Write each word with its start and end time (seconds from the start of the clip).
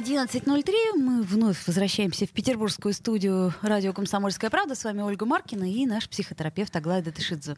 11.03. 0.00 0.96
Мы 0.96 1.22
вновь 1.22 1.66
возвращаемся 1.66 2.26
в 2.26 2.30
петербургскую 2.30 2.94
студию 2.94 3.52
радио 3.60 3.92
«Комсомольская 3.92 4.48
правда». 4.48 4.74
С 4.74 4.84
вами 4.84 5.02
Ольга 5.02 5.26
Маркина 5.26 5.70
и 5.70 5.84
наш 5.84 6.08
психотерапевт 6.08 6.74
Аглая 6.74 7.02
Датышидзе. 7.02 7.56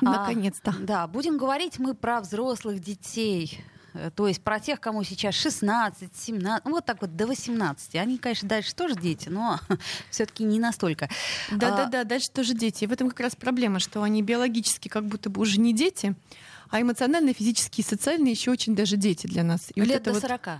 Наконец-то. 0.00 0.72
А, 0.72 0.80
да, 0.80 1.06
будем 1.06 1.38
говорить 1.38 1.78
мы 1.78 1.94
про 1.94 2.20
взрослых 2.20 2.80
детей. 2.80 3.60
Э, 3.94 4.10
То 4.12 4.26
есть 4.26 4.42
про 4.42 4.58
тех, 4.58 4.80
кому 4.80 5.04
сейчас 5.04 5.36
16, 5.36 6.10
17, 6.16 6.64
ну, 6.64 6.72
вот 6.72 6.84
так 6.84 7.00
вот 7.00 7.14
до 7.14 7.28
18. 7.28 7.94
Они, 7.94 8.18
конечно, 8.18 8.48
дальше 8.48 8.74
тоже 8.74 8.96
дети, 8.96 9.28
но 9.28 9.60
все-таки 10.10 10.42
не 10.42 10.58
настолько. 10.58 11.08
Да-да-да, 11.52 12.02
дальше 12.02 12.26
тоже 12.34 12.54
дети. 12.54 12.84
И 12.84 12.86
в 12.88 12.92
этом 12.92 13.08
как 13.08 13.20
раз 13.20 13.36
проблема, 13.36 13.78
что 13.78 14.02
они 14.02 14.20
биологически 14.22 14.88
как 14.88 15.06
будто 15.06 15.30
бы 15.30 15.40
уже 15.42 15.60
не 15.60 15.72
дети, 15.72 16.16
а 16.70 16.82
эмоционально, 16.82 17.32
физически 17.32 17.82
и 17.82 17.84
социально 17.84 18.26
еще 18.26 18.50
очень 18.50 18.74
даже 18.74 18.96
дети 18.96 19.28
для 19.28 19.44
нас. 19.44 19.70
И 19.76 19.80
вот 19.80 19.88
Лет 19.88 20.00
это 20.00 20.10
до 20.10 20.14
вот 20.14 20.22
40. 20.22 20.58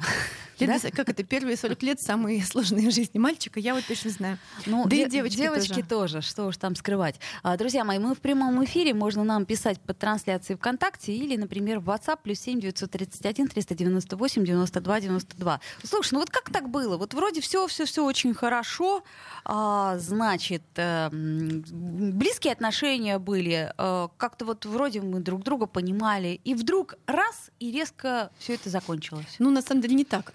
Лет 0.61 0.83
Да? 0.83 0.91
Как 0.91 1.09
это? 1.09 1.23
Первые 1.23 1.57
40 1.57 1.83
лет 1.83 2.01
самые 2.01 2.43
сложные 2.45 2.91
в 2.91 2.95
жизни 2.95 3.19
мальчика, 3.19 3.61
я 3.61 3.75
вот 3.75 3.85
точно 3.87 4.11
знаю. 4.11 4.39
Ну, 4.67 4.85
да 4.85 4.91
де- 4.91 5.07
и 5.07 5.09
девочки, 5.09 5.37
девочки 5.37 5.83
тоже. 5.83 6.15
тоже. 6.15 6.23
что 6.23 6.47
уж 6.47 6.57
там 6.57 6.75
скрывать. 6.75 7.17
А, 7.43 7.57
друзья 7.57 7.85
мои, 7.85 7.99
мы 7.99 8.15
в 8.15 8.19
прямом 8.21 8.65
эфире, 8.65 8.95
можно 8.95 9.25
нам 9.25 9.47
писать 9.47 9.81
под 9.81 9.99
трансляцией 9.99 10.57
ВКонтакте 10.59 11.15
или, 11.15 11.37
например, 11.37 11.81
в 11.81 11.89
WhatsApp 11.91 12.19
плюс 12.23 12.41
7 12.41 12.61
931 12.61 13.49
398 13.49 14.45
92 14.45 15.01
92. 15.01 15.61
Слушай, 15.85 16.15
ну 16.15 16.21
вот 16.21 16.31
как 16.31 16.51
так 16.51 16.69
было? 16.69 16.97
Вот 16.97 17.15
вроде 17.15 17.41
все, 17.41 17.67
все, 17.67 17.85
все 17.85 18.05
очень 18.05 18.35
хорошо, 18.35 19.03
а, 19.45 19.99
значит, 19.99 20.63
э, 20.77 21.09
близкие 21.11 22.53
отношения 22.53 23.19
были, 23.19 23.73
э, 23.77 24.09
как-то 24.17 24.45
вот 24.45 24.65
вроде 24.67 25.01
мы 25.01 25.21
друг 25.21 25.43
друга 25.43 25.67
понимали, 25.67 26.41
и 26.45 26.55
вдруг 26.55 26.95
раз 27.07 27.51
и 27.61 27.71
резко 27.71 28.31
все 28.39 28.55
это 28.55 28.71
закончилось. 28.71 29.37
Ну, 29.39 29.51
на 29.51 29.63
самом 29.63 29.83
деле, 29.83 29.95
не 29.95 30.05
так. 30.05 30.33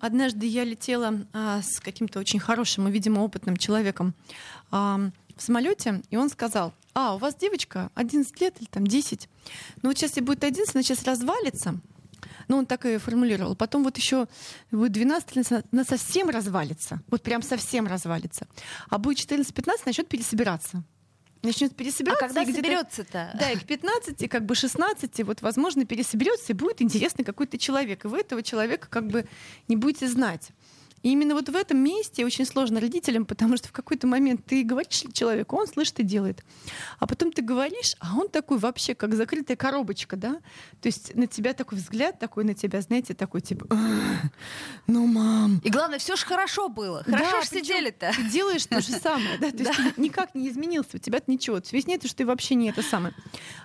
Однажды 0.00 0.46
я 0.46 0.64
летела 0.64 1.26
а, 1.32 1.60
с 1.62 1.80
каким-то 1.80 2.20
очень 2.20 2.38
хорошим 2.38 2.88
и, 2.88 2.92
видимо, 2.92 3.20
опытным 3.20 3.56
человеком 3.56 4.14
а, 4.70 5.10
в 5.36 5.42
самолете, 5.42 6.02
и 6.10 6.16
он 6.16 6.30
сказал: 6.30 6.72
А, 6.94 7.14
у 7.14 7.18
вас 7.18 7.34
девочка 7.34 7.90
11 7.94 8.40
лет 8.40 8.54
или 8.60 8.66
там 8.66 8.86
10. 8.86 9.28
Ну, 9.82 9.88
вот 9.90 9.98
сейчас 9.98 10.16
ей 10.16 10.22
будет 10.22 10.44
11, 10.44 10.74
она 10.74 10.82
сейчас 10.82 11.02
развалится. 11.04 11.78
Ну, 12.48 12.58
он 12.58 12.66
так 12.66 12.84
и 12.86 12.98
формулировал. 12.98 13.56
Потом 13.56 13.84
вот 13.84 13.96
еще 13.96 14.26
будет 14.70 14.92
12 14.92 15.34
лет, 15.36 15.50
она- 15.50 15.62
она 15.72 15.84
совсем 15.84 16.28
развалится. 16.30 17.00
Вот 17.10 17.22
прям 17.22 17.42
совсем 17.42 17.86
развалится. 17.86 18.46
А 18.90 18.98
будет 18.98 19.18
14-15, 19.18 19.86
начнет 19.86 20.08
пересобираться. 20.08 20.82
Начнет 21.44 21.72
А 21.72 21.74
пересобираться. 21.74 22.26
когда 22.26 22.42
и 22.42 22.44
где-то- 22.44 22.58
соберется-то? 22.62 23.36
да, 23.38 23.50
и 23.50 23.56
к 23.56 23.64
15, 23.64 24.28
как 24.28 24.44
бы 24.46 24.54
16, 24.54 25.22
вот, 25.22 25.42
возможно, 25.42 25.84
пересоберется, 25.84 26.52
и 26.52 26.54
будет 26.54 26.80
интересный 26.82 27.24
какой-то 27.24 27.58
человек. 27.58 28.04
И 28.04 28.08
вы 28.08 28.18
этого 28.20 28.42
человека 28.42 28.88
как 28.90 29.06
бы 29.06 29.26
не 29.68 29.76
будете 29.76 30.08
знать. 30.08 30.48
И 31.04 31.10
именно 31.10 31.34
вот 31.34 31.50
в 31.50 31.54
этом 31.54 31.76
месте 31.78 32.24
очень 32.24 32.46
сложно 32.46 32.80
родителям, 32.80 33.26
потому 33.26 33.58
что 33.58 33.68
в 33.68 33.72
какой-то 33.72 34.06
момент 34.06 34.40
ты 34.46 34.64
говоришь 34.64 35.04
человеку, 35.12 35.54
он 35.54 35.66
слышит 35.66 36.00
и 36.00 36.02
делает. 36.02 36.42
А 36.98 37.06
потом 37.06 37.30
ты 37.30 37.42
говоришь, 37.42 37.94
а 38.00 38.16
он 38.16 38.30
такой 38.30 38.56
вообще 38.56 38.94
как 38.94 39.14
закрытая 39.14 39.54
коробочка, 39.54 40.16
да? 40.16 40.40
То 40.80 40.86
есть 40.86 41.14
на 41.14 41.26
тебя 41.26 41.52
такой 41.52 41.76
взгляд, 41.76 42.18
такой 42.18 42.44
на 42.44 42.54
тебя, 42.54 42.80
знаете, 42.80 43.12
такой 43.12 43.42
типа, 43.42 43.66
«Ах, 43.68 44.30
ну, 44.86 45.06
мам, 45.06 45.60
И 45.62 45.68
главное, 45.68 45.98
все 45.98 46.16
же 46.16 46.24
хорошо 46.24 46.70
было. 46.70 47.04
Хорошо 47.04 47.32
да, 47.32 47.42
же 47.42 47.48
сидели-то. 47.48 48.12
Ты 48.16 48.22
делаешь 48.30 48.64
то 48.64 48.80
же 48.80 48.92
самое, 48.92 49.36
да, 49.38 49.50
то 49.50 49.58
есть 49.58 49.76
ты 49.94 50.00
никак 50.00 50.34
не 50.34 50.48
изменился, 50.48 50.96
у 50.96 50.98
тебя-то 50.98 51.30
ничего. 51.30 51.60
Нет, 51.70 52.06
что 52.06 52.16
ты 52.16 52.24
вообще 52.24 52.54
не 52.54 52.70
это 52.70 52.82
самое. 52.82 53.14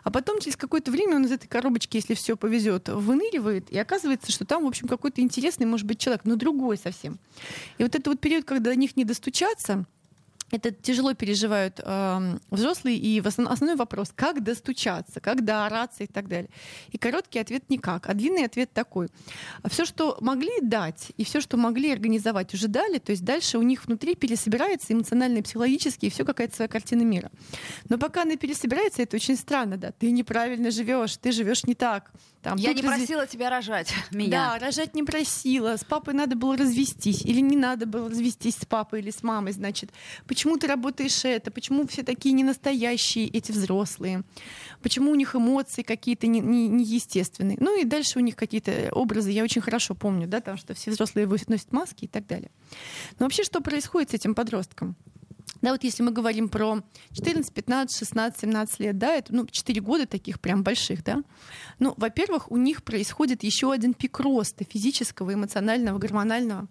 А 0.04 0.12
потом 0.12 0.42
через 0.42 0.58
какое-то 0.58 0.92
время 0.92 1.16
он 1.16 1.26
из 1.26 1.32
этой 1.32 1.48
коробочки, 1.48 1.96
если 1.96 2.16
все 2.16 2.36
повезет, 2.36 2.90
выныривает, 2.90 3.72
и 3.72 3.78
оказывается, 3.78 4.30
что 4.30 4.44
там, 4.44 4.66
в 4.66 4.68
общем, 4.68 4.90
какой-то 4.90 5.22
интересный, 5.22 5.66
может 5.66 5.88
быть, 5.88 6.00
человек, 6.00 6.26
но 6.26 6.36
другой 6.36 6.78
совсем. 6.78 7.18
И 7.78 7.84
вот 7.84 7.96
этот 7.96 8.08
вот 8.08 8.20
период, 8.20 8.46
когда 8.46 8.72
до 8.72 8.76
них 8.76 8.98
не 8.98 9.06
достучаться, 9.06 9.86
это 10.52 10.72
тяжело 10.72 11.14
переживают 11.14 11.80
эм, 11.84 12.40
взрослые, 12.50 12.98
и 12.98 13.20
основ- 13.22 13.48
основной 13.52 13.76
вопрос, 13.76 14.12
как 14.16 14.44
достучаться, 14.44 15.20
как 15.20 15.44
доораться 15.46 16.04
и 16.04 16.08
так 16.08 16.28
далее. 16.28 16.50
И 16.92 16.98
короткий 16.98 17.40
ответ 17.40 17.70
никак, 17.70 18.10
а 18.10 18.14
длинный 18.14 18.46
ответ 18.46 18.72
такой. 18.74 19.10
Все, 19.70 19.86
что 19.86 20.18
могли 20.22 20.62
дать, 20.62 21.12
и 21.18 21.24
все, 21.24 21.42
что 21.42 21.58
могли 21.58 21.92
организовать, 21.92 22.54
уже 22.54 22.68
дали, 22.68 22.98
то 23.00 23.12
есть 23.12 23.24
дальше 23.24 23.58
у 23.58 23.62
них 23.62 23.86
внутри 23.86 24.16
пересобирается 24.16 24.94
эмоционально 24.94 25.40
и 25.40 25.42
психологически, 25.42 26.06
и 26.08 26.10
все 26.10 26.26
какая-то 26.26 26.56
своя 26.56 26.70
картина 26.70 27.04
мира. 27.04 27.32
Но 27.90 27.98
пока 27.98 28.24
она 28.24 28.36
пересобирается, 28.36 29.02
это 29.02 29.18
очень 29.18 29.36
странно, 29.36 29.78
да, 29.78 29.92
ты 29.92 30.12
неправильно 30.12 30.72
живешь, 30.72 31.18
ты 31.18 31.32
живешь 31.32 31.66
не 31.66 31.76
так. 31.76 32.12
Там, 32.42 32.58
Я 32.58 32.72
не 32.74 32.82
разви- 32.82 32.88
просила 32.88 33.28
тебя 33.28 33.50
рожать 33.50 33.94
меня. 34.12 34.32
да, 34.58 34.66
рожать 34.66 34.96
не 34.96 35.04
просила, 35.04 35.76
с 35.76 35.84
папой 35.84 36.14
надо 36.14 36.38
было 36.38 36.56
развестись, 36.56 37.22
или 37.24 37.42
не 37.42 37.58
надо 37.58 37.86
было 37.86 38.10
развестись 38.10 38.56
с 38.56 38.66
папой 38.66 39.02
или 39.02 39.12
с 39.12 39.24
мамой, 39.24 39.52
значит. 39.52 39.92
Почему 40.26 40.39
ты 40.58 40.68
работаешь 40.68 41.26
это? 41.26 41.52
Почему 41.52 41.86
все 41.88 42.04
такие 42.04 42.34
ненастоящие 42.34 43.28
эти 43.28 43.52
взрослые? 43.52 44.24
Почему 44.82 45.12
у 45.12 45.16
них 45.16 45.36
эмоции 45.36 45.82
какие-то 45.82 46.28
не- 46.28 46.40
не- 46.40 46.68
неестественные? 46.68 47.58
Ну 47.60 47.80
и 47.80 47.84
дальше 47.84 48.20
у 48.20 48.22
них 48.22 48.36
какие-то 48.36 48.90
образы, 48.92 49.32
я 49.32 49.44
очень 49.44 49.62
хорошо 49.62 49.96
помню, 49.96 50.28
да, 50.28 50.40
там, 50.42 50.58
что 50.58 50.74
все 50.74 50.92
взрослые 50.92 51.28
носят 51.50 51.72
маски 51.72 52.06
и 52.06 52.08
так 52.08 52.26
далее. 52.28 52.52
Но 53.20 53.26
вообще 53.26 53.44
что 53.44 53.62
происходит 53.62 54.12
с 54.12 54.14
этим 54.14 54.36
подростком? 54.36 54.96
Да, 55.62 55.72
вот 55.72 55.84
если 55.84 56.04
мы 56.04 56.12
говорим 56.12 56.48
про 56.50 56.82
14, 57.12 57.54
15, 57.54 57.98
16, 57.98 58.42
17 58.42 58.80
лет, 58.80 58.98
да, 58.98 59.16
это 59.16 59.34
ну, 59.34 59.46
4 59.46 59.82
года 59.82 60.08
таких 60.08 60.40
прям 60.40 60.64
больших, 60.64 61.04
да. 61.04 61.22
Ну, 61.80 61.94
во-первых, 61.98 62.52
у 62.52 62.58
них 62.58 62.84
происходит 62.84 63.44
еще 63.44 63.72
один 63.72 63.94
пик 63.94 64.20
роста 64.20 64.64
физического, 64.64 65.34
эмоционального, 65.34 65.98
гормонального. 65.98 66.68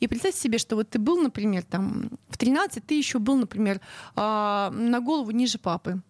И 0.00 0.06
представьте 0.06 0.40
себе, 0.40 0.58
что 0.58 0.76
вот 0.76 0.90
ты 0.90 0.98
был, 0.98 1.20
например, 1.20 1.62
там 1.62 2.10
в 2.28 2.36
13 2.36 2.84
ты 2.86 2.94
еще 2.94 3.18
был, 3.18 3.36
например, 3.36 3.80
а, 4.14 4.70
на 4.70 5.00
голову 5.00 5.30
ниже 5.30 5.58
папы. 5.58 6.02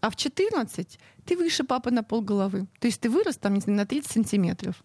А 0.00 0.10
в 0.10 0.16
14 0.16 0.98
ты 1.24 1.36
выше 1.36 1.64
папы 1.64 1.90
на 1.90 2.02
пол 2.02 2.22
головы. 2.22 2.66
То 2.80 2.86
есть 2.86 3.00
ты 3.00 3.10
вырос 3.10 3.36
там, 3.36 3.54
не 3.54 3.60
знаю, 3.60 3.78
на 3.78 3.86
30 3.86 4.10
сантиметров. 4.10 4.82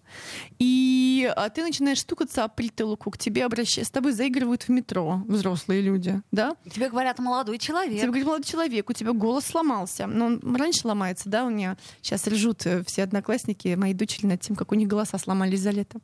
И 0.59 1.31
а, 1.35 1.50
ты 1.50 1.62
начинаешь 1.62 2.01
стукаться 2.01 2.44
об 2.44 2.56
притылку, 2.56 3.12
к 3.12 3.18
тебе 3.18 3.46
обращаются, 3.46 3.85
с 3.85 3.91
тобой 3.91 4.12
заигрывают 4.12 4.63
в 4.63 4.69
метро 4.69 5.22
взрослые 5.28 5.81
люди, 5.81 6.22
да? 6.31 6.56
Тебе 6.69 6.90
говорят, 6.90 7.19
молодой 7.19 7.59
человек. 7.59 7.97
Тебе 7.97 8.07
говорит, 8.07 8.25
молодой 8.25 8.46
человек, 8.46 8.90
у 8.90 8.94
тебя 8.94 9.13
голос 9.13 9.46
сломался. 9.46 10.07
Но 10.07 10.25
он 10.25 10.56
раньше 10.56 10.88
ломается, 10.88 11.29
да, 11.29 11.46
у 11.46 11.50
меня 11.50 11.78
сейчас 12.02 12.28
ржут 12.28 12.66
э, 12.66 12.84
все 12.85 13.03
одноклассники, 13.03 13.75
мои 13.75 13.94
дочери 13.94 14.25
над 14.25 14.41
тем, 14.41 14.56
как 14.56 14.72
у 14.72 14.75
них 14.75 14.88
голоса 14.88 15.18
сломались 15.18 15.62
за 15.62 15.69
лето. 15.72 16.00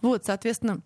Вот, 0.00 0.24
соответственно, 0.24 0.80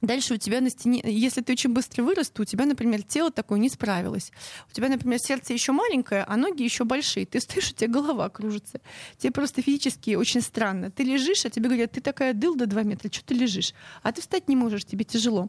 Дальше 0.00 0.34
у 0.34 0.36
тебя 0.36 0.60
на 0.60 0.70
стене, 0.70 1.02
если 1.04 1.40
ты 1.40 1.52
очень 1.52 1.72
быстро 1.72 2.02
вырос, 2.02 2.30
то 2.30 2.42
у 2.42 2.44
тебя, 2.44 2.66
например, 2.66 3.02
тело 3.02 3.30
такое 3.30 3.58
не 3.58 3.68
справилось. 3.68 4.32
У 4.70 4.72
тебя, 4.72 4.88
например, 4.88 5.18
сердце 5.18 5.52
еще 5.52 5.72
маленькое, 5.72 6.24
а 6.26 6.36
ноги 6.36 6.62
еще 6.62 6.84
большие. 6.84 7.26
Ты 7.26 7.40
стоишь, 7.40 7.70
у 7.70 7.74
тебя 7.74 7.88
голова 7.88 8.28
кружится. 8.28 8.80
Тебе 9.18 9.32
просто 9.32 9.62
физически 9.62 10.14
очень 10.14 10.40
странно. 10.40 10.90
Ты 10.90 11.02
лежишь, 11.02 11.44
а 11.44 11.50
тебе 11.50 11.68
говорят, 11.68 11.92
ты 11.92 12.00
такая 12.00 12.32
дылда 12.32 12.66
2 12.66 12.82
метра, 12.84 13.10
что 13.12 13.24
ты 13.24 13.34
лежишь? 13.34 13.74
А 14.02 14.12
ты 14.12 14.20
встать 14.20 14.48
не 14.48 14.56
можешь, 14.56 14.84
тебе 14.84 15.04
тяжело. 15.04 15.48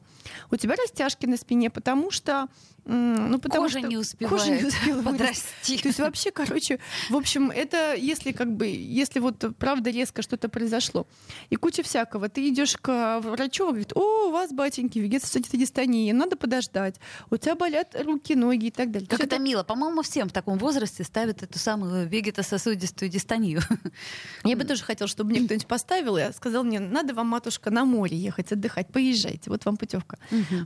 У 0.51 0.55
тебя 0.55 0.75
растяжки 0.75 1.25
на 1.25 1.37
спине, 1.37 1.69
потому 1.69 2.11
что... 2.11 2.47
Ну, 2.91 3.37
потому 3.37 3.65
Кожа 3.65 3.79
что 3.79 3.87
не 3.87 3.97
успевает 3.97 4.41
кожа 4.41 4.55
не 4.55 4.65
успела 4.65 5.01
подрасти. 5.03 5.77
То 5.77 5.87
есть 5.89 5.99
вообще, 5.99 6.31
короче, 6.31 6.79
в 7.09 7.15
общем, 7.15 7.51
это 7.51 7.93
если 7.93 8.31
как 8.31 8.51
бы, 8.51 8.65
если 8.65 9.19
вот 9.19 9.45
правда 9.59 9.91
резко 9.91 10.23
что-то 10.23 10.49
произошло, 10.49 11.05
и 11.51 11.55
куча 11.55 11.83
всякого, 11.83 12.29
ты 12.29 12.49
идешь 12.49 12.77
к 12.77 13.19
врачу, 13.19 13.65
он 13.65 13.69
говорит, 13.71 13.93
о, 13.95 14.29
у 14.29 14.31
вас, 14.31 14.51
батеньки, 14.51 14.97
вегетосатитодистония, 14.97 16.13
надо 16.15 16.35
подождать, 16.35 16.95
у 17.29 17.37
тебя 17.37 17.55
болят 17.55 17.95
руки, 18.03 18.33
ноги 18.33 18.67
и 18.67 18.71
так 18.71 18.89
далее. 18.89 19.07
Как 19.07 19.19
Всё 19.19 19.27
это 19.27 19.37
мило. 19.37 19.61
По-моему, 19.63 20.01
всем 20.01 20.27
в 20.27 20.31
таком 20.31 20.57
возрасте 20.57 21.03
ставят 21.03 21.43
эту 21.43 21.59
самую 21.59 22.07
вегетососудистую 22.07 23.09
дистонию. 23.09 23.61
Я 24.43 24.57
бы 24.57 24.63
тоже 24.63 24.83
хотела, 24.83 25.07
чтобы 25.07 25.29
мне 25.29 25.45
кто-нибудь 25.45 25.67
поставил 25.67 26.17
и 26.17 26.33
сказал 26.33 26.63
мне, 26.63 26.79
надо 26.79 27.13
вам, 27.13 27.27
матушка, 27.27 27.69
на 27.69 27.85
море 27.85 28.17
ехать, 28.17 28.51
отдыхать, 28.51 28.87
поезжайте, 28.91 29.51
вот 29.51 29.65
вам 29.65 29.77
путевка. 29.77 30.17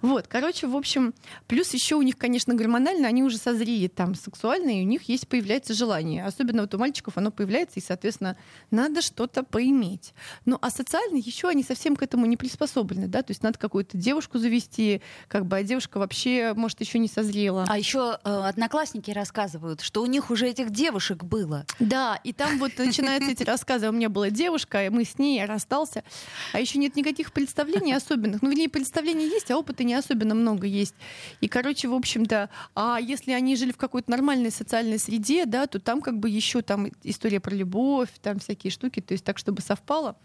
Вот, 0.01 0.27
короче, 0.27 0.67
в 0.67 0.75
общем, 0.77 1.13
плюс 1.47 1.73
еще 1.73 1.95
у 1.95 2.01
них, 2.01 2.12
конечно, 2.17 2.53
гормонально, 2.53 3.07
они 3.07 3.23
уже 3.23 3.37
созрели 3.37 3.87
там 3.87 4.15
сексуально, 4.15 4.79
и 4.79 4.81
у 4.81 4.85
них 4.85 5.03
есть, 5.09 5.27
появляется 5.27 5.73
желание. 5.73 6.25
Особенно 6.25 6.61
вот 6.61 6.73
у 6.73 6.77
мальчиков 6.77 7.17
оно 7.17 7.31
появляется, 7.31 7.79
и, 7.79 7.83
соответственно, 7.83 8.37
надо 8.71 9.01
что-то 9.01 9.43
поиметь. 9.43 10.13
Ну, 10.45 10.57
а 10.61 10.69
социально 10.69 11.17
еще 11.17 11.49
они 11.49 11.63
совсем 11.63 11.95
к 11.95 12.03
этому 12.03 12.25
не 12.25 12.37
приспособлены, 12.37 13.07
да, 13.07 13.23
то 13.23 13.31
есть 13.31 13.43
надо 13.43 13.57
какую-то 13.57 13.97
девушку 13.97 14.37
завести, 14.37 15.01
как 15.27 15.45
бы, 15.45 15.57
а 15.57 15.63
девушка 15.63 15.97
вообще, 15.97 16.53
может, 16.55 16.81
еще 16.81 16.99
не 16.99 17.07
созрела. 17.07 17.65
А 17.67 17.77
еще 17.77 18.19
э, 18.23 18.29
одноклассники 18.29 19.11
рассказывают, 19.11 19.81
что 19.81 20.01
у 20.01 20.05
них 20.05 20.29
уже 20.29 20.47
этих 20.47 20.71
девушек 20.71 21.23
было. 21.23 21.65
Да, 21.79 22.19
и 22.23 22.33
там 22.33 22.59
вот 22.59 22.77
начинаются 22.77 23.31
эти 23.31 23.43
рассказы. 23.43 23.89
У 23.89 23.91
меня 23.91 24.09
была 24.09 24.29
девушка, 24.29 24.85
и 24.85 24.89
мы 24.89 25.05
с 25.05 25.17
ней, 25.17 25.37
я 25.37 25.45
расстался. 25.45 26.03
А 26.51 26.59
еще 26.59 26.79
нет 26.79 26.95
никаких 26.95 27.31
представлений 27.31 27.93
особенных. 27.93 28.41
Ну, 28.41 28.49
вернее, 28.49 28.69
представлений 28.69 29.27
есть, 29.27 29.51
а 29.51 29.57
опыта 29.57 29.83
не 29.83 29.93
особенно 29.93 30.35
много 30.35 30.67
есть. 30.67 30.95
И, 31.41 31.47
короче, 31.47 31.87
в 31.87 31.93
общем-то, 32.03 32.49
а 32.75 32.99
если 33.01 33.31
они 33.31 33.55
жили 33.55 33.71
в 33.71 33.77
какой-то 33.77 34.11
нормальной 34.11 34.51
социальной 34.51 34.99
среде, 34.99 35.45
да, 35.45 35.65
то 35.67 35.79
там 35.79 36.01
как 36.01 36.19
бы 36.19 36.29
еще 36.29 36.61
там 36.61 36.87
история 37.03 37.39
про 37.39 37.55
любовь, 37.55 38.09
там 38.21 38.39
всякие 38.39 38.71
штуки, 38.71 38.99
то 38.99 39.13
есть 39.13 39.23
так, 39.23 39.37
чтобы 39.37 39.61
совпало, 39.61 40.15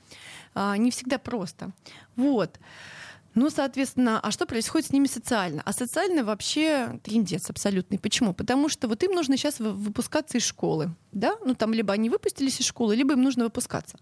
а, 0.55 0.77
не 0.77 0.91
всегда 0.91 1.19
просто. 1.19 1.71
Вот. 2.17 2.59
Ну, 3.35 3.51
соответственно, 3.51 4.19
а 4.21 4.31
что 4.31 4.47
происходит 4.47 4.89
с 4.89 4.93
ними 4.93 5.07
социально? 5.07 5.63
А 5.65 5.73
социально 5.73 6.25
вообще 6.25 6.99
трендец 7.05 7.49
абсолютный. 7.51 7.99
Почему? 7.99 8.35
Потому 8.35 8.69
что 8.69 8.89
вот 8.89 9.03
им 9.05 9.13
нужно 9.13 9.37
сейчас 9.37 9.61
выпускаться 9.61 10.39
из 10.39 10.45
школы. 10.45 10.95
Да? 11.13 11.37
Ну, 11.45 11.55
там 11.55 11.73
либо 11.73 11.93
они 11.93 12.11
выпустились 12.11 12.61
из 12.61 12.67
школы, 12.67 12.97
либо 12.97 13.13
им 13.13 13.23
нужно 13.23 13.45
выпускаться. 13.45 13.97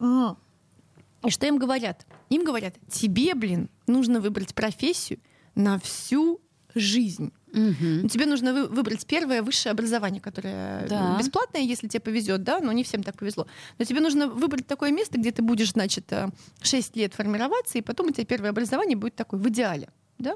И 0.00 1.30
что 1.30 1.46
им 1.46 1.58
говорят? 1.58 2.06
Им 2.30 2.44
говорят, 2.44 2.74
тебе, 2.88 3.34
блин, 3.34 3.70
нужно 3.86 4.20
выбрать 4.20 4.54
профессию 4.54 5.18
на 5.56 5.80
всю 5.80 6.40
жизнь. 6.78 7.32
Угу. 7.52 8.08
Тебе 8.08 8.26
нужно 8.26 8.52
вы, 8.52 8.66
выбрать 8.66 9.06
первое 9.06 9.42
высшее 9.42 9.72
образование, 9.72 10.20
которое 10.20 10.86
да. 10.88 11.16
бесплатное, 11.18 11.62
если 11.62 11.88
тебе 11.88 12.00
повезет, 12.00 12.42
да, 12.42 12.60
но 12.60 12.70
не 12.72 12.84
всем 12.84 13.02
так 13.02 13.16
повезло. 13.16 13.46
Но 13.78 13.84
тебе 13.84 14.00
нужно 14.00 14.28
выбрать 14.28 14.66
такое 14.66 14.90
место, 14.92 15.18
где 15.18 15.32
ты 15.32 15.42
будешь, 15.42 15.72
значит, 15.72 16.12
6 16.60 16.96
э, 16.96 17.00
лет 17.00 17.14
формироваться, 17.14 17.78
и 17.78 17.80
потом 17.80 18.08
у 18.08 18.10
тебя 18.10 18.26
первое 18.26 18.50
образование 18.50 18.96
будет 18.96 19.14
такое 19.14 19.40
в 19.40 19.48
идеале, 19.48 19.88
да? 20.18 20.34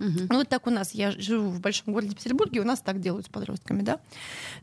Угу. 0.00 0.26
Ну 0.30 0.36
вот 0.38 0.48
так 0.48 0.66
у 0.66 0.70
нас, 0.70 0.92
я 0.92 1.12
живу 1.12 1.50
в 1.50 1.60
большом 1.60 1.92
городе 1.92 2.14
Петербурге, 2.14 2.60
у 2.60 2.64
нас 2.64 2.80
так 2.80 3.00
делают 3.00 3.26
с 3.26 3.28
подростками, 3.28 3.82
да. 3.82 4.00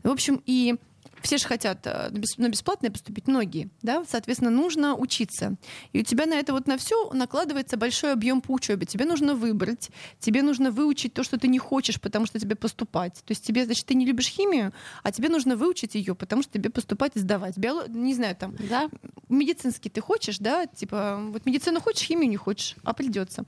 В 0.02 0.10
общем, 0.10 0.42
и 0.44 0.76
все 1.22 1.38
же 1.38 1.46
хотят 1.46 1.86
э, 1.86 2.10
на 2.36 2.48
бесплатное 2.48 2.90
поступить, 2.90 3.26
многие, 3.26 3.70
да, 3.82 4.04
соответственно, 4.08 4.50
нужно 4.50 4.94
учиться. 4.94 5.56
И 5.92 6.00
у 6.00 6.04
тебя 6.04 6.26
на 6.26 6.34
это 6.34 6.52
вот 6.52 6.66
на 6.66 6.76
все 6.76 7.10
накладывается 7.12 7.76
большой 7.76 8.12
объем 8.12 8.40
по 8.40 8.52
учебе. 8.52 8.86
Тебе 8.86 9.04
нужно 9.04 9.34
выбрать, 9.34 9.90
тебе 10.18 10.42
нужно 10.42 10.70
выучить 10.70 11.14
то, 11.14 11.22
что 11.22 11.38
ты 11.38 11.48
не 11.48 11.58
хочешь, 11.58 12.00
потому 12.00 12.26
что 12.26 12.38
тебе 12.38 12.56
поступать. 12.56 13.14
То 13.24 13.32
есть 13.32 13.44
тебе, 13.44 13.64
значит, 13.64 13.86
ты 13.86 13.94
не 13.94 14.04
любишь 14.04 14.28
химию, 14.28 14.72
а 15.02 15.12
тебе 15.12 15.28
нужно 15.28 15.56
выучить 15.56 15.94
ее, 15.94 16.14
потому 16.14 16.42
что 16.42 16.52
тебе 16.52 16.70
поступать 16.70 17.12
и 17.14 17.20
сдавать. 17.20 17.56
Биолог... 17.56 17.88
Не 17.88 18.14
знаю, 18.14 18.36
там, 18.36 18.54
да? 18.68 18.88
медицинский 19.28 19.90
ты 19.90 20.00
хочешь, 20.00 20.38
да, 20.38 20.66
типа, 20.66 21.20
вот 21.30 21.46
медицину 21.46 21.80
хочешь, 21.80 22.06
химию 22.06 22.28
не 22.28 22.36
хочешь, 22.36 22.76
а 22.84 22.92
придется. 22.92 23.44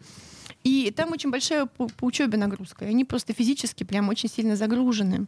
И 0.64 0.90
там 0.90 1.12
очень 1.12 1.31
большая 1.31 1.66
по, 1.66 1.87
по 1.88 2.06
учебе 2.06 2.38
нагрузка. 2.38 2.87
И 2.87 2.88
они 2.88 3.05
просто 3.05 3.34
физически 3.34 3.84
прям 3.84 4.08
очень 4.08 4.31
сильно 4.31 4.56
загружены. 4.56 5.26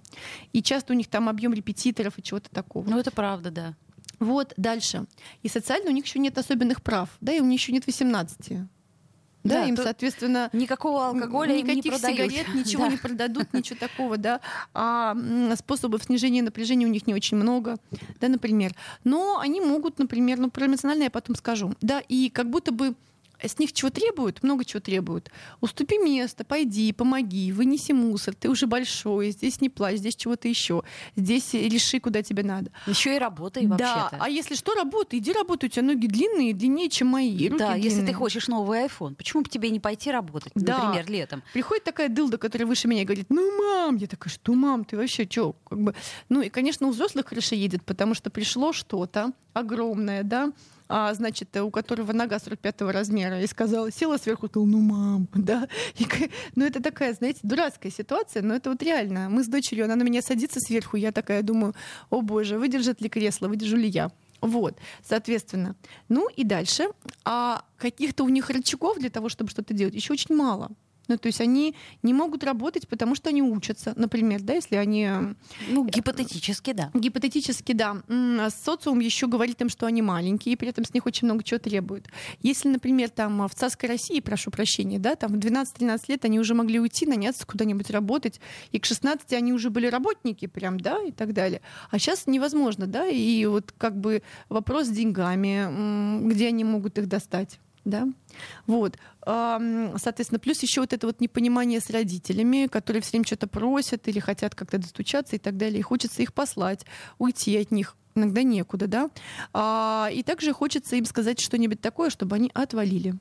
И 0.53 0.63
часто 0.63 0.95
у 0.95 0.97
них 0.97 1.09
там 1.09 1.29
объем 1.29 1.53
репетиторов 1.53 2.19
и 2.19 2.23
чего-то 2.23 2.51
такого. 2.51 2.89
Ну, 2.89 2.99
это 2.99 3.11
правда, 3.11 3.51
да. 3.51 3.75
Вот, 4.19 4.55
дальше. 4.57 5.05
И 5.43 5.49
социально 5.49 5.91
у 5.91 5.93
них 5.93 6.07
еще 6.07 6.19
нет 6.19 6.39
особенных 6.39 6.83
прав, 6.83 7.11
да, 7.21 7.33
и 7.33 7.41
у 7.41 7.45
них 7.45 7.61
еще 7.61 7.73
нет 7.73 7.87
18. 7.87 8.59
Да, 9.47 9.61
да 9.61 9.65
им, 9.67 9.77
соответственно... 9.77 10.51
Никакого 10.53 11.09
алкоголя 11.09 11.55
никаких 11.55 11.85
не 11.85 11.91
продают. 11.91 12.33
сигарет, 12.33 12.55
ничего 12.55 12.85
да. 12.85 12.91
не 12.91 12.97
продадут, 12.97 13.53
ничего 13.53 13.79
такого, 13.79 14.17
да. 14.17 14.41
А 14.75 15.17
способов 15.57 16.03
снижения 16.03 16.43
напряжения 16.43 16.87
у 16.87 16.91
них 16.91 17.07
не 17.07 17.15
очень 17.15 17.37
много, 17.37 17.77
да, 18.21 18.29
например. 18.29 18.75
Но 19.05 19.39
они 19.39 19.61
могут, 19.61 19.99
например, 19.99 20.39
ну, 20.39 20.51
про 20.51 20.67
эмоциональное 20.67 21.05
я 21.05 21.11
потом 21.11 21.37
скажу, 21.37 21.75
да, 21.81 22.01
и 22.01 22.31
как 22.31 22.51
будто 22.51 22.73
бы 22.73 22.95
с 23.43 23.59
них 23.59 23.73
чего 23.73 23.91
требуют? 23.91 24.43
Много 24.43 24.65
чего 24.65 24.81
требуют. 24.81 25.31
Уступи 25.61 25.99
место, 25.99 26.45
пойди, 26.45 26.93
помоги, 26.93 27.53
вынеси 27.53 27.93
мусор, 27.93 28.35
ты 28.35 28.49
уже 28.49 28.67
большой, 28.67 29.31
здесь 29.31 29.61
не 29.61 29.69
плачь, 29.69 29.99
здесь 29.99 30.17
чего-то 30.17 30.49
еще, 30.49 30.83
здесь 31.17 31.55
реши, 31.55 32.01
куда 32.01 32.23
тебе 32.23 32.43
надо. 32.43 32.71
Еще 32.87 33.17
и 33.17 33.19
работай 33.19 33.67
вообще-то. 33.67 34.09
Да, 34.13 34.19
а 34.21 34.29
если 34.29 34.55
что, 34.55 34.75
работай, 34.75 35.19
иди 35.19 35.33
работай, 35.33 35.69
у 35.69 35.71
тебя 35.71 35.83
ноги 35.83 36.07
длинные, 36.07 36.55
длиннее, 36.55 36.89
чем 36.89 37.09
мои, 37.09 37.49
руки 37.49 37.59
Да, 37.59 37.73
длинные. 37.73 37.83
если 37.83 38.07
ты 38.07 38.13
хочешь 38.13 38.49
новый 38.49 38.87
iPhone, 38.87 39.15
почему 39.15 39.43
бы 39.43 39.49
тебе 39.49 39.71
не 39.71 39.81
пойти 39.81 40.11
работать, 40.11 40.53
да. 40.55 40.79
например, 40.79 41.11
летом? 41.11 41.43
Приходит 41.53 41.85
такая 41.85 42.09
дылда, 42.09 42.39
которая 42.39 42.67
выше 42.67 42.89
меня 42.89 43.03
и 43.03 43.05
говорит, 43.05 43.27
ну, 43.29 43.59
мам, 43.59 43.97
я 43.97 44.07
такая, 44.07 44.33
что, 44.33 44.55
мам, 44.55 44.85
ты 44.85 44.97
вообще 44.97 45.27
что? 45.29 45.55
Как 45.69 45.81
бы... 45.81 45.95
Ну, 46.29 46.41
и, 46.41 46.49
конечно, 46.49 46.87
у 46.87 46.91
взрослых 46.91 47.27
крыша 47.27 47.55
едет, 47.55 47.85
потому 47.85 48.15
что 48.15 48.31
пришло 48.31 48.73
что-то 48.73 49.33
огромное, 49.53 50.23
да, 50.23 50.53
а, 50.89 51.13
значит, 51.15 51.57
у 51.57 51.71
которого 51.71 52.13
нога 52.13 52.39
45 52.39 52.83
размера, 52.83 53.41
и 53.43 53.47
сказала, 53.47 53.91
села 53.91 54.17
сверху, 54.17 54.49
сказала, 54.49 54.69
ну, 54.69 54.81
мам, 54.81 55.29
да. 55.35 55.69
И, 55.97 56.07
ну, 56.55 56.65
это 56.65 56.83
такая, 56.83 57.15
знаете, 57.15 57.41
дурацкая 57.43 57.93
ситуация, 57.93 58.43
но 58.43 58.55
это 58.55 58.71
вот 58.71 58.83
реально. 58.83 59.29
Мы 59.29 59.43
с 59.45 59.49
дочерью, 59.49 59.85
она 59.85 59.97
на 59.97 60.03
меня 60.03 60.23
садится 60.23 60.61
сверху, 60.61 60.97
я 60.97 61.13
такая 61.13 61.43
думаю, 61.43 61.75
о 62.11 62.21
боже, 62.21 62.59
выдержит 62.59 63.01
ли 63.01 63.09
кресло, 63.09 63.49
выдержу 63.49 63.77
ли 63.77 63.89
я. 63.89 64.11
Вот, 64.41 64.79
соответственно. 65.03 65.77
Ну 66.09 66.29
и 66.29 66.45
дальше. 66.45 66.89
А 67.25 67.65
каких-то 67.79 68.25
у 68.25 68.29
них 68.29 68.51
рычагов 68.51 68.99
для 68.99 69.11
того, 69.11 69.29
чтобы 69.29 69.51
что-то 69.51 69.75
делать, 69.75 69.95
еще 69.95 70.13
очень 70.13 70.35
мало. 70.35 70.71
Ну, 71.09 71.17
то 71.19 71.27
есть 71.27 71.41
они 71.41 71.75
не 72.03 72.13
могут 72.13 72.45
работать, 72.45 72.89
потому 72.89 73.15
что 73.15 73.29
они 73.31 73.43
учатся, 73.43 73.93
например, 73.97 74.43
да, 74.43 74.55
если 74.55 74.77
они... 74.77 75.09
Ну, 75.69 75.87
гипотетически, 75.87 76.73
да. 76.73 76.91
Гипотетически, 76.95 77.73
да. 77.73 78.03
А 78.09 78.51
социум 78.51 79.01
еще 79.01 79.27
говорит 79.27 79.61
им, 79.61 79.69
что 79.69 79.87
они 79.87 80.03
маленькие, 80.03 80.55
и 80.55 80.57
при 80.57 80.69
этом 80.69 80.85
с 80.85 80.93
них 80.93 81.07
очень 81.07 81.27
много 81.27 81.45
чего 81.45 81.59
требует. 81.59 82.09
Если, 82.41 82.69
например, 82.69 83.11
там 83.11 83.47
в 83.47 83.55
царской 83.55 83.89
России, 83.89 84.21
прошу 84.21 84.51
прощения, 84.51 84.99
да, 84.99 85.17
там 85.17 85.33
в 85.33 85.37
12-13 85.37 86.01
лет 86.09 86.25
они 86.25 86.41
уже 86.41 86.55
могли 86.55 86.81
уйти, 86.81 87.07
наняться 87.07 87.47
куда-нибудь 87.47 87.91
работать, 87.91 88.41
и 88.73 88.79
к 88.79 88.85
16 88.85 89.33
они 89.33 89.53
уже 89.53 89.71
были 89.71 89.87
работники 89.87 90.47
прям, 90.47 90.81
да, 90.81 91.03
и 91.03 91.13
так 91.13 91.33
далее. 91.33 91.61
А 91.91 91.99
сейчас 91.99 92.27
невозможно, 92.27 92.87
да, 92.87 93.07
и 93.07 93.47
вот 93.47 93.73
как 93.77 93.97
бы 93.97 94.23
вопрос 94.49 94.87
с 94.87 94.91
деньгами, 94.91 96.27
где 96.29 96.49
они 96.49 96.65
могут 96.65 96.99
их 96.99 97.07
достать 97.07 97.61
да, 97.87 98.09
вот, 98.67 98.99
соответственно, 99.25 100.39
плюс 100.39 100.63
еще 100.63 100.83
вот 100.83 100.93
это 100.93 101.07
вот 101.07 101.21
непонимание 101.21 101.81
с 101.81 101.89
родителями, 101.89 102.67
которые 102.67 103.01
все 103.01 103.13
время 103.13 103.25
что-то 103.25 103.47
просят 103.47 104.07
или 104.09 104.19
хотят 104.19 104.55
как-то 104.55 104.79
достучаться 104.79 105.37
и 105.37 105.39
так 105.39 105.57
далее, 105.57 105.79
и 105.79 105.83
хочется 105.83 106.23
их 106.23 106.35
послать, 106.35 106.85
уйти 107.19 107.57
от 107.57 107.71
них, 107.71 107.97
иногда 108.17 108.43
некуда, 108.43 108.87
да, 108.87 109.11
а, 109.53 110.09
и 110.13 110.23
также 110.23 110.53
хочется 110.53 110.97
им 110.97 111.05
сказать 111.05 111.39
что-нибудь 111.39 111.81
такое, 111.81 112.11
чтобы 112.11 112.37
они 112.37 112.51
отвалили. 112.55 113.15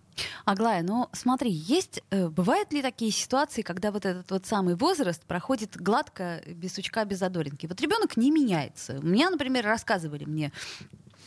Аглая, 0.46 0.82
ну 0.84 1.10
смотри, 1.12 1.52
есть, 1.52 2.02
э, 2.10 2.30
бывают 2.30 2.72
ли 2.72 2.82
такие 2.82 3.12
ситуации, 3.12 3.62
когда 3.62 3.92
вот 3.92 4.06
этот 4.06 4.32
вот 4.32 4.46
самый 4.46 4.76
возраст 4.76 5.24
проходит 5.26 5.76
гладко, 5.76 6.42
без 6.48 6.74
сучка, 6.74 7.06
без 7.06 7.20
задоринки? 7.20 7.68
Вот 7.68 7.80
ребенок 7.82 8.18
не 8.18 8.32
меняется. 8.32 9.00
У 9.00 9.06
меня, 9.06 9.30
например, 9.30 9.66
рассказывали 9.66 10.26
мне 10.26 10.52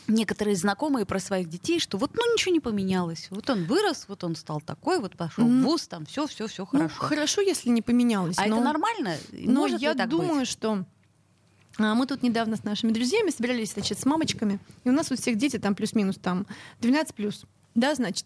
некоторые 0.07 0.55
знакомые 0.55 1.05
про 1.05 1.19
своих 1.19 1.49
детей, 1.49 1.79
что 1.79 1.97
вот 1.97 2.11
ну 2.15 2.33
ничего 2.33 2.53
не 2.53 2.59
поменялось. 2.59 3.27
Вот 3.29 3.49
он 3.49 3.65
вырос, 3.65 4.05
вот 4.07 4.23
он 4.23 4.35
стал 4.35 4.61
такой, 4.61 4.99
вот 4.99 5.15
пошел 5.15 5.45
mm. 5.45 5.61
в 5.61 5.63
ВУЗ, 5.63 5.87
там 5.87 6.05
все, 6.05 6.27
все, 6.27 6.47
все 6.47 6.65
хорошо. 6.65 6.95
Ну, 6.99 7.07
хорошо, 7.07 7.41
если 7.41 7.69
не 7.69 7.81
поменялось. 7.81 8.37
А 8.37 8.45
но... 8.47 8.57
это 8.57 8.65
нормально? 8.65 9.15
Но 9.31 9.61
Может 9.61 9.81
я 9.81 9.93
думаю, 9.93 10.41
быть? 10.41 10.49
что 10.49 10.85
а, 11.77 11.95
мы 11.95 12.05
тут 12.05 12.23
недавно 12.23 12.57
с 12.57 12.63
нашими 12.63 12.91
друзьями 12.91 13.29
собирались, 13.29 13.73
значит, 13.73 13.99
с 13.99 14.05
мамочками, 14.05 14.59
и 14.83 14.89
у 14.89 14.91
нас 14.91 15.11
у 15.11 15.15
всех 15.15 15.37
дети 15.37 15.57
там 15.57 15.75
плюс-минус 15.75 16.17
там 16.17 16.45
12 16.81 17.15
плюс 17.15 17.45
да, 17.75 17.95
значит. 17.95 18.25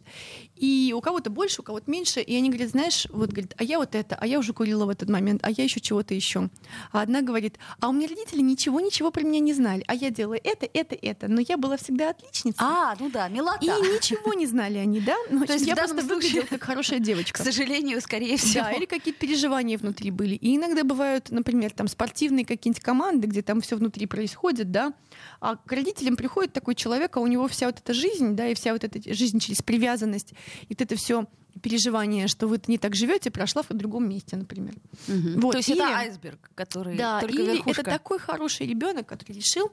И 0.55 0.93
у 0.95 1.01
кого-то 1.01 1.29
больше, 1.29 1.61
у 1.61 1.63
кого-то 1.63 1.89
меньше, 1.89 2.21
и 2.21 2.35
они 2.35 2.49
говорят, 2.49 2.69
знаешь, 2.69 3.07
вот, 3.11 3.31
говорит, 3.31 3.53
а 3.57 3.63
я 3.63 3.79
вот 3.79 3.95
это, 3.95 4.15
а 4.15 4.25
я 4.25 4.39
уже 4.39 4.53
курила 4.53 4.85
в 4.85 4.89
этот 4.89 5.09
момент, 5.09 5.41
а 5.43 5.51
я 5.51 5.63
еще 5.63 5.79
чего-то 5.79 6.13
еще. 6.13 6.49
А 6.91 7.01
одна 7.01 7.21
говорит, 7.21 7.57
а 7.79 7.89
у 7.89 7.91
меня 7.91 8.07
родители 8.07 8.41
ничего-ничего 8.41 9.11
про 9.11 9.23
меня 9.23 9.39
не 9.39 9.53
знали, 9.53 9.83
а 9.87 9.95
я 9.95 10.09
делаю 10.09 10.39
это, 10.43 10.67
это, 10.73 10.95
это, 10.95 11.27
но 11.27 11.41
я 11.41 11.57
была 11.57 11.77
всегда 11.77 12.11
отличницей. 12.11 12.59
А, 12.59 12.95
ну 12.99 13.09
да, 13.09 13.27
милота. 13.27 13.59
И 13.65 13.67
ничего 13.67 14.33
не 14.33 14.45
знали 14.45 14.77
они, 14.77 15.01
да? 15.01 15.15
Ну, 15.29 15.45
То 15.45 15.53
есть 15.53 15.65
я 15.65 15.75
просто 15.75 16.01
случае, 16.01 16.15
выглядела 16.15 16.45
как 16.45 16.63
хорошая 16.63 16.99
девочка. 16.99 17.33
К 17.41 17.45
сожалению, 17.45 17.99
скорее 18.01 18.37
всего. 18.37 18.63
Да, 18.63 18.71
или 18.71 18.85
какие-то 18.85 19.19
переживания 19.19 19.77
внутри 19.77 20.11
были. 20.11 20.35
И 20.35 20.55
иногда 20.55 20.83
бывают, 20.83 21.29
например, 21.29 21.71
там 21.71 21.87
спортивные 21.87 22.45
какие-нибудь 22.45 22.83
команды, 22.83 23.27
где 23.27 23.41
там 23.41 23.61
все 23.61 23.75
внутри 23.75 24.05
происходит, 24.05 24.71
да, 24.71 24.93
а 25.39 25.57
к 25.57 25.71
родителям 25.71 26.15
приходит 26.15 26.53
такой 26.53 26.75
человек, 26.75 27.17
а 27.17 27.19
у 27.19 27.27
него 27.27 27.47
вся 27.47 27.67
вот 27.67 27.79
эта 27.79 27.93
жизнь, 27.93 28.35
да, 28.35 28.47
и 28.47 28.55
вся 28.55 28.73
вот 28.73 28.83
эта 28.83 29.13
жизнь 29.13 29.32
через 29.39 29.61
привязанность, 29.61 30.33
и 30.63 30.67
вот 30.69 30.81
это 30.81 30.95
все 30.95 31.27
переживание, 31.61 32.27
что 32.27 32.47
вы 32.47 32.59
не 32.67 32.77
так 32.77 32.95
живете, 32.95 33.31
прошла 33.31 33.63
в 33.63 33.73
другом 33.73 34.09
месте, 34.09 34.35
например. 34.35 34.75
Угу. 35.07 35.41
Вот. 35.41 35.51
То 35.51 35.57
есть 35.57 35.69
или, 35.69 35.83
это 35.83 35.97
айсберг, 35.97 36.51
который 36.55 36.97
да, 36.97 37.19
только 37.21 37.35
или 37.35 37.51
верхушка. 37.53 37.81
это 37.81 37.91
такой 37.91 38.19
хороший 38.19 38.67
ребенок, 38.67 39.05
который 39.05 39.33
решил 39.33 39.69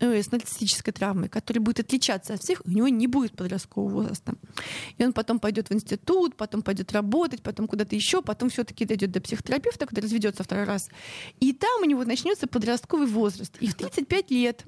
э, 0.00 0.22
с 0.22 0.30
нарциссической 0.30 0.92
травмой, 0.92 1.28
который 1.28 1.58
будет 1.58 1.80
отличаться 1.80 2.34
от 2.34 2.42
всех, 2.42 2.62
у 2.64 2.70
него 2.70 2.88
не 2.88 3.06
будет 3.06 3.36
подросткового 3.36 3.90
возраста. 3.90 4.34
И 4.98 5.04
он 5.04 5.12
потом 5.12 5.38
пойдет 5.38 5.70
в 5.70 5.72
институт, 5.72 6.36
потом 6.36 6.62
пойдет 6.62 6.92
работать, 6.92 7.42
потом 7.42 7.66
куда-то 7.66 7.94
еще, 7.94 8.22
потом 8.22 8.50
все-таки 8.50 8.84
дойдет 8.84 9.12
до 9.12 9.20
психотерапевта, 9.20 9.86
когда 9.86 10.02
разведется 10.02 10.42
второй 10.42 10.64
раз. 10.64 10.88
И 11.40 11.52
там 11.52 11.82
у 11.82 11.84
него 11.84 12.04
начнется 12.04 12.46
подростковый 12.46 13.06
возраст. 13.06 13.56
И 13.60 13.68
в 13.68 13.74
35 13.74 14.30
лет, 14.30 14.64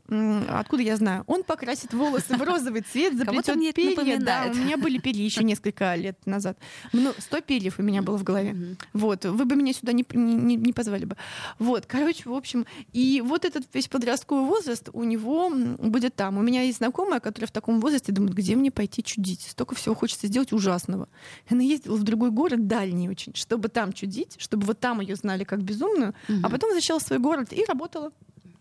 откуда 0.48 0.82
я 0.82 0.96
знаю, 0.96 1.24
он 1.26 1.42
покрасит 1.42 1.92
волосы 1.92 2.36
в 2.36 2.42
розовый 2.42 2.82
цвет, 2.82 3.14
заплетет 3.18 3.74
перья. 3.74 4.18
Да, 4.20 4.50
у 4.50 4.54
меня 4.54 4.76
были 4.76 4.98
перья 4.98 5.24
еще 5.24 5.42
несколько 5.42 5.94
лет 5.94 6.18
назад 6.26 6.43
назад. 6.44 6.58
Ну, 6.92 7.12
100 7.18 7.40
перьев 7.40 7.78
у 7.78 7.82
меня 7.82 8.02
было 8.02 8.16
в 8.16 8.22
голове. 8.22 8.76
Вот, 8.92 9.24
вы 9.24 9.44
бы 9.44 9.56
меня 9.56 9.72
сюда 9.72 9.92
не, 9.92 10.04
не, 10.12 10.56
не 10.56 10.72
позвали 10.72 11.04
бы. 11.04 11.16
Вот, 11.58 11.86
короче, 11.86 12.28
в 12.28 12.32
общем, 12.34 12.66
и 12.92 13.22
вот 13.24 13.44
этот 13.44 13.64
весь 13.72 13.88
подростковый 13.88 14.44
возраст 14.44 14.88
у 14.92 15.04
него 15.04 15.50
будет 15.78 16.14
там. 16.14 16.38
У 16.38 16.42
меня 16.42 16.62
есть 16.62 16.78
знакомая, 16.78 17.20
которая 17.20 17.48
в 17.48 17.52
таком 17.52 17.80
возрасте 17.80 18.12
думает, 18.12 18.34
где 18.34 18.56
мне 18.56 18.70
пойти 18.70 19.02
чудить? 19.02 19.42
Столько 19.50 19.74
всего 19.74 19.94
хочется 19.94 20.26
сделать 20.26 20.52
ужасного. 20.52 21.08
Она 21.48 21.62
ездила 21.62 21.96
в 21.96 22.02
другой 22.02 22.30
город, 22.30 22.66
дальний 22.66 23.08
очень, 23.08 23.34
чтобы 23.34 23.68
там 23.68 23.92
чудить, 23.92 24.36
чтобы 24.38 24.66
вот 24.66 24.80
там 24.80 25.00
ее 25.00 25.16
знали 25.16 25.44
как 25.44 25.62
безумную, 25.62 26.14
а 26.28 26.32
Мгм. 26.32 26.42
потом 26.50 26.70
возвращалась 26.70 27.04
в 27.04 27.06
свой 27.06 27.18
город 27.18 27.52
и 27.52 27.64
работала. 27.64 28.12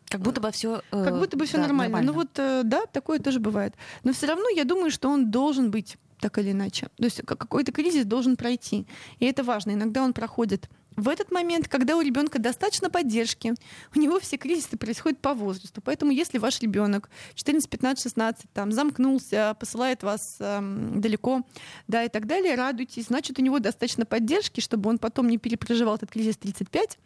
Как 0.10 0.22
будто 0.22 0.42
бы 0.42 0.52
все... 0.52 0.82
Как 0.92 1.18
будто 1.18 1.38
бы 1.38 1.46
все 1.46 1.58
нормально. 1.58 2.02
Ну 2.04 2.14
вот, 2.14 2.38
э, 2.38 2.62
да, 2.64 2.86
такое 2.86 3.18
тоже 3.18 3.40
бывает. 3.40 3.74
Но 4.04 4.14
все 4.14 4.28
равно 4.28 4.48
я 4.56 4.64
думаю, 4.64 4.92
что 4.92 5.10
он 5.10 5.32
должен 5.32 5.72
быть 5.72 5.98
так 6.24 6.38
или 6.38 6.52
иначе. 6.52 6.88
То 6.96 7.04
есть 7.04 7.22
ка- 7.24 7.36
какой-то 7.36 7.74
кризис 7.74 8.06
должен 8.06 8.38
пройти. 8.38 8.88
И 9.20 9.26
это 9.26 9.44
важно. 9.44 9.72
Иногда 9.72 10.02
он 10.04 10.14
проходит 10.14 10.70
в 10.96 11.10
этот 11.10 11.32
момент, 11.32 11.68
когда 11.68 11.98
у 11.98 12.02
ребенка 12.02 12.40
достаточно 12.40 12.90
поддержки, 12.90 13.54
у 13.96 14.00
него 14.00 14.20
все 14.20 14.38
кризисы 14.38 14.78
происходят 14.78 15.20
по 15.20 15.34
возрасту. 15.34 15.82
Поэтому 15.82 16.12
если 16.12 16.38
ваш 16.38 16.62
ребенок 16.62 17.10
14, 17.36 17.70
15, 17.70 18.04
16 18.04 18.46
там, 18.54 18.72
замкнулся, 18.72 19.56
посылает 19.60 20.04
вас 20.04 20.38
эм, 20.40 21.02
далеко, 21.02 21.42
да, 21.88 22.04
и 22.04 22.10
так 22.10 22.26
далее, 22.26 22.56
радуйтесь, 22.56 23.08
значит, 23.08 23.40
у 23.40 23.42
него 23.42 23.60
достаточно 23.60 24.06
поддержки, 24.06 24.62
чтобы 24.62 24.90
он 24.90 24.98
потом 24.98 25.28
не 25.28 25.38
перепроживал 25.38 25.96
этот 25.96 26.12
кризис 26.12 26.38
35, 26.38 27.00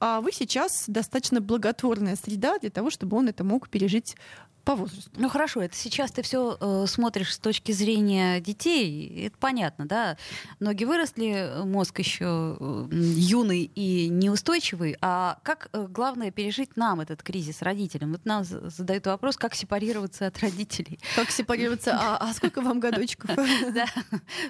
а 0.00 0.20
вы 0.20 0.32
сейчас 0.32 0.84
достаточно 0.86 1.40
благотворная 1.40 2.16
среда 2.16 2.58
для 2.58 2.70
того, 2.70 2.90
чтобы 2.90 3.16
он 3.16 3.28
это 3.28 3.42
мог 3.44 3.68
пережить 3.68 4.16
по 4.64 4.74
возрасту. 4.74 5.10
Ну 5.16 5.28
хорошо, 5.28 5.60
это 5.62 5.76
сейчас 5.76 6.12
ты 6.12 6.22
все 6.22 6.86
смотришь 6.86 7.34
с 7.34 7.38
точки 7.38 7.72
зрения 7.72 8.40
детей, 8.40 9.26
это 9.26 9.36
понятно, 9.38 9.86
да? 9.86 10.16
Ноги 10.58 10.84
выросли, 10.84 11.64
мозг 11.64 11.98
еще 11.98 12.56
э, 12.60 12.88
юный 12.90 13.70
и 13.74 14.08
неустойчивый. 14.08 14.96
А 15.00 15.38
как 15.42 15.68
э, 15.72 15.86
главное 15.88 16.30
пережить 16.30 16.76
нам 16.76 17.00
этот 17.00 17.22
кризис 17.22 17.62
родителям? 17.62 18.12
Вот 18.12 18.24
нам 18.24 18.44
задают 18.44 19.06
вопрос, 19.06 19.36
как 19.36 19.54
сепарироваться 19.54 20.26
от 20.26 20.38
родителей. 20.40 20.98
Как 21.16 21.30
сепарироваться? 21.30 21.96
А, 21.98 22.16
а 22.16 22.32
сколько 22.34 22.60
вам 22.60 22.80
годочков? 22.80 23.30
Да. 23.70 23.86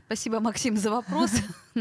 Спасибо, 0.07 0.41
Максим, 0.41 0.77
за 0.77 0.91
вопрос. 0.91 1.31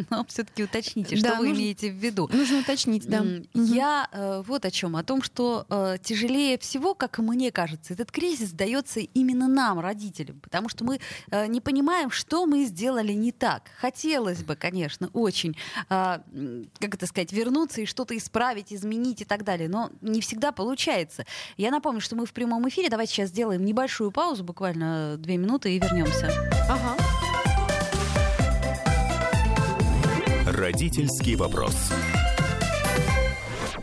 Но 0.10 0.26
все-таки 0.26 0.64
уточните, 0.64 1.16
что 1.16 1.36
вы 1.36 1.52
имеете 1.52 1.90
в 1.90 1.96
виду. 1.96 2.30
Нужно 2.32 2.60
уточнить, 2.60 3.08
да. 3.08 3.26
Я 3.54 4.08
э, 4.12 4.44
вот 4.46 4.66
о 4.66 4.72
чем, 4.72 4.96
о 4.96 5.04
том, 5.04 5.22
что 5.22 5.66
э, 5.70 5.98
тяжелее 6.02 6.58
всего, 6.58 6.94
как 6.94 7.20
мне 7.20 7.52
кажется, 7.52 7.94
этот 7.94 8.12
кризис 8.12 8.19
дается 8.52 9.00
именно 9.00 9.48
нам, 9.48 9.80
родителям, 9.80 10.40
потому 10.40 10.70
что 10.70 10.84
мы 10.84 11.00
э, 11.32 11.48
не 11.48 11.62
понимаем, 11.62 12.12
что 12.12 12.46
мы 12.46 12.66
сделали 12.66 13.14
не 13.14 13.32
так. 13.32 13.64
Хотелось 13.80 14.44
бы, 14.44 14.56
конечно, 14.56 15.10
очень, 15.14 15.56
м, 15.90 16.70
как 16.80 16.96
это 16.96 17.08
сказать, 17.08 17.32
вернуться 17.32 17.82
и 17.82 17.86
что-то 17.86 18.16
исправить, 18.18 18.74
изменить 18.74 19.22
и 19.22 19.26
так 19.26 19.44
далее, 19.44 19.70
но 19.70 19.92
не 20.02 20.22
всегда 20.22 20.52
получается. 20.52 21.26
Я 21.58 21.72
напомню, 21.72 22.02
что 22.02 22.16
мы 22.16 22.26
в 22.26 22.34
прямом 22.34 22.68
эфире. 22.70 22.90
Давайте 22.90 23.14
сейчас 23.14 23.30
сделаем 23.30 23.64
небольшую 23.66 24.12
паузу, 24.12 24.44
буквально 24.44 25.18
две 25.18 25.38
минуты, 25.38 25.76
и 25.76 25.80
вернемся. 25.80 26.32
Ага. 26.70 26.96
Родительский 30.46 31.36
вопрос. 31.36 31.76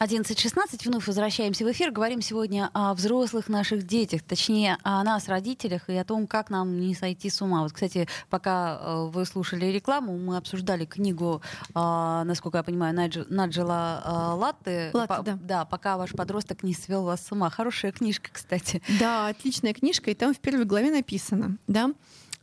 11.16, 0.00 0.84
вновь 0.84 1.08
возвращаемся 1.08 1.64
в 1.64 1.72
эфир. 1.72 1.90
Говорим 1.90 2.22
сегодня 2.22 2.70
о 2.72 2.94
взрослых 2.94 3.48
наших 3.48 3.84
детях, 3.84 4.22
точнее, 4.22 4.78
о 4.84 5.02
нас, 5.02 5.26
родителях, 5.26 5.88
и 5.88 5.94
о 5.96 6.04
том, 6.04 6.28
как 6.28 6.50
нам 6.50 6.78
не 6.78 6.94
сойти 6.94 7.30
с 7.30 7.42
ума. 7.42 7.62
Вот, 7.62 7.72
кстати, 7.72 8.08
пока 8.30 8.78
э, 8.80 9.08
вы 9.08 9.24
слушали 9.24 9.66
рекламу, 9.66 10.16
мы 10.16 10.36
обсуждали 10.36 10.84
книгу, 10.84 11.42
э, 11.70 11.72
насколько 11.74 12.58
я 12.58 12.62
понимаю, 12.62 12.94
Надж- 12.94 13.26
Наджела 13.28 14.02
э, 14.04 14.38
Латте. 14.38 14.90
Латте, 14.94 15.36
да. 15.42 15.64
пока 15.64 15.96
ваш 15.96 16.12
подросток 16.12 16.62
не 16.62 16.74
свел 16.74 17.02
вас 17.02 17.26
с 17.26 17.32
ума. 17.32 17.50
Хорошая 17.50 17.90
книжка, 17.90 18.30
кстати. 18.32 18.80
Да, 19.00 19.26
отличная 19.26 19.74
книжка, 19.74 20.12
и 20.12 20.14
там 20.14 20.32
в 20.32 20.38
первой 20.38 20.64
главе 20.64 20.92
написано, 20.92 21.56
да, 21.66 21.90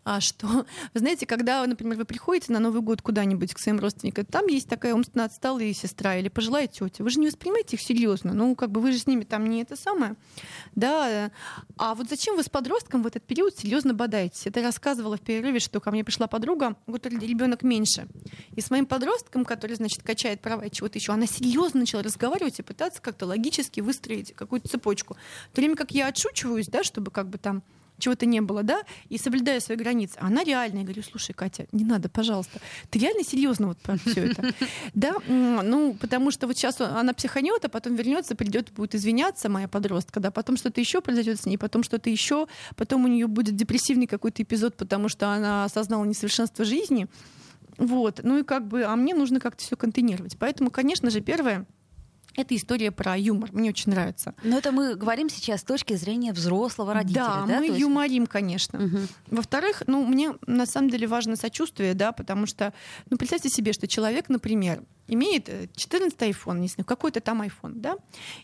а 0.06 0.22
что, 0.22 0.48
вы 0.94 1.00
знаете, 1.00 1.26
когда, 1.26 1.66
например, 1.66 1.98
вы 1.98 2.06
приходите 2.06 2.54
на 2.54 2.60
Новый 2.60 2.82
год 2.82 3.02
куда-нибудь 3.02 3.54
к 3.54 3.60
своим 3.60 3.80
родственникам, 3.80 4.26
там 4.26 4.46
есть 4.48 4.70
такая 4.70 4.94
умственно 4.94 5.26
отсталая 5.26 5.74
сестра 5.74 6.16
или 6.16 6.30
пожилая 6.30 6.68
тетя, 6.68 7.04
вы 7.04 7.10
же 7.10 7.20
не 7.20 7.28
воспринимаете 7.28 7.76
их 7.76 7.82
серьезно, 7.82 8.34
ну, 8.34 8.56
как 8.56 8.72
бы 8.72 8.80
вы 8.80 8.92
же 8.92 9.00
с 9.00 9.08
ними 9.08 9.24
там 9.24 9.48
не 9.48 9.64
это 9.64 9.76
самое, 9.76 10.16
да, 10.76 11.32
а 11.78 11.96
вот 11.96 12.08
зачем 12.08 12.36
вы 12.36 12.44
с 12.44 12.50
подростком 12.50 13.02
в 13.02 13.08
этот 13.08 13.24
период 13.24 13.58
серьезно 13.58 13.94
бодаетесь? 13.94 14.46
Это 14.46 14.62
рассказывала 14.62 15.18
в 15.18 15.22
перерыве, 15.22 15.60
что 15.60 15.80
ко 15.80 15.90
мне 15.92 16.04
пришла 16.04 16.28
подруга, 16.28 16.76
которой 16.86 17.20
ребенок 17.20 17.64
меньше, 17.64 18.08
и 18.56 18.62
с 18.62 18.70
моим 18.70 18.86
подростком, 18.86 19.44
который, 19.44 19.76
значит, 19.76 20.04
качает 20.04 20.40
права 20.40 20.62
и 20.62 20.72
чего-то 20.72 21.00
еще, 21.00 21.14
она 21.14 21.26
серьезно 21.26 21.80
начала 21.80 22.04
разговаривать 22.04 22.60
и 22.60 22.64
пытаться 22.64 23.02
как-то 23.02 23.26
логически 23.26 23.80
выстроить 23.80 24.34
какую-то 24.36 24.70
цепочку. 24.70 25.16
В 25.52 25.56
то 25.56 25.62
время 25.62 25.76
как 25.76 25.92
я 25.92 26.08
отшучиваюсь, 26.08 26.68
да, 26.68 26.84
чтобы 26.84 27.10
как 27.10 27.28
бы 27.28 27.40
там 27.40 27.64
чего-то 27.98 28.25
не 28.25 28.42
было, 28.42 28.64
да, 28.64 28.82
и 29.10 29.18
соблюдая 29.18 29.60
свои 29.60 29.78
границы. 29.78 30.18
А 30.20 30.28
Она 30.28 30.44
реально, 30.44 30.80
я 30.80 30.84
говорю, 30.84 31.04
слушай, 31.04 31.34
Катя, 31.34 31.68
не 31.72 31.84
надо, 31.84 32.10
пожалуйста. 32.10 32.60
Ты 32.90 33.00
реально 33.00 33.24
серьезно 33.24 33.68
вот 33.68 33.78
про 33.80 33.98
все 33.98 34.32
это? 34.32 34.54
Да, 34.94 35.16
ну, 35.28 35.94
потому 36.00 36.32
что 36.32 36.48
вот 36.48 36.58
сейчас 36.58 36.80
она 36.80 37.14
психанет, 37.14 37.64
а 37.66 37.70
потом 37.70 37.96
вернется, 37.96 38.36
придет, 38.36 38.72
будет 38.72 38.96
извиняться, 38.96 39.50
моя 39.50 39.68
подростка, 39.68 40.20
да, 40.20 40.32
потом 40.32 40.58
что-то 40.58 40.80
еще 40.80 41.02
произойдет 41.02 41.40
с 41.40 41.46
ней, 41.46 41.58
потом 41.58 41.84
что-то 41.84 42.10
еще, 42.10 42.48
потом 42.75 43.06
у 43.06 43.08
нее 43.08 43.28
будет 43.28 43.56
депрессивный 43.56 44.08
какой-то 44.08 44.44
эпизод, 44.44 44.75
потому 44.75 45.10
что 45.10 45.30
она 45.30 45.66
осознала 45.66 46.06
несовершенство 46.06 46.66
жизни. 46.66 47.08
Вот, 47.78 48.22
ну 48.24 48.40
и 48.40 48.44
как 48.44 48.68
бы, 48.68 48.84
а 48.84 48.96
мне 48.96 49.14
нужно 49.14 49.40
как-то 49.40 49.64
все 49.64 49.75
контейнировать. 49.75 50.38
Поэтому, 50.38 50.72
конечно 50.72 51.10
же, 51.10 51.22
первое, 51.22 51.66
это 52.38 52.56
история 52.56 52.92
про 52.92 53.18
юмор. 53.18 53.51
Мне 53.54 53.70
очень 53.70 53.92
нравится. 53.92 54.34
Но 54.44 54.58
это 54.58 54.72
мы 54.72 54.96
говорим 54.96 55.30
сейчас 55.30 55.62
с 55.62 55.63
точки 55.63 55.94
зрения 55.96 56.34
взрослого 56.34 56.94
родителя. 56.94 57.24
Да, 57.24 57.46
Да, 57.48 57.60
мы 57.60 57.68
есть- 57.68 57.80
юморим, 57.80 58.27
конечно. 58.27 58.80
Мгм. 58.80 59.08
Во-вторых, 59.32 59.84
ну, 59.88 60.06
мне 60.06 60.34
на 60.48 60.65
самом 60.65 60.89
деле 60.89 61.08
важно 61.08 61.36
сочувствие, 61.36 61.94
да, 61.94 62.12
потому 62.12 62.46
что, 62.46 62.74
ну, 63.10 63.18
представьте 63.18 63.50
себе, 63.50 63.74
что 63.74 63.88
человек, 63.88 64.30
например, 64.30 64.84
имеет 65.08 65.50
э, 65.50 65.68
14 65.76 66.18
iPhone, 66.20 66.60
не 66.60 66.68
знаю, 66.68 66.86
какой-то 66.86 67.20
там 67.22 67.42
iPhone, 67.42 67.74
да, 67.76 67.98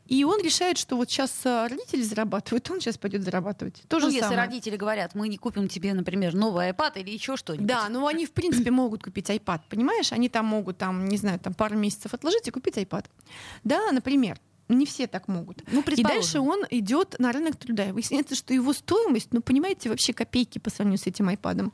и 0.05 0.23
он 0.23 0.41
решает, 0.41 0.77
что 0.77 0.95
вот 0.95 1.09
сейчас 1.09 1.31
э, 1.45 1.67
родители 1.67 2.01
зарабатывают, 2.01 2.69
он 2.69 2.79
сейчас 2.81 2.97
пойдет 2.97 3.23
зарабатывать. 3.23 3.81
То 3.87 3.97
Ну, 3.97 4.01
же 4.01 4.05
если 4.07 4.21
самое. 4.21 4.39
родители 4.41 4.75
говорят, 4.77 5.15
мы 5.15 5.27
не 5.27 5.37
купим 5.37 5.67
тебе, 5.67 5.93
например, 5.93 6.33
новый 6.33 6.69
iPad 6.69 6.99
или 7.01 7.11
еще 7.11 7.37
что-нибудь. 7.37 7.67
Да, 7.67 7.87
ну 7.89 8.05
они 8.07 8.25
в 8.25 8.31
принципе 8.31 8.71
могут 8.71 9.03
купить 9.03 9.29
iPad, 9.29 9.61
понимаешь? 9.69 10.11
Они 10.11 10.29
там 10.29 10.45
могут, 10.45 10.77
там, 10.77 11.05
не 11.07 11.17
знаю, 11.17 11.39
там 11.39 11.53
пару 11.53 11.75
месяцев 11.77 12.13
отложить 12.13 12.47
и 12.47 12.51
купить 12.51 12.77
iPad. 12.77 13.05
Да, 13.63 13.91
например. 13.91 14.39
Не 14.67 14.85
все 14.85 15.07
так 15.07 15.27
могут. 15.27 15.63
Ну, 15.71 15.81
И 15.81 16.03
дальше 16.03 16.39
он 16.39 16.63
идет 16.69 17.15
на 17.19 17.31
рынок 17.31 17.57
труда. 17.57 17.91
Выясняется, 17.91 18.35
что 18.35 18.53
его 18.53 18.73
стоимость, 18.73 19.29
ну, 19.31 19.41
понимаете, 19.41 19.89
вообще 19.89 20.13
копейки 20.13 20.59
по 20.59 20.69
сравнению 20.69 20.99
с 20.99 21.07
этим 21.07 21.27
айпадом. 21.27 21.73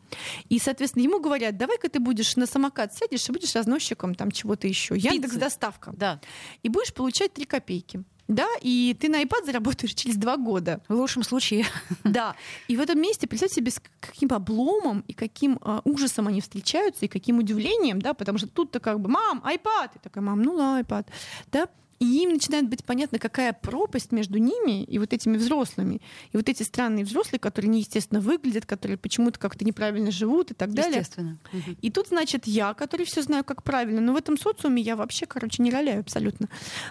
И, 0.49 0.57
соответственно, 0.59 1.03
ему 1.03 1.19
говорят, 1.19 1.57
давай-ка 1.57 1.89
ты 1.89 1.99
будешь 1.99 2.35
на 2.35 2.47
самокат 2.47 2.95
сядешь 2.95 3.29
и 3.29 3.31
будешь 3.31 3.55
разносчиком 3.55 4.15
там 4.15 4.31
чего-то 4.31 4.67
еще. 4.67 4.95
Яндекс 4.97 5.35
доставка. 5.35 5.93
Да. 5.95 6.19
И 6.63 6.69
будешь 6.69 6.93
получать 6.93 7.33
3 7.33 7.45
копейки. 7.45 8.03
Да, 8.27 8.47
и 8.61 8.95
ты 8.99 9.07
на 9.07 9.23
iPad 9.23 9.45
заработаешь 9.45 9.93
через 9.93 10.17
два 10.17 10.35
года. 10.37 10.81
В 10.89 10.93
лучшем 10.95 11.23
случае. 11.23 11.65
Да. 12.03 12.35
И 12.67 12.75
в 12.75 12.81
этом 12.81 13.01
месте, 13.01 13.27
представьте 13.27 13.55
себе, 13.55 13.71
с 13.71 13.81
каким 13.99 14.33
обломом 14.33 15.03
и 15.07 15.13
каким 15.13 15.59
а, 15.61 15.81
ужасом 15.83 16.27
они 16.27 16.41
встречаются, 16.41 17.05
и 17.05 17.07
каким 17.07 17.39
удивлением, 17.39 18.01
да, 18.01 18.13
потому 18.13 18.37
что 18.37 18.47
тут-то 18.47 18.79
как 18.79 18.99
бы, 18.99 19.09
мам, 19.09 19.43
iPad! 19.45 19.91
И 19.95 19.99
такая, 19.99 20.23
мам, 20.23 20.41
ну 20.41 20.53
ла, 20.53 20.81
iPad. 20.81 21.05
Да? 21.51 21.69
И 21.99 22.23
им 22.23 22.33
начинает 22.33 22.69
быть 22.69 22.83
понятно, 22.83 23.17
какая 23.17 23.53
пропасть 23.53 24.11
между 24.11 24.37
ними 24.37 24.83
и 24.83 24.99
вот 24.99 25.13
этими 25.13 25.37
взрослыми. 25.37 26.01
И 26.31 26.37
вот 26.37 26.47
эти 26.47 26.61
странные 26.63 27.05
взрослые, 27.05 27.39
которые 27.39 27.69
неестественно 27.69 28.21
выглядят, 28.21 28.65
которые 28.65 28.97
почему-то 28.97 29.39
как-то 29.39 29.65
неправильно 29.65 30.11
живут 30.11 30.51
и 30.51 30.53
так 30.53 30.73
далее. 30.73 30.99
Естественно. 30.99 31.37
И 31.81 31.89
тут, 31.89 32.09
значит, 32.09 32.45
я, 32.45 32.73
который 32.75 33.05
все 33.05 33.23
знаю, 33.23 33.43
как 33.43 33.63
правильно, 33.63 33.99
но 33.99 34.13
в 34.13 34.15
этом 34.15 34.37
социуме 34.37 34.81
я 34.81 34.95
вообще, 34.95 35.25
короче, 35.25 35.63
не 35.63 35.71
роляю 35.71 36.01
абсолютно. 36.01 36.49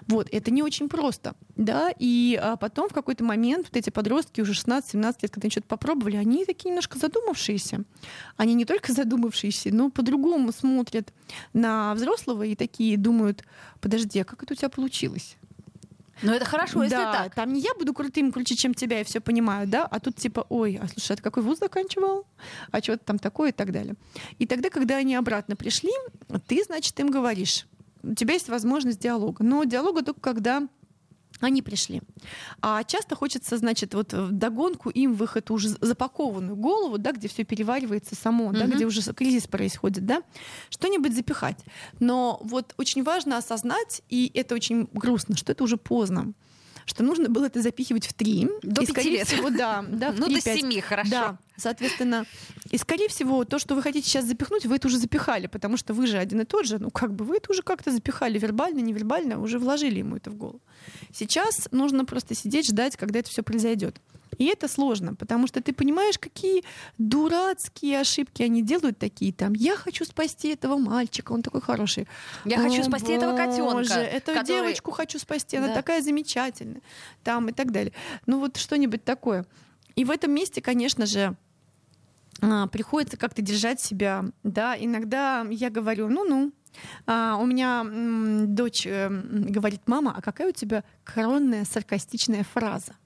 Вот, 0.08 0.28
это 0.32 0.50
не 0.50 0.62
очень 0.62 0.88
просто, 0.88 1.36
да, 1.54 1.92
и 1.98 2.38
а, 2.42 2.56
потом 2.56 2.88
в 2.88 2.92
какой-то 2.92 3.22
момент 3.22 3.66
вот 3.68 3.76
эти 3.76 3.90
подростки 3.90 4.40
уже 4.40 4.52
16-17 4.52 5.16
лет, 5.22 5.30
когда 5.30 5.46
они 5.46 5.50
что-то 5.50 5.68
попробовали, 5.68 6.16
они 6.16 6.44
такие 6.44 6.70
немножко 6.70 6.98
задумавшиеся. 6.98 7.84
Они 8.36 8.54
не 8.54 8.64
только 8.64 8.92
задумавшиеся, 8.92 9.72
но 9.72 9.90
по-другому 9.90 10.52
смотрят 10.52 11.12
на 11.52 11.94
взрослого 11.94 12.42
и 12.42 12.56
такие 12.56 12.96
думают, 12.96 13.44
подожди, 13.80 14.20
а 14.20 14.24
как 14.24 14.42
это 14.42 14.54
у 14.54 14.56
тебя 14.56 14.68
получилось? 14.68 14.95
Ну 16.22 16.32
это 16.32 16.46
хорошо, 16.46 16.82
если 16.82 16.96
да, 16.96 17.12
так. 17.12 17.34
там 17.34 17.52
не 17.52 17.60
я 17.60 17.74
буду 17.74 17.92
крутым 17.92 18.32
круче, 18.32 18.56
чем 18.56 18.72
тебя, 18.72 19.00
и 19.00 19.04
все 19.04 19.20
понимаю, 19.20 19.68
да, 19.68 19.84
а 19.84 20.00
тут 20.00 20.16
типа, 20.16 20.46
ой, 20.48 20.78
а 20.80 20.88
слушай, 20.88 21.12
а 21.12 21.16
ты 21.16 21.22
какой 21.22 21.42
вуз 21.42 21.58
заканчивал? 21.58 22.26
А 22.70 22.80
что-то 22.80 23.04
там 23.04 23.18
такое 23.18 23.50
и 23.50 23.52
так 23.52 23.70
далее. 23.70 23.94
И 24.38 24.46
тогда, 24.46 24.70
когда 24.70 24.96
они 24.96 25.14
обратно 25.14 25.56
пришли, 25.56 25.90
ты, 26.46 26.62
значит, 26.64 26.98
им 27.00 27.10
говоришь, 27.10 27.66
у 28.02 28.14
тебя 28.14 28.34
есть 28.34 28.48
возможность 28.48 28.98
диалога. 28.98 29.44
Но 29.44 29.64
диалога 29.64 30.02
только 30.02 30.20
когда 30.20 30.66
они 31.40 31.62
пришли. 31.62 32.00
А 32.62 32.82
часто 32.84 33.14
хочется, 33.14 33.56
значит, 33.58 33.94
вот 33.94 34.12
в 34.12 34.32
догонку 34.32 34.90
им 34.90 35.14
в 35.14 35.22
их 35.24 35.36
эту 35.36 35.54
уже 35.54 35.68
запакованную 35.68 36.56
голову, 36.56 36.98
да, 36.98 37.12
где 37.12 37.28
все 37.28 37.44
переваривается 37.44 38.14
само, 38.14 38.52
да, 38.52 38.64
Мгм. 38.66 38.76
где 38.76 38.86
уже 38.86 39.02
кризис 39.12 39.46
происходит, 39.46 40.06
да, 40.06 40.22
что-нибудь 40.70 41.14
запихать. 41.14 41.58
Но 42.00 42.40
вот 42.42 42.74
очень 42.78 43.02
важно 43.02 43.36
осознать, 43.36 44.02
и 44.08 44.30
это 44.34 44.54
очень 44.54 44.88
грустно, 44.92 45.36
что 45.36 45.52
это 45.52 45.64
уже 45.64 45.76
поздно 45.76 46.32
что 46.88 47.02
нужно 47.02 47.28
было 47.28 47.46
это 47.46 47.60
запихивать 47.62 48.06
в 48.06 48.14
три. 48.14 48.48
До 48.62 48.80
И, 48.82 48.86
пяти 48.86 49.10
лет. 49.10 49.26
всего, 49.26 49.50
да, 49.50 49.84
да, 49.88 50.12
Ну, 50.16 50.26
до 50.28 50.34
3-5. 50.38 50.60
семи, 50.60 50.80
хорошо. 50.80 51.10
Да, 51.10 51.38
соответственно, 51.56 52.26
и 52.76 52.78
скорее 52.78 53.08
всего, 53.08 53.44
то, 53.46 53.58
что 53.58 53.74
вы 53.74 53.80
хотите 53.82 54.06
сейчас 54.06 54.26
запихнуть, 54.26 54.66
вы 54.66 54.76
это 54.76 54.86
уже 54.88 54.98
запихали, 54.98 55.46
потому 55.46 55.78
что 55.78 55.94
вы 55.94 56.06
же 56.06 56.18
один 56.18 56.42
и 56.42 56.44
тот 56.44 56.66
же, 56.66 56.78
ну 56.78 56.90
как 56.90 57.14
бы 57.14 57.24
вы 57.24 57.38
это 57.38 57.50
уже 57.52 57.62
как-то 57.62 57.90
запихали 57.90 58.38
вербально, 58.38 58.80
невербально, 58.80 59.40
уже 59.40 59.58
вложили 59.58 60.00
ему 60.00 60.16
это 60.16 60.30
в 60.30 60.34
голову. 60.34 60.60
Сейчас 61.10 61.68
нужно 61.72 62.04
просто 62.04 62.34
сидеть, 62.34 62.66
ждать, 62.68 62.98
когда 62.98 63.20
это 63.20 63.30
все 63.30 63.42
произойдет. 63.42 63.96
И 64.36 64.44
это 64.44 64.68
сложно, 64.68 65.14
потому 65.14 65.46
что 65.46 65.62
ты 65.62 65.72
понимаешь, 65.72 66.18
какие 66.18 66.64
дурацкие 66.98 67.98
ошибки 68.00 68.42
они 68.42 68.60
делают 68.60 68.98
такие 68.98 69.32
там. 69.32 69.54
Я 69.54 69.76
хочу 69.76 70.04
спасти 70.04 70.48
этого 70.48 70.76
мальчика, 70.76 71.32
он 71.32 71.40
такой 71.42 71.62
хороший. 71.62 72.06
Я 72.44 72.58
хочу 72.58 72.82
О, 72.82 72.84
спасти 72.84 73.12
этого 73.12 73.34
котенка. 73.34 73.72
боже, 73.72 73.94
Эту 73.94 74.34
который- 74.34 74.46
девочку 74.46 74.90
хочу 74.90 75.18
спасти, 75.18 75.56
она 75.56 75.68
Да. 75.68 75.74
такая 75.74 76.02
замечательная. 76.02 76.82
Там 77.24 77.48
и 77.48 77.52
так 77.52 77.72
далее. 77.72 77.94
Ну 78.26 78.38
вот 78.40 78.58
что-нибудь 78.58 79.02
такое. 79.04 79.46
И 79.94 80.04
в 80.04 80.10
этом 80.10 80.30
месте, 80.32 80.60
конечно 80.60 81.06
же, 81.06 81.34
приходится 82.70 83.16
как-то 83.16 83.42
держать 83.42 83.80
себя. 83.80 84.24
Да, 84.42 84.76
иногда 84.78 85.46
я 85.50 85.70
говорю, 85.70 86.08
ну-ну. 86.08 86.52
А, 87.06 87.36
у 87.40 87.46
меня 87.46 87.86
дочь 88.46 88.86
э, 88.86 89.08
говорит, 89.08 89.80
мама, 89.86 90.14
а 90.16 90.20
какая 90.20 90.48
у 90.48 90.52
тебя 90.52 90.84
коронная 91.04 91.64
саркастичная 91.64 92.44
фраза? 92.44 92.96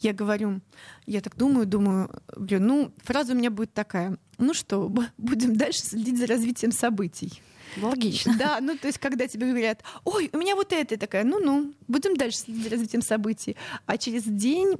Я 0.00 0.12
говорю, 0.12 0.60
я 1.06 1.20
так 1.20 1.36
думаю, 1.36 1.66
думаю, 1.66 2.10
говорю, 2.34 2.60
ну, 2.60 2.94
фраза 3.04 3.32
у 3.32 3.36
меня 3.36 3.50
будет 3.50 3.72
такая, 3.72 4.16
ну 4.38 4.54
что, 4.54 4.88
будем 5.18 5.56
дальше 5.56 5.80
следить 5.80 6.18
за 6.18 6.26
развитием 6.26 6.72
событий. 6.72 7.42
Логично. 7.76 8.36
Да, 8.38 8.58
ну 8.60 8.76
то 8.76 8.86
есть, 8.86 8.98
когда 8.98 9.26
тебе 9.26 9.48
говорят, 9.48 9.82
ой, 10.04 10.30
у 10.32 10.38
меня 10.38 10.56
вот 10.56 10.72
это, 10.72 10.96
такая, 10.96 11.24
ну-ну, 11.24 11.72
будем 11.88 12.16
дальше 12.16 12.38
следить 12.38 12.64
за 12.64 12.70
развитием 12.70 13.02
событий. 13.02 13.56
А 13.86 13.98
через 13.98 14.24
день, 14.24 14.76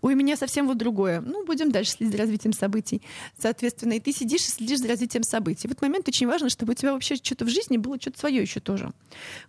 ой, 0.00 0.14
у 0.14 0.16
меня 0.16 0.36
совсем 0.36 0.66
вот 0.66 0.76
другое. 0.76 1.20
Ну, 1.20 1.44
будем 1.44 1.70
дальше 1.70 1.92
следить 1.92 2.12
за 2.12 2.18
развитием 2.18 2.52
событий. 2.52 3.02
Соответственно, 3.38 3.94
и 3.94 4.00
ты 4.00 4.12
сидишь 4.12 4.42
и 4.42 4.50
следишь 4.50 4.78
за 4.80 4.88
развитием 4.88 5.22
событий. 5.22 5.68
В 5.68 5.72
этот 5.72 5.82
момент 5.82 6.08
очень 6.08 6.26
важно, 6.26 6.48
чтобы 6.48 6.72
у 6.72 6.74
тебя 6.74 6.92
вообще 6.92 7.16
что-то 7.16 7.44
в 7.44 7.48
жизни 7.48 7.76
было 7.76 8.00
что-то 8.00 8.18
свое 8.18 8.40
еще 8.42 8.60
тоже. 8.60 8.92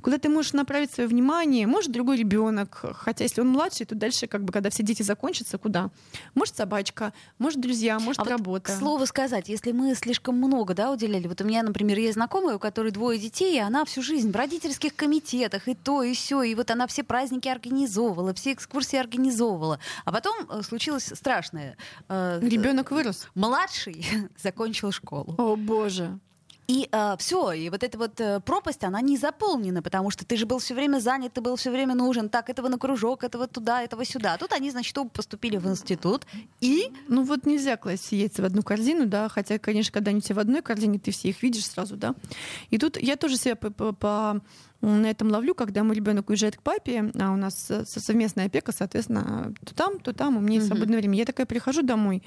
Куда 0.02 0.18
ты 0.18 0.30
можешь 0.30 0.54
направить 0.54 0.92
свое 0.92 1.08
внимание, 1.08 1.68
может, 1.68 1.92
другой 1.92 2.18
ребенок, 2.18 2.86
хотя 2.98 3.24
если 3.24 3.42
он 3.42 3.50
младший, 3.50 3.86
то 3.86 3.96
дальше, 3.96 4.28
как 4.28 4.44
бы, 4.44 4.54
когда 4.54 4.70
все 4.70 4.84
дети 4.84 5.04
закончатся, 5.04 5.58
куда? 5.58 5.90
Может, 6.36 6.56
собачка, 6.56 7.14
может, 7.38 7.60
друзья, 7.60 8.00
может, 8.00 8.20
А 8.20 8.24
вот, 8.24 8.30
работа. 8.30 8.74
К 8.74 8.78
слову 8.78 9.06
сказать, 9.06 9.50
если 9.50 9.72
мы 9.72 9.96
слишком 9.96 10.38
много 10.38 10.74
да, 10.74 10.92
уделяли, 10.92 11.28
вот 11.28 11.42
у 11.42 11.44
меня, 11.44 11.64
например, 11.64 11.98
есть 12.00 12.14
знакомая, 12.14 12.56
у 12.56 12.60
которой 12.70 12.92
двое 12.92 13.18
детей, 13.18 13.56
и 13.56 13.60
она 13.60 13.84
всю 13.84 14.04
жизнь 14.04 14.32
в 14.32 14.36
родительских 14.36 14.96
комитетах, 14.96 15.68
и 15.68 15.74
то, 15.74 16.04
и 16.04 16.14
все, 16.14 16.44
и 16.44 16.54
вот 16.54 16.70
она 16.70 16.86
все 16.86 17.04
праздники 17.04 17.48
организовывала, 17.48 18.32
все 18.36 18.54
экскурсии 18.54 19.00
организовывала. 19.00 19.80
А 20.06 20.12
потом 20.12 20.36
э, 20.48 20.62
случилось 20.62 21.12
страшное. 21.16 21.78
Э, 22.10 22.40
Ребенок 22.44 22.92
вырос. 22.92 23.28
Младший 23.34 24.06
закончил 24.38 24.92
школу. 24.92 25.34
О, 25.40 25.56
боже. 25.56 26.20
И 26.70 26.88
все, 27.18 27.52
и 27.52 27.68
вот 27.72 27.84
эта 27.84 27.98
вот 27.98 28.22
э, 28.22 28.40
пропасть, 28.42 28.84
она 28.84 29.02
не 29.02 29.18
заполнена, 29.18 29.82
потому 29.82 30.12
что 30.12 30.24
ты 30.24 30.38
же 30.38 30.46
был 30.46 30.60
все 30.60 30.76
время 30.76 31.00
занят, 31.00 31.34
ты 31.34 31.42
был 31.42 31.56
все 31.56 31.72
время 31.72 31.96
нужен, 31.96 32.30
так, 32.30 32.48
этого 32.48 32.68
на 32.68 32.78
кружок, 32.78 33.24
этого 33.24 33.48
туда, 33.48 33.82
этого 33.82 34.06
сюда. 34.06 34.36
А 34.36 34.38
тут 34.38 34.54
они, 34.54 34.70
значит, 34.70 34.96
оба 34.96 35.10
поступили 35.10 35.58
в 35.58 35.68
институт, 35.68 36.28
и 36.62 36.92
Ну 37.08 37.24
вот 37.24 37.48
нельзя 37.48 37.76
класть 37.76 38.12
яйца 38.12 38.44
в 38.44 38.46
одну 38.46 38.62
корзину, 38.62 39.08
да, 39.08 39.30
хотя, 39.30 39.58
конечно, 39.58 39.92
когда 39.92 40.12
они 40.12 40.22
тебя 40.22 40.36
в 40.36 40.40
одной 40.40 40.62
корзине, 40.62 41.00
ты 41.00 41.10
все 41.10 41.30
их 41.30 41.42
видишь 41.42 41.66
сразу, 41.66 41.98
да. 41.98 42.14
И 42.70 42.78
тут 42.78 43.02
я 43.02 43.16
тоже 43.16 43.38
себя 43.38 43.56
по, 43.56 43.72
по- 43.72 43.94
по- 43.94 44.42
на 44.82 45.08
этом 45.08 45.30
ловлю, 45.30 45.54
когда 45.56 45.84
мой 45.84 45.96
ребенок 45.96 46.30
уезжает 46.30 46.56
к 46.58 46.62
папе, 46.62 47.12
а 47.20 47.32
у 47.34 47.36
нас 47.36 47.70
э, 47.70 47.84
со- 47.86 48.00
совместная 48.00 48.46
опека, 48.46 48.72
соответственно, 48.72 49.54
то 49.66 49.76
там, 49.76 50.00
то 50.00 50.14
там, 50.14 50.38
у 50.38 50.40
меня 50.40 50.56
есть 50.56 50.68
Мгм. 50.68 50.78
свободное 50.78 51.00
время. 51.00 51.18
Я 51.18 51.26
такая 51.26 51.46
прихожу 51.46 51.82
домой, 51.82 52.24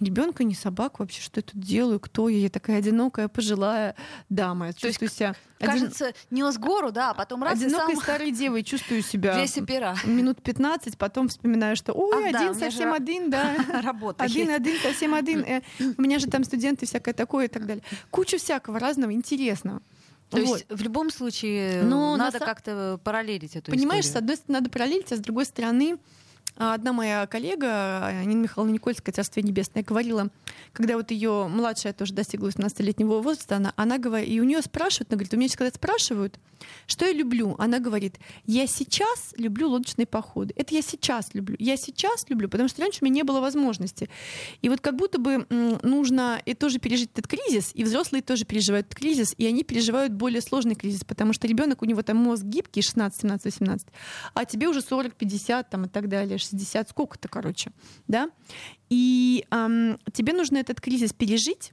ребенка 0.00 0.42
не 0.42 0.54
собака 0.54 0.96
вообще, 1.02 1.20
что 1.22 1.38
я 1.38 1.42
тут 1.42 1.60
делаю, 1.62 2.00
кто 2.00 2.28
я, 2.28 2.38
я 2.38 2.48
такая 2.48 2.78
одинокая, 2.78 3.28
пожилая 3.28 3.94
дама, 4.28 4.66
я 4.66 4.72
То 4.72 4.86
есть, 4.88 4.98
чувствую 4.98 5.10
себя 5.10 5.34
один- 5.60 5.74
кажется, 5.84 6.12
нес 6.32 6.58
гору, 6.58 6.90
да, 6.90 7.10
а 7.10 7.14
потом 7.14 7.44
раз 7.44 7.52
одинокой 7.52 7.94
сам 7.94 8.02
старой 8.02 8.32
девой, 8.32 8.64
чувствую 8.64 9.02
себя 9.02 9.36
весь 9.40 9.56
опера. 9.56 9.94
минут 10.04 10.42
15, 10.42 10.98
потом 10.98 11.28
вспоминаю, 11.28 11.76
что 11.76 11.92
ой, 11.92 12.32
да, 12.32 12.40
один 12.40 12.54
же 12.54 12.58
совсем 12.60 12.88
ра- 12.92 12.96
один, 12.96 13.30
да. 13.30 13.54
Работа. 13.82 14.24
Один, 14.24 14.50
один, 14.50 14.76
совсем 14.82 15.14
один. 15.14 15.40
Э, 15.44 15.62
У 15.96 16.02
меня 16.02 16.18
же 16.18 16.26
там 16.26 16.42
студенты 16.42 16.84
всякое 16.86 17.14
такое 17.14 17.44
и 17.44 17.48
так 17.48 17.64
далее. 17.66 17.84
Куча 18.10 18.38
всякого 18.38 18.80
разного 18.80 19.12
интересного. 19.12 19.80
То 20.32 20.38
Вот. 20.38 20.58
есть 20.58 20.66
в 20.70 20.82
любом 20.82 21.10
случае 21.10 21.82
Но 21.82 22.16
на 22.16 22.24
надо 22.24 22.38
са- 22.38 22.44
как-то 22.44 22.98
параллелить 23.04 23.54
эту 23.54 23.70
Понимаешь, 23.70 24.04
с 24.04 24.08
историю. 24.08 24.24
одной 24.24 24.36
стороны, 24.36 24.58
надо 24.60 24.70
параллелить, 24.70 25.12
а 25.12 25.16
с 25.16 25.20
другой 25.20 25.44
стороны, 25.44 25.98
одна 26.56 26.92
моя 26.92 27.26
коллега, 27.26 28.12
Нина 28.24 28.42
Михайловна 28.42 28.72
Никольская, 28.72 29.12
Царство 29.12 29.40
Небесное, 29.40 29.82
говорила, 29.82 30.28
когда 30.72 30.96
вот 30.96 31.10
ее 31.10 31.48
младшая 31.48 31.92
тоже 31.92 32.14
достигла 32.14 32.48
18-летнего 32.48 33.20
возраста, 33.20 33.56
она, 33.56 33.72
она 33.76 33.98
говорит, 33.98 34.28
и 34.28 34.40
у 34.40 34.44
нее 34.44 34.62
спрашивают, 34.62 35.10
она 35.10 35.16
говорит, 35.16 35.34
у 35.34 35.36
меня 35.36 35.48
сейчас 35.48 35.58
когда 35.58 35.70
спрашивают, 35.70 36.38
что 36.86 37.04
я 37.04 37.12
люблю, 37.12 37.54
она 37.58 37.78
говорит, 37.78 38.18
я 38.46 38.66
сейчас 38.66 39.34
люблю 39.36 39.68
лодочные 39.68 40.06
походы. 40.06 40.52
Это 40.56 40.74
я 40.74 40.82
сейчас 40.82 41.34
люблю. 41.34 41.56
Я 41.58 41.76
сейчас 41.76 42.28
люблю, 42.28 42.48
потому 42.48 42.68
что 42.68 42.82
раньше 42.82 42.98
у 43.02 43.04
меня 43.04 43.16
не 43.16 43.22
было 43.24 43.40
возможности. 43.40 44.08
И 44.60 44.68
вот 44.68 44.80
как 44.80 44.96
будто 44.96 45.18
бы 45.18 45.46
нужно 45.82 46.40
и 46.44 46.54
тоже 46.54 46.78
пережить 46.78 47.10
этот 47.14 47.26
кризис, 47.26 47.72
и 47.74 47.84
взрослые 47.84 48.22
тоже 48.22 48.44
переживают 48.44 48.86
этот 48.86 48.98
кризис, 48.98 49.34
и 49.36 49.46
они 49.46 49.64
переживают 49.64 50.12
более 50.12 50.40
сложный 50.40 50.74
кризис, 50.74 51.04
потому 51.04 51.32
что 51.32 51.46
ребенок, 51.46 51.82
у 51.82 51.84
него 51.84 52.02
там 52.02 52.16
мозг 52.16 52.44
гибкий, 52.44 52.82
16, 52.82 53.22
17, 53.22 53.44
18, 53.44 53.88
а 54.34 54.44
тебе 54.44 54.68
уже 54.68 54.80
40, 54.80 55.14
50 55.14 55.70
там, 55.70 55.84
и 55.86 55.88
так 55.88 56.08
далее, 56.08 56.31
60, 56.38 56.90
сколько-то, 56.90 57.28
короче, 57.28 57.72
да? 58.08 58.30
И 58.90 59.44
ам, 59.50 59.98
тебе 60.12 60.32
нужно 60.32 60.58
этот 60.58 60.80
кризис 60.80 61.12
пережить, 61.12 61.72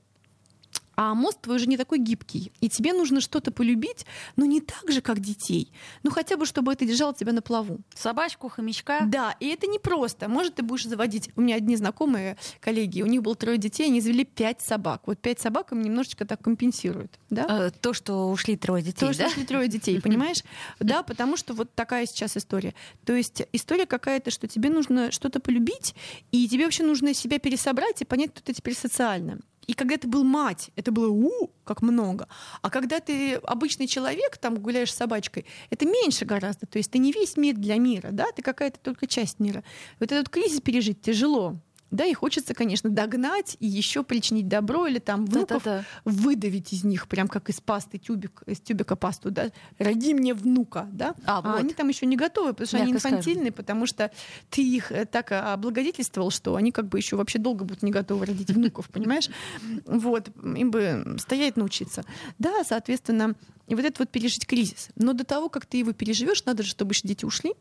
а 1.01 1.13
мозг 1.13 1.37
твой 1.43 1.55
уже 1.55 1.67
не 1.67 1.77
такой 1.77 1.99
гибкий. 1.99 2.51
И 2.59 2.67
тебе 2.67 2.91
нужно 2.91 3.21
что-то 3.21 3.51
полюбить, 3.51 4.05
но 4.35 4.43
не 4.43 4.59
так 4.59 4.91
же, 4.91 4.99
как 4.99 5.21
детей. 5.21 5.71
Ну, 6.03 6.11
хотя 6.11 6.35
бы, 6.35 6.45
чтобы 6.45 6.73
это 6.73 6.83
держало 6.83 7.13
тебя 7.13 7.31
на 7.31 7.41
плаву. 7.41 7.79
Собачку, 7.95 8.49
хомячка. 8.49 9.03
Да, 9.05 9.33
и 9.39 9.47
это 9.47 9.65
непросто. 9.65 10.27
Может, 10.27 10.55
ты 10.55 10.61
будешь 10.61 10.83
заводить... 10.83 11.29
У 11.37 11.41
меня 11.41 11.55
одни 11.55 11.77
знакомые 11.77 12.35
коллеги, 12.59 13.01
у 13.01 13.05
них 13.05 13.21
было 13.21 13.33
трое 13.33 13.57
детей, 13.57 13.85
они 13.85 14.01
завели 14.01 14.25
пять 14.25 14.59
собак. 14.59 15.03
Вот 15.05 15.19
пять 15.19 15.39
собак 15.39 15.71
им 15.71 15.81
немножечко 15.83 16.25
так 16.25 16.41
компенсируют. 16.41 17.17
Да? 17.29 17.45
Э, 17.47 17.71
То, 17.71 17.93
что 17.93 18.29
ушли 18.29 18.57
трое 18.57 18.83
детей, 18.83 18.99
То, 18.99 19.13
что 19.13 19.23
да? 19.23 19.29
если 19.29 19.45
трое 19.45 19.69
детей, 19.69 20.01
понимаешь? 20.03 20.43
Да, 20.81 21.03
потому 21.03 21.37
что 21.37 21.53
вот 21.53 21.73
такая 21.75 22.07
сейчас 22.07 22.35
история. 22.35 22.73
То 23.05 23.13
есть 23.13 23.43
история 23.53 23.85
какая-то, 23.85 24.31
что 24.31 24.49
тебе 24.49 24.69
нужно 24.69 25.11
что-то 25.11 25.39
полюбить, 25.39 25.95
и 26.33 26.45
тебе 26.49 26.65
вообще 26.65 26.83
нужно 26.83 27.13
себя 27.13 27.39
пересобрать 27.39 28.01
и 28.01 28.05
понять, 28.05 28.31
кто 28.31 28.41
ты 28.41 28.53
теперь 28.53 28.75
социально. 28.75 29.39
И 29.69 29.73
когда 29.73 29.97
ты 29.97 30.07
был 30.07 30.23
мать, 30.23 30.71
это 30.75 30.91
было 30.91 31.09
у, 31.09 31.51
как 31.63 31.83
много. 31.83 32.27
А 32.63 32.71
когда 32.71 32.99
ты 32.99 33.35
обычный 33.35 33.85
человек, 33.85 34.35
там 34.37 34.55
гуляешь 34.55 34.91
с 34.91 34.95
собачкой, 34.95 35.45
это 35.69 35.85
меньше 35.85 36.25
гораздо. 36.25 36.65
То 36.65 36.79
есть 36.79 36.89
ты 36.89 36.97
не 36.97 37.11
весь 37.11 37.37
мир 37.37 37.55
для 37.55 37.77
мира, 37.77 38.09
да, 38.11 38.25
ты 38.35 38.41
какая-то 38.41 38.79
только 38.79 39.05
часть 39.05 39.39
мира. 39.39 39.63
Вот 39.99 40.11
этот 40.11 40.27
кризис 40.29 40.59
пережить 40.59 41.03
тяжело. 41.03 41.59
Да, 41.91 42.05
и 42.05 42.13
хочется, 42.13 42.53
конечно, 42.53 42.89
догнать 42.89 43.57
и 43.59 43.67
еще 43.67 44.03
причинить 44.03 44.47
добро 44.47 44.87
или 44.87 44.99
там 44.99 45.25
внуков 45.25 45.63
Да-да-да. 45.63 45.85
выдавить 46.05 46.71
из 46.73 46.83
них, 46.83 47.07
прям 47.07 47.27
как 47.27 47.49
из 47.49 47.59
пасты 47.61 47.97
тюбик, 47.97 48.43
из 48.45 48.59
тюбика 48.59 48.95
пасту, 48.95 49.31
да, 49.31 49.51
роди 49.79 50.13
мне 50.13 50.33
внука, 50.33 50.87
да. 50.91 51.15
А, 51.25 51.41
вот. 51.41 51.59
они 51.59 51.73
там 51.73 51.87
еще 51.87 52.05
не 52.05 52.15
готовы, 52.15 52.53
потому 52.53 52.67
что 52.67 52.77
они 52.77 52.93
Мягко 52.93 52.99
скажем. 52.99 53.17
инфантильные, 53.19 53.51
потому 53.51 53.85
что 53.85 54.11
ты 54.49 54.61
их 54.61 54.91
э, 54.91 55.05
так 55.05 55.31
облагодетельствовал, 55.31 56.29
что 56.29 56.55
они 56.55 56.71
как 56.71 56.87
бы 56.87 56.97
еще 56.99 57.15
вообще 57.15 57.39
долго 57.39 57.65
будут 57.65 57.81
не 57.83 57.91
готовы 57.91 58.25
родить 58.25 58.51
внуков, 58.51 58.89
понимаешь? 58.93 59.29
Вот, 59.85 60.29
им 60.43 60.71
бы 60.71 61.17
стоять 61.19 61.57
научиться. 61.57 62.03
Да, 62.37 62.63
соответственно, 62.63 63.35
и 63.67 63.75
вот 63.75 63.85
это 63.85 63.95
вот 63.99 64.09
пережить 64.09 64.47
кризис. 64.47 64.89
Но 64.95 65.13
до 65.13 65.23
того, 65.23 65.49
как 65.49 65.65
ты 65.65 65.77
его 65.77 65.93
переживешь, 65.93 66.43
надо 66.45 66.63
же, 66.63 66.69
чтобы 66.69 66.93
еще 66.93 67.07
дети 67.07 67.25
ушли. 67.25 67.53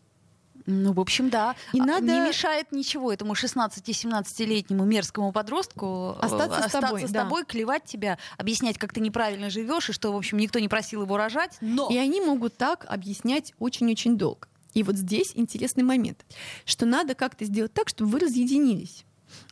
Ну, 0.70 0.92
в 0.92 1.00
общем, 1.00 1.30
да. 1.30 1.56
И 1.72 1.80
А 1.80 1.84
надо- 1.84 2.06
Не 2.06 2.20
мешает 2.20 2.72
ничего 2.72 3.10
этому 3.10 3.34
16-17-летнему 3.34 4.84
мерзкому 4.84 5.32
подростку 5.32 6.14
э, 6.20 6.26
Остаться 6.26 6.68
с 6.68 6.72
тобой, 6.72 7.06
с 7.08 7.10
да. 7.10 7.22
тобой, 7.22 7.44
клевать 7.46 7.84
тебя, 7.84 8.18
объяснять, 8.36 8.76
как 8.76 8.92
ты 8.92 9.00
неправильно 9.00 9.48
живешь, 9.48 9.88
и 9.88 9.92
что, 9.92 10.12
в 10.12 10.16
общем, 10.16 10.36
никто 10.36 10.58
не 10.58 10.68
просил 10.68 11.02
его 11.02 11.16
рожать. 11.16 11.56
Но 11.62 11.88
И 11.90 11.96
они 11.96 12.20
могут 12.20 12.56
так 12.58 12.84
объяснять 12.86 13.54
очень-очень 13.58 14.18
долго. 14.18 14.46
И 14.74 14.82
вот 14.82 14.96
здесь 14.96 15.32
интересный 15.34 15.84
момент, 15.84 16.26
что 16.66 16.84
надо 16.84 17.14
как-то 17.14 17.46
сделать 17.46 17.72
так, 17.72 17.88
чтобы 17.88 18.10
вы 18.10 18.18
разъединились. 18.20 19.06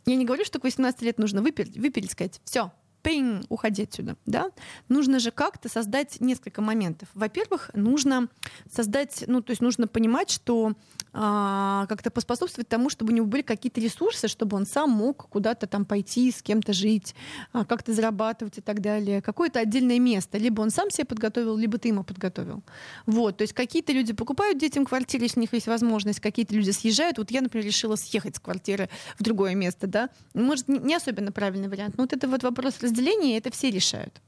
Я 0.05 0.15
не 0.15 0.25
говорю, 0.25 0.45
что 0.45 0.59
к 0.59 0.63
18 0.65 1.01
лет 1.01 1.17
нужно 1.17 1.41
выпилить, 1.41 1.77
выпилить 1.77 2.11
сказать, 2.11 2.39
все, 2.43 2.71
пинг, 3.01 3.45
уходи 3.49 3.83
отсюда, 3.83 4.17
да? 4.25 4.51
Нужно 4.89 5.19
же 5.19 5.31
как-то 5.31 5.69
создать 5.69 6.19
несколько 6.19 6.61
моментов. 6.61 7.09
Во-первых, 7.13 7.71
нужно 7.73 8.27
создать, 8.71 9.23
ну, 9.27 9.41
то 9.41 9.51
есть 9.51 9.61
нужно 9.61 9.87
понимать, 9.87 10.29
что 10.29 10.73
а, 11.13 11.85
как-то 11.87 12.11
поспособствовать 12.11 12.67
тому, 12.67 12.89
чтобы 12.89 13.11
у 13.11 13.15
него 13.15 13.25
были 13.25 13.41
какие-то 13.41 13.81
ресурсы, 13.81 14.27
чтобы 14.27 14.57
он 14.57 14.65
сам 14.65 14.91
мог 14.91 15.27
куда-то 15.29 15.67
там 15.67 15.85
пойти, 15.85 16.31
с 16.31 16.41
кем-то 16.41 16.73
жить, 16.73 17.15
а, 17.53 17.65
как-то 17.65 17.93
зарабатывать 17.93 18.57
и 18.57 18.61
так 18.61 18.81
далее. 18.81 19.21
Какое-то 19.21 19.59
отдельное 19.59 19.99
место. 19.99 20.37
Либо 20.37 20.61
он 20.61 20.69
сам 20.69 20.89
себе 20.91 21.05
подготовил, 21.05 21.57
либо 21.57 21.77
ты 21.77 21.87
ему 21.87 22.03
подготовил. 22.03 22.63
Вот, 23.05 23.37
то 23.37 23.43
есть 23.43 23.53
какие-то 23.53 23.93
люди 23.93 24.13
покупают 24.13 24.57
детям 24.57 24.85
квартиры, 24.85 25.25
если 25.25 25.39
у 25.39 25.41
них 25.41 25.53
есть 25.53 25.67
возможность, 25.67 26.19
какие-то 26.19 26.53
люди 26.53 26.71
съезжают. 26.71 27.17
Вот 27.17 27.31
я, 27.31 27.41
например, 27.41 27.65
решила 27.65 27.95
съехать 27.95 28.35
с 28.35 28.39
квартиры 28.39 28.89
в 29.17 29.23
другое 29.23 29.55
место, 29.55 29.87
да. 29.87 30.09
Может, 30.33 30.67
не 30.67 30.95
особенно 30.95 31.31
правильный 31.31 31.67
вариант, 31.67 31.97
но 31.97 32.03
вот 32.03 32.13
это 32.13 32.27
вот 32.27 32.43
вопрос 32.43 32.75
разделения, 32.87 33.37
это 33.37 33.51
все 33.51 33.69
решают. 33.69 34.21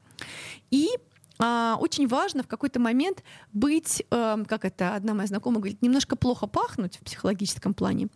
И 0.71 0.89
а, 1.41 1.77
очень 1.79 2.07
важно 2.07 2.43
в 2.43 2.47
какой-то 2.47 2.79
момент 2.79 3.23
быть, 3.53 4.03
э, 4.11 4.43
как 4.45 4.65
это 4.65 4.95
одна 4.95 5.13
моя 5.13 5.27
знакомая 5.27 5.61
говорит, 5.61 5.81
немножко 5.81 6.17
плохо 6.17 6.47
пахнуть 6.47 6.97
в 6.97 6.99
психологическом 7.05 7.73
плане 7.73 8.09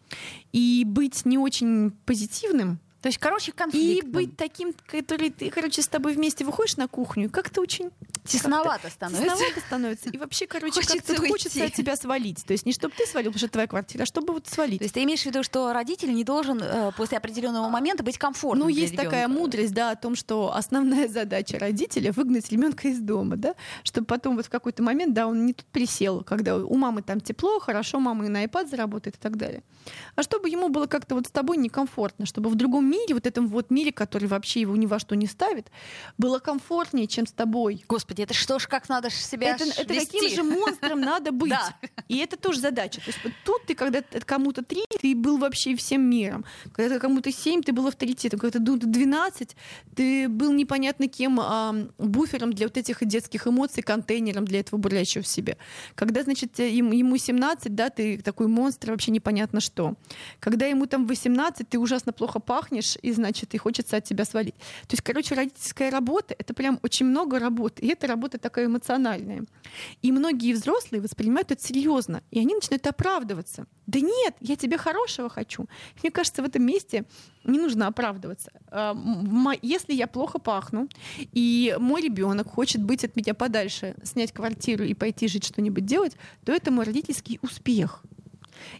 и 0.51 0.83
быть 0.85 1.25
не 1.25 1.37
очень 1.37 1.91
позитивным, 2.05 2.79
то 3.03 3.07
есть, 3.07 3.19
короче, 3.19 3.51
конфликт. 3.51 4.05
И 4.05 4.07
быть 4.07 4.37
таким, 4.37 4.73
который 4.87 5.29
ты, 5.29 5.49
короче, 5.49 5.81
с 5.81 5.89
тобой 5.89 6.13
вместе 6.13 6.45
выходишь 6.45 6.77
на 6.77 6.87
кухню, 6.87 7.29
как-то 7.29 7.59
очень 7.59 7.91
тесновато 8.23 8.89
становится. 8.89 9.29
Тесновато 9.29 9.59
становится. 9.59 10.09
И 10.09 10.17
вообще, 10.17 10.47
короче, 10.47 10.75
хочется, 10.75 11.13
как 11.13 11.27
хочется 11.27 11.65
от 11.65 11.73
тебя 11.73 11.97
свалить. 11.97 12.45
То 12.45 12.53
есть 12.53 12.65
не 12.65 12.71
чтобы 12.71 12.93
ты 12.97 13.05
свалил, 13.05 13.31
потому 13.31 13.39
что 13.39 13.47
это 13.47 13.53
твоя 13.53 13.67
квартира, 13.67 14.03
а 14.03 14.05
чтобы 14.05 14.31
вот 14.31 14.47
свалить. 14.47 14.79
То 14.79 14.85
есть 14.85 14.93
ты 14.93 15.03
имеешь 15.03 15.21
в 15.23 15.25
виду, 15.25 15.43
что 15.43 15.73
родитель 15.73 16.13
не 16.13 16.23
должен 16.23 16.61
э, 16.63 16.93
после 16.95 17.17
определенного 17.17 17.67
момента 17.67 18.03
быть 18.03 18.17
комфортным. 18.17 18.67
Ну, 18.67 18.69
есть 18.69 18.93
ребенка. 18.93 19.11
такая 19.11 19.27
мудрость, 19.27 19.73
да, 19.73 19.91
о 19.91 19.95
том, 19.97 20.15
что 20.15 20.55
основная 20.55 21.09
задача 21.09 21.59
родителя 21.59 22.13
выгнать 22.13 22.49
ребенка 22.53 22.87
из 22.87 22.99
дома, 22.99 23.35
да, 23.35 23.55
чтобы 23.83 24.07
потом 24.07 24.37
вот 24.37 24.45
в 24.45 24.49
какой-то 24.49 24.81
момент, 24.81 25.13
да, 25.13 25.27
он 25.27 25.45
не 25.45 25.51
тут 25.51 25.65
присел, 25.65 26.23
когда 26.23 26.55
у 26.55 26.75
мамы 26.75 27.01
там 27.01 27.19
тепло, 27.19 27.59
хорошо, 27.59 27.99
мама 27.99 28.27
и 28.27 28.29
на 28.29 28.45
iPad 28.45 28.69
заработает 28.69 29.17
и 29.17 29.19
так 29.19 29.35
далее. 29.35 29.61
А 30.15 30.23
чтобы 30.23 30.49
ему 30.49 30.69
было 30.69 30.87
как-то 30.87 31.15
вот 31.15 31.27
с 31.27 31.31
тобой 31.31 31.57
некомфортно, 31.57 32.25
чтобы 32.25 32.49
в 32.49 32.55
другом 32.55 32.92
мире, 32.93 33.13
вот 33.13 33.27
этом 33.27 33.47
вот 33.47 33.71
мире, 33.71 33.91
который 33.91 34.27
вообще 34.27 34.61
его 34.61 34.75
ни 34.75 34.85
во 34.85 34.99
что 34.99 35.15
не 35.15 35.27
ставит, 35.27 35.71
было 36.17 36.39
комфортнее, 36.39 37.07
чем 37.07 37.25
с 37.25 37.31
тобой. 37.31 37.83
Господи, 37.87 38.21
это 38.21 38.33
что 38.33 38.59
ж, 38.59 38.67
как 38.67 38.89
надо 38.89 39.09
себя 39.09 39.55
Это, 39.55 39.65
это 39.65 39.93
каким 39.93 40.29
же 40.29 40.43
монстром 40.43 40.99
надо 41.11 41.31
быть. 41.31 41.49
Да. 41.49 41.75
И 42.07 42.17
это 42.17 42.37
тоже 42.37 42.59
задача. 42.59 43.01
То 43.01 43.07
есть 43.07 43.19
вот 43.23 43.33
тут 43.43 43.65
ты, 43.65 43.75
когда 43.75 44.01
кому-то 44.25 44.63
три, 44.63 44.83
ты 45.01 45.15
был 45.15 45.37
вообще 45.37 45.75
всем 45.75 46.01
миром. 46.01 46.45
Когда 46.73 46.99
кому-то 46.99 47.31
семь, 47.31 47.61
ты 47.61 47.71
был 47.71 47.87
авторитетом. 47.87 48.39
Когда 48.39 48.59
ты 48.59 48.87
12, 48.87 49.55
ты 49.95 50.29
был 50.29 50.53
непонятно 50.53 51.07
кем, 51.07 51.39
а, 51.39 51.75
буфером 51.97 52.53
для 52.53 52.67
вот 52.67 52.77
этих 52.77 53.05
детских 53.05 53.47
эмоций, 53.47 53.83
контейнером 53.83 54.45
для 54.45 54.59
этого 54.59 54.79
бурлящего 54.79 55.23
в 55.23 55.27
себе. 55.27 55.57
Когда, 55.95 56.23
значит, 56.23 56.59
ему 56.59 57.17
17, 57.17 57.75
да, 57.75 57.89
ты 57.89 58.21
такой 58.21 58.47
монстр, 58.47 58.91
вообще 58.91 59.11
непонятно 59.11 59.59
что. 59.59 59.95
Когда 60.39 60.65
ему 60.65 60.85
там 60.85 61.07
18, 61.07 61.67
ты 61.67 61.79
ужасно 61.79 62.13
плохо 62.13 62.39
пахнешь, 62.39 62.82
и, 63.01 63.11
значит, 63.11 63.53
и 63.53 63.57
хочется 63.57 63.97
от 63.97 64.03
тебя 64.03 64.25
свалить. 64.25 64.55
То 64.55 64.93
есть, 64.93 65.01
короче, 65.01 65.35
родительская 65.35 65.91
работа— 65.91 66.35
это 66.37 66.53
прям 66.53 66.79
очень 66.83 67.05
много 67.05 67.39
работы. 67.39 67.83
И 67.83 67.87
эта 67.87 68.07
работа 68.07 68.37
такая 68.37 68.65
эмоциональная. 68.65 69.45
И 70.01 70.11
многие 70.11 70.53
взрослые 70.53 71.01
воспринимают 71.01 71.51
это 71.51 71.63
серьезно. 71.63 72.23
И 72.31 72.39
они 72.39 72.55
начинают 72.55 72.85
оправдываться. 72.87 73.65
Да 73.87 73.99
нет, 73.99 74.35
я 74.39 74.55
тебе 74.55 74.77
хорошего 74.77 75.29
хочу. 75.29 75.67
Мне 76.01 76.11
кажется, 76.11 76.41
в 76.41 76.45
этом 76.45 76.65
месте 76.65 77.05
не 77.43 77.59
нужно 77.59 77.87
оправдываться. 77.87 78.51
А, 78.67 78.95
если 79.61 79.93
я 79.93 80.07
плохо 80.07 80.39
пахну, 80.39 80.87
и 81.17 81.75
мой 81.79 82.01
ребенок 82.01 82.47
хочет 82.47 82.81
быть 82.81 83.03
от 83.03 83.15
меня 83.15 83.33
подальше, 83.33 83.95
снять 84.03 84.31
квартиру 84.31 84.83
и 84.83 84.93
пойти 84.93 85.27
жить 85.27 85.45
что-нибудь 85.45 85.85
делать, 85.85 86.15
то 86.45 86.51
это 86.51 86.71
мой 86.71 86.85
родительский 86.85 87.39
успех. 87.41 88.03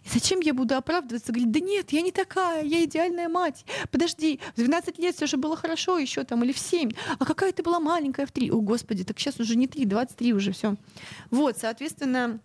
И 0.06 0.10
зачем 0.10 0.40
я 0.40 0.54
буду 0.54 0.76
оправдываться? 0.76 1.32
Говорит, 1.32 1.52
да 1.52 1.60
нет, 1.60 1.92
я 1.92 2.02
не 2.02 2.12
такая, 2.12 2.64
я 2.64 2.84
идеальная 2.84 3.30
мать. 3.30 3.66
Подожди, 3.92 4.40
в 4.54 4.58
12 4.58 5.00
лет 5.00 5.16
все 5.16 5.28
же 5.28 5.38
было 5.38 5.56
хорошо 5.56 5.98
еще 5.98 6.24
там, 6.24 6.44
или 6.44 6.52
в 6.52 6.60
7. 6.60 6.92
А 7.20 7.26
какая 7.26 7.52
ты 7.52 7.64
была 7.64 7.80
маленькая 7.80 8.26
в 8.26 8.32
3? 8.32 8.52
О, 8.52 8.62
Господи, 8.62 9.04
так 9.04 9.20
сейчас 9.20 9.40
уже 9.40 9.56
не 9.56 9.68
3, 9.68 9.86
23 9.86 10.34
уже 10.34 10.52
все. 10.52 10.76
Вот, 11.30 11.58
соответственно, 11.58 12.40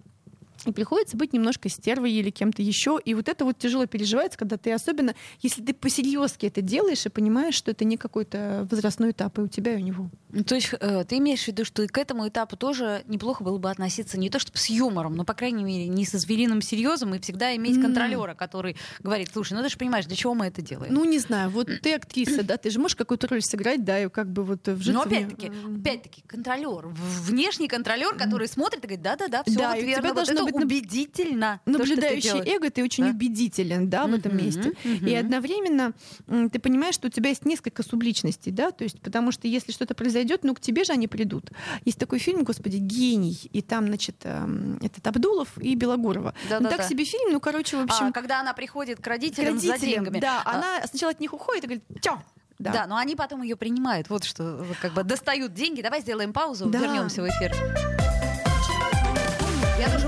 и 0.64 0.72
приходится 0.72 1.16
быть 1.16 1.32
немножко 1.32 1.68
стервой 1.68 2.12
или 2.12 2.30
кем-то 2.30 2.62
еще. 2.62 2.98
И 3.04 3.14
вот 3.14 3.28
это 3.28 3.44
вот 3.44 3.58
тяжело 3.58 3.86
переживается, 3.86 4.38
когда 4.38 4.56
ты 4.56 4.72
особенно, 4.72 5.14
если 5.40 5.62
ты 5.62 5.74
по-серьезки 5.74 6.46
это 6.46 6.62
делаешь 6.62 7.06
и 7.06 7.08
понимаешь, 7.08 7.54
что 7.54 7.70
это 7.70 7.84
не 7.84 7.96
какой-то 7.96 8.66
возрастной 8.70 9.12
этап 9.12 9.38
и 9.38 9.42
у 9.42 9.48
тебя, 9.48 9.74
и 9.74 9.76
у 9.76 9.84
него. 9.84 10.10
Ну, 10.30 10.44
то 10.44 10.54
есть 10.54 10.70
э, 10.78 11.04
ты 11.08 11.18
имеешь 11.18 11.44
в 11.44 11.48
виду, 11.48 11.64
что 11.64 11.82
и 11.82 11.86
к 11.86 11.96
этому 11.96 12.28
этапу 12.28 12.56
тоже 12.56 13.02
неплохо 13.06 13.42
было 13.42 13.58
бы 13.58 13.70
относиться 13.70 14.18
не 14.18 14.30
то 14.30 14.38
чтобы 14.38 14.58
с 14.58 14.68
юмором, 14.68 15.14
но, 15.14 15.24
по 15.24 15.34
крайней 15.34 15.64
мере, 15.64 15.88
не 15.88 16.04
со 16.04 16.18
звериным 16.18 16.60
серьезом, 16.60 17.14
и 17.14 17.20
всегда 17.20 17.54
иметь 17.56 17.80
контролера, 17.80 18.34
который 18.34 18.76
говорит, 19.00 19.30
слушай, 19.32 19.54
ну 19.54 19.62
ты 19.62 19.70
же 19.70 19.78
понимаешь, 19.78 20.06
для 20.06 20.16
чего 20.16 20.34
мы 20.34 20.46
это 20.46 20.60
делаем? 20.60 20.92
Ну, 20.92 21.04
не 21.04 21.18
знаю, 21.18 21.50
вот 21.50 21.68
ты 21.82 21.94
актриса, 21.94 22.42
да, 22.42 22.56
ты 22.56 22.70
же 22.70 22.78
можешь 22.78 22.96
какую-то 22.96 23.28
роль 23.28 23.42
сыграть, 23.42 23.84
да, 23.84 24.00
и 24.00 24.08
как 24.08 24.30
бы 24.30 24.44
вот 24.44 24.66
вжиться 24.66 24.92
Но 24.92 25.02
опять-таки, 25.02 25.50
опять-таки, 25.80 26.22
контролер, 26.26 26.88
внешний 26.88 27.68
контролер, 27.68 28.14
который 28.14 28.48
смотрит 28.48 28.84
и 28.84 28.86
говорит, 28.86 29.02
да-да-да, 29.02 29.44
все 29.44 29.58
да, 29.58 29.74
вот 29.74 29.82
верно, 29.82 30.14
вот 30.14 30.28
это 30.28 30.44
быть 30.52 30.64
убедительно. 30.64 31.60
Наблюдающий 31.66 32.42
то, 32.42 32.50
эго, 32.50 32.70
ты 32.70 32.82
очень 32.82 33.04
да? 33.04 33.10
убедителен, 33.10 33.88
да, 33.88 34.06
в 34.06 34.14
этом 34.14 34.36
месте. 34.36 34.72
И 34.84 35.14
одновременно 35.14 35.92
ты 36.26 36.58
понимаешь, 36.58 36.94
что 36.94 37.08
у 37.08 37.10
тебя 37.10 37.30
есть 37.30 37.44
несколько 37.44 37.82
субличностей, 37.82 38.52
да, 38.52 38.70
то 38.70 38.84
есть 38.84 39.00
потому 39.00 39.32
что 39.32 39.48
если 39.48 39.72
что-то 39.72 39.94
произойдет, 39.94 40.44
ну 40.44 40.54
к 40.54 40.60
тебе 40.60 40.84
же 40.84 40.92
они 40.92 41.08
придут. 41.08 41.50
Есть 41.84 41.98
такой 41.98 42.18
фильм, 42.18 42.44
господи, 42.44 42.76
гений, 42.76 43.48
и 43.52 43.62
там, 43.62 43.86
значит, 43.86 44.16
эм, 44.24 44.78
этот 44.82 45.06
Абдулов 45.06 45.56
и 45.58 45.74
Белогорова. 45.74 46.34
Да, 46.48 46.60
ну, 46.60 46.64
да, 46.64 46.70
так 46.70 46.78
да. 46.78 46.88
себе 46.88 47.04
фильм, 47.04 47.32
ну 47.32 47.40
короче, 47.40 47.76
в 47.76 47.80
общем. 47.80 48.06
А, 48.06 48.12
когда 48.12 48.40
она 48.40 48.52
приходит 48.52 49.00
к 49.00 49.06
родителям, 49.06 49.58
к 49.58 49.62
родителям 49.62 49.78
за 49.78 49.86
деньгами. 49.86 50.20
Да, 50.20 50.42
а... 50.44 50.56
она 50.56 50.86
сначала 50.86 51.12
от 51.12 51.20
них 51.20 51.32
уходит 51.32 51.64
и 51.64 51.66
говорит, 51.66 51.84
чё, 52.02 52.20
да. 52.58 52.72
да, 52.72 52.86
но 52.86 52.96
они 52.96 53.16
потом 53.16 53.42
ее 53.42 53.56
принимают. 53.56 54.10
Вот 54.10 54.24
что, 54.24 54.64
как 54.82 54.92
бы 54.92 55.04
достают 55.04 55.54
деньги. 55.54 55.80
Давай 55.80 56.00
сделаем 56.00 56.32
паузу, 56.32 56.66
да. 56.66 56.78
вернемся 56.78 57.22
в 57.22 57.28
эфир. 57.28 57.54
Я 59.78 59.90
тоже. 59.90 60.07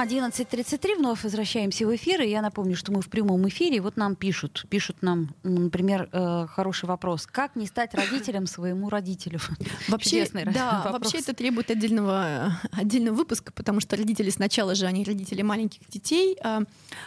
11.33, 0.00 0.96
вновь 0.96 1.24
возвращаемся 1.24 1.86
в 1.86 1.94
эфир, 1.94 2.22
и 2.22 2.30
я 2.30 2.40
напомню, 2.40 2.74
что 2.74 2.90
мы 2.90 3.02
в 3.02 3.10
прямом 3.10 3.46
эфире, 3.48 3.82
вот 3.82 3.98
нам 3.98 4.16
пишут, 4.16 4.64
пишут 4.70 5.02
нам, 5.02 5.34
например, 5.42 6.08
э, 6.10 6.46
хороший 6.48 6.86
вопрос, 6.86 7.26
как 7.26 7.54
не 7.54 7.66
стать 7.66 7.92
родителем 7.94 8.46
своему 8.46 8.88
родителю? 8.88 9.40
Вообще, 9.88 10.26
да, 10.32 10.82
вопрос. 10.84 11.12
вообще 11.12 11.18
это 11.18 11.34
требует 11.34 11.70
отдельного, 11.70 12.58
отдельного 12.72 13.14
выпуска, 13.14 13.52
потому 13.52 13.80
что 13.80 13.96
родители 13.96 14.30
сначала 14.30 14.74
же, 14.74 14.86
они 14.86 15.04
родители 15.04 15.42
маленьких 15.42 15.86
детей, 15.90 16.38
а, 16.42 16.62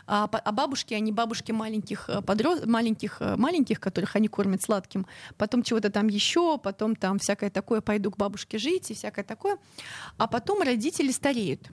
а, 0.06 0.30
а 0.32 0.52
бабушки, 0.52 0.94
они 0.94 1.12
бабушки 1.12 1.52
маленьких, 1.52 2.10
э, 2.10 2.22
подрос... 2.22 2.64
маленьких, 2.66 3.18
э, 3.22 3.36
маленьких, 3.38 3.80
которых 3.80 4.16
они 4.16 4.28
кормят 4.28 4.62
сладким, 4.62 5.08
потом 5.38 5.64
чего-то 5.64 5.90
там 5.90 6.08
еще, 6.08 6.60
потом 6.60 6.96
там 6.96 7.18
всякое 7.18 7.50
такое, 7.50 7.82
пойду 7.82 8.12
к 8.12 8.18
бабушке 8.18 8.60
жить 8.60 8.92
и 8.92 8.94
всякое 8.94 9.24
такое, 9.24 9.58
а 10.18 10.28
потом 10.28 10.62
родители 10.62 11.12
стареют. 11.12 11.72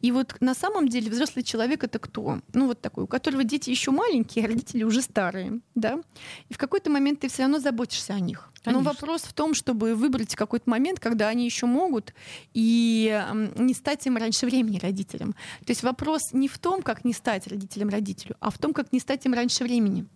И 0.00 0.12
вот 0.12 0.36
на 0.40 0.54
самом 0.54 0.88
деле 0.88 1.10
взрослый 1.10 1.42
человек 1.44 1.84
это 1.84 1.98
кто? 1.98 2.40
Ну 2.52 2.66
вот 2.66 2.80
такой, 2.80 3.04
у 3.04 3.06
которого 3.06 3.44
дети 3.44 3.70
еще 3.70 3.90
маленькие, 3.90 4.44
а 4.44 4.48
родители 4.48 4.84
уже 4.84 5.02
старые, 5.02 5.60
да? 5.74 6.00
И 6.48 6.54
в 6.54 6.58
какой-то 6.58 6.90
момент 6.90 7.20
ты 7.20 7.28
все 7.28 7.42
равно 7.42 7.58
заботишься 7.58 8.14
о 8.14 8.20
них. 8.20 8.50
Конечно. 8.62 8.82
Но 8.82 8.90
вопрос 8.90 9.22
в 9.22 9.32
том, 9.32 9.54
чтобы 9.54 9.94
выбрать 9.94 10.36
какой-то 10.36 10.70
момент, 10.70 11.00
когда 11.00 11.28
они 11.28 11.44
еще 11.44 11.66
могут, 11.66 12.14
и 12.54 13.24
не 13.56 13.74
стать 13.74 14.06
им 14.06 14.16
раньше 14.16 14.46
времени 14.46 14.78
родителем. 14.78 15.32
То 15.64 15.70
есть 15.70 15.82
вопрос 15.82 16.32
не 16.32 16.46
в 16.46 16.58
том, 16.58 16.82
как 16.82 17.04
не 17.04 17.12
стать 17.12 17.48
родителем 17.48 17.88
родителю, 17.88 18.36
а 18.38 18.50
в 18.50 18.58
том, 18.58 18.72
как 18.72 18.92
не 18.92 19.00
стать 19.00 19.26
им 19.26 19.34
раньше 19.34 19.64
времени. 19.64 20.06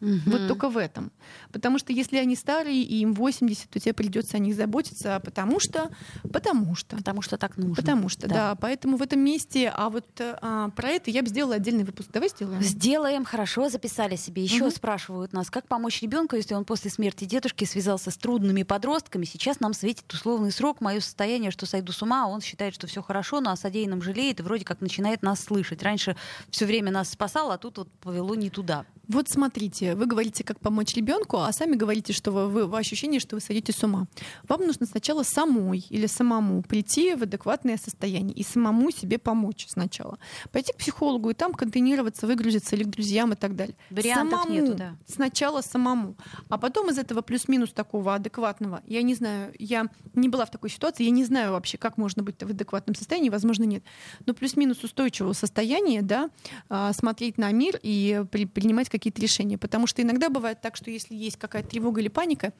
Мгм. 0.00 0.22
Вот 0.26 0.46
только 0.46 0.68
в 0.68 0.76
этом. 0.76 1.10
Потому 1.52 1.78
что 1.78 1.92
если 1.92 2.18
они 2.18 2.36
старые 2.36 2.82
и 2.82 3.00
им 3.00 3.14
80, 3.14 3.70
то 3.70 3.80
тебе 3.80 3.94
придется 3.94 4.36
о 4.36 4.40
них 4.40 4.54
заботиться, 4.54 5.20
потому 5.24 5.58
что, 5.58 5.90
потому 6.32 6.74
что. 6.74 6.96
Потому 6.96 7.22
что 7.22 7.38
так 7.38 7.56
нужно. 7.56 7.74
Потому 7.74 8.08
что, 8.08 8.28
да. 8.28 8.54
Поэтому 8.56 8.96
в 8.96 9.02
этом 9.02 9.20
месте, 9.20 9.72
а 9.74 9.88
вот 9.88 10.06
а, 10.20 10.68
про 10.70 10.88
это 10.90 11.10
я 11.10 11.22
бы 11.22 11.28
сделала 11.28 11.54
отдельный 11.54 11.84
выпуск. 11.84 12.10
Давай 12.12 12.28
сделаем. 12.28 12.62
Сделаем, 12.62 13.24
хорошо, 13.24 13.68
записали 13.68 14.16
себе. 14.16 14.42
Еще 14.42 14.64
Мгм. 14.64 14.70
спрашивают 14.70 15.32
нас, 15.32 15.50
как 15.50 15.66
помочь 15.66 16.02
ребенку, 16.02 16.36
если 16.36 16.54
он 16.54 16.64
после 16.64 16.90
смерти 16.90 17.24
дедушки 17.24 17.64
связался 17.64 18.10
с 18.10 18.16
трудными 18.16 18.62
подростками. 18.64 19.24
Сейчас 19.24 19.60
нам 19.60 19.72
светит 19.72 20.12
условный 20.12 20.52
срок, 20.52 20.80
мое 20.80 21.00
состояние, 21.00 21.50
что 21.50 21.64
сойду 21.66 21.92
с 21.92 22.02
ума, 22.02 22.24
а 22.24 22.28
он 22.28 22.40
считает, 22.40 22.74
что 22.74 22.86
все 22.86 23.02
хорошо, 23.02 23.40
но 23.40 23.50
о 23.50 23.56
содеянном 23.56 24.02
жалеет 24.02 24.40
и 24.40 24.42
вроде 24.42 24.64
как 24.64 24.80
начинает 24.80 25.22
нас 25.22 25.40
слышать. 25.42 25.82
Раньше 25.82 26.16
все 26.50 26.66
время 26.66 26.90
нас 26.92 27.10
спасал, 27.10 27.50
а 27.50 27.58
тут 27.58 27.78
вот 27.78 27.90
повело 28.02 28.34
не 28.34 28.50
туда. 28.50 28.84
Вот 29.08 29.28
смотрите, 29.28 29.85
вы 29.94 30.06
говорите, 30.06 30.44
как 30.44 30.60
помочь 30.60 30.94
ребенку, 30.94 31.38
а 31.38 31.52
сами 31.52 31.76
говорите, 31.76 32.12
что 32.12 32.30
вы, 32.30 32.48
вы, 32.48 32.66
вы 32.66 32.78
ощущение, 32.78 33.20
что 33.20 33.36
вы 33.36 33.40
сойдете 33.40 33.72
с 33.72 33.82
ума. 33.84 34.06
Вам 34.48 34.66
нужно 34.66 34.86
сначала 34.86 35.22
самой 35.22 35.84
или 35.90 36.06
самому 36.06 36.62
прийти 36.62 37.14
в 37.14 37.22
адекватное 37.22 37.76
состояние 37.76 38.34
и 38.34 38.42
самому 38.42 38.90
себе 38.90 39.18
помочь 39.18 39.66
сначала. 39.68 40.18
Пойти 40.52 40.72
к 40.72 40.76
психологу 40.76 41.30
и 41.30 41.34
там 41.34 41.52
контейнироваться, 41.52 42.26
выгрузиться 42.26 42.76
или 42.76 42.84
к 42.84 42.88
друзьям 42.88 43.32
и 43.32 43.36
так 43.36 43.54
далее. 43.54 43.76
Вариантов 43.90 44.40
самому, 44.40 44.60
нету, 44.60 44.74
да. 44.74 44.96
Сначала 45.06 45.60
самому. 45.60 46.16
А 46.48 46.56
потом 46.56 46.90
из 46.90 46.98
этого 46.98 47.20
плюс-минус 47.20 47.72
такого 47.72 48.14
адекватного. 48.14 48.82
Я 48.86 49.02
не 49.02 49.14
знаю, 49.14 49.52
я 49.58 49.86
не 50.14 50.28
была 50.28 50.46
в 50.46 50.50
такой 50.50 50.70
ситуации, 50.70 51.04
я 51.04 51.10
не 51.10 51.24
знаю 51.24 51.52
вообще, 51.52 51.76
как 51.76 51.98
можно 51.98 52.22
быть 52.22 52.42
в 52.42 52.50
адекватном 52.50 52.94
состоянии, 52.94 53.28
возможно, 53.28 53.64
нет. 53.64 53.82
Но 54.24 54.32
плюс-минус 54.32 54.82
устойчивого 54.82 55.34
состояния, 55.34 56.00
да, 56.02 56.30
а, 56.68 56.92
смотреть 56.92 57.36
на 57.36 57.52
мир 57.52 57.78
и 57.82 58.24
при- 58.30 58.46
принимать 58.46 58.88
какие-то 58.88 59.20
решения. 59.20 59.58
Потому 59.58 59.75
что 59.84 60.00
иногда 60.00 60.30
бывает 60.30 60.62
так, 60.62 60.76
что 60.76 60.90
если 60.90 61.14
есть 61.14 61.36
какая-то 61.36 61.68
тревога 61.68 62.00
или 62.00 62.08
паника, 62.08 62.54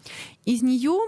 из 0.44 0.60
нее 0.60 0.98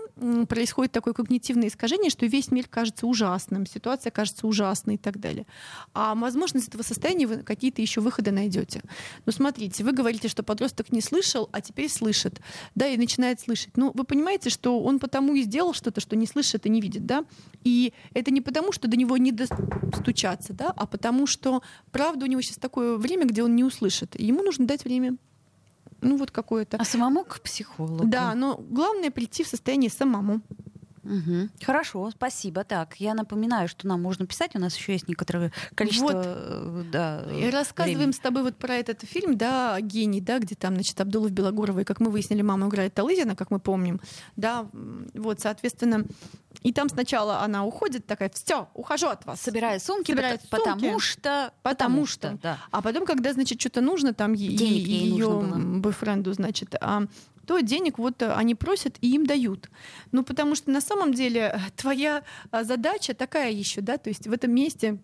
происходит 0.47 0.93
такое 0.93 1.13
когнитивное 1.13 1.69
искажение, 1.69 2.09
что 2.09 2.25
весь 2.25 2.51
мир 2.51 2.67
кажется 2.69 3.07
ужасным, 3.07 3.67
ситуация 3.67 4.11
кажется 4.11 4.47
ужасной 4.47 4.95
и 4.95 4.99
так 4.99 5.21
далее. 5.21 5.47
А 5.93 6.15
возможно, 6.15 6.59
из 6.59 6.69
этого 6.69 6.83
состояния 6.83 7.27
вы 7.27 7.37
какие-то 7.43 7.83
еще 7.83 8.01
выходы 8.01 8.31
найдете. 8.31 8.81
Ну, 9.27 9.33
смотрите, 9.33 9.85
вы 9.85 9.93
говорите, 9.93 10.29
что 10.29 10.43
подросток 10.43 10.93
не 10.93 11.03
слышал, 11.03 11.51
а 11.53 11.61
теперь 11.61 11.91
слышит, 11.91 12.41
да, 12.75 12.87
и 12.87 12.97
начинает 12.97 13.41
слышать. 13.41 13.77
Ну, 13.77 13.91
вы 13.93 14.05
понимаете, 14.05 14.49
что 14.49 14.81
он 14.81 14.99
потому 14.99 15.35
и 15.35 15.43
сделал 15.43 15.75
что-то, 15.75 16.01
что 16.01 16.17
не 16.17 16.27
слышит 16.27 16.65
и 16.65 16.71
не 16.71 16.81
видит, 16.81 17.05
да? 17.05 17.25
И 17.65 17.93
это 18.15 18.31
не 18.31 18.41
потому, 18.41 18.73
что 18.73 18.89
до 18.89 18.97
него 18.97 19.17
не 19.17 19.33
достучаться, 19.33 20.53
да, 20.53 20.73
а 20.77 20.87
потому 20.87 21.27
что, 21.27 21.63
правда, 21.91 22.25
у 22.25 22.29
него 22.29 22.41
сейчас 22.41 22.57
такое 22.57 22.97
время, 22.97 23.27
где 23.27 23.43
он 23.43 23.57
не 23.57 23.65
услышит. 23.65 24.19
Ему 24.19 24.43
нужно 24.43 24.67
дать 24.67 24.85
время. 24.85 25.17
Ну, 26.01 26.17
вот 26.17 26.31
какое-то. 26.31 26.77
А 26.77 26.85
самому 26.85 27.25
к 27.25 27.41
психологу. 27.41 28.07
Да, 28.07 28.35
но 28.35 28.57
главное 28.57 29.11
прийти 29.11 29.45
в 29.45 29.49
состояние 29.49 29.91
самому. 29.91 30.41
Мгм. 31.09 31.51
Хорошо, 31.63 32.11
спасибо. 32.11 32.65
Так, 32.65 32.97
я 33.01 33.15
напоминаю, 33.15 33.67
что 33.69 33.87
нам 33.87 34.03
можно 34.03 34.27
писать. 34.27 34.51
У 34.55 34.59
нас 34.59 34.77
еще 34.77 34.93
есть 34.93 35.09
некоторое 35.09 35.53
количество. 35.75 36.07
Вот. 36.13 36.25
э, 36.27 36.85
Да, 36.93 37.25
И 37.33 37.51
рассказываем 37.51 37.99
времени. 37.99 38.13
с 38.15 38.19
тобой 38.19 38.43
вот 38.43 38.57
про 38.57 38.75
этот 38.75 39.03
фильм, 39.05 39.37
да, 39.39 39.81
«Гений», 39.81 40.21
да, 40.21 40.39
где 40.39 40.55
там, 40.55 40.75
значит, 40.75 41.01
Абдулов 41.01 41.31
Белогорова, 41.31 41.81
и, 41.81 41.85
как 41.85 42.01
мы 42.01 42.11
выяснили, 42.11 42.43
мама 42.43 42.69
играет 42.69 42.95
Талызина, 42.95 43.35
как 43.37 43.51
мы 43.51 43.59
помним, 43.59 44.01
да, 44.37 44.69
вот, 45.15 45.41
соответственно, 45.41 46.05
и 46.63 46.73
там 46.73 46.89
сначала 46.89 47.41
она 47.41 47.65
уходит 47.65 48.07
такая, 48.07 48.31
все, 48.35 48.69
ухожу 48.75 49.07
от 49.09 49.25
вас. 49.27 49.41
Собирает 49.41 49.83
сумки, 49.83 50.11
Собирает 50.11 50.41
пот- 50.43 50.51
потому 50.65 50.81
сумки, 50.91 51.05
что, 51.05 51.53
потому 51.63 52.07
что. 52.07 52.39
да. 52.43 52.59
А 52.71 52.83
потом, 52.83 53.07
когда, 53.07 53.33
значит, 53.33 53.61
что-то 53.61 53.81
нужно 53.81 54.13
там 54.13 54.35
Денег 54.35 54.61
ей 54.87 55.09
ее 55.11 55.27
нужно 55.29 55.57
было. 55.57 55.79
бойфренду, 55.81 56.33
значит, 56.33 56.75
а, 56.81 57.05
то 57.49 57.61
денег 57.61 57.99
вот 57.99 58.21
э, 58.21 58.31
они 58.35 58.55
просят 58.55 58.99
и 59.01 59.15
им 59.15 59.25
дают. 59.25 59.71
Ну, 60.13 60.23
потому 60.23 60.55
что 60.55 60.71
на 60.71 60.83
самом 60.83 61.15
деле 61.15 61.41
э, 61.41 61.59
твоя 61.77 62.23
а, 62.51 62.63
задача 62.63 63.15
такая 63.15 63.51
еще, 63.51 63.81
да, 63.81 63.97
то 63.97 64.11
есть 64.11 64.27
в 64.27 64.33
этом 64.33 64.55
месте 64.55 64.99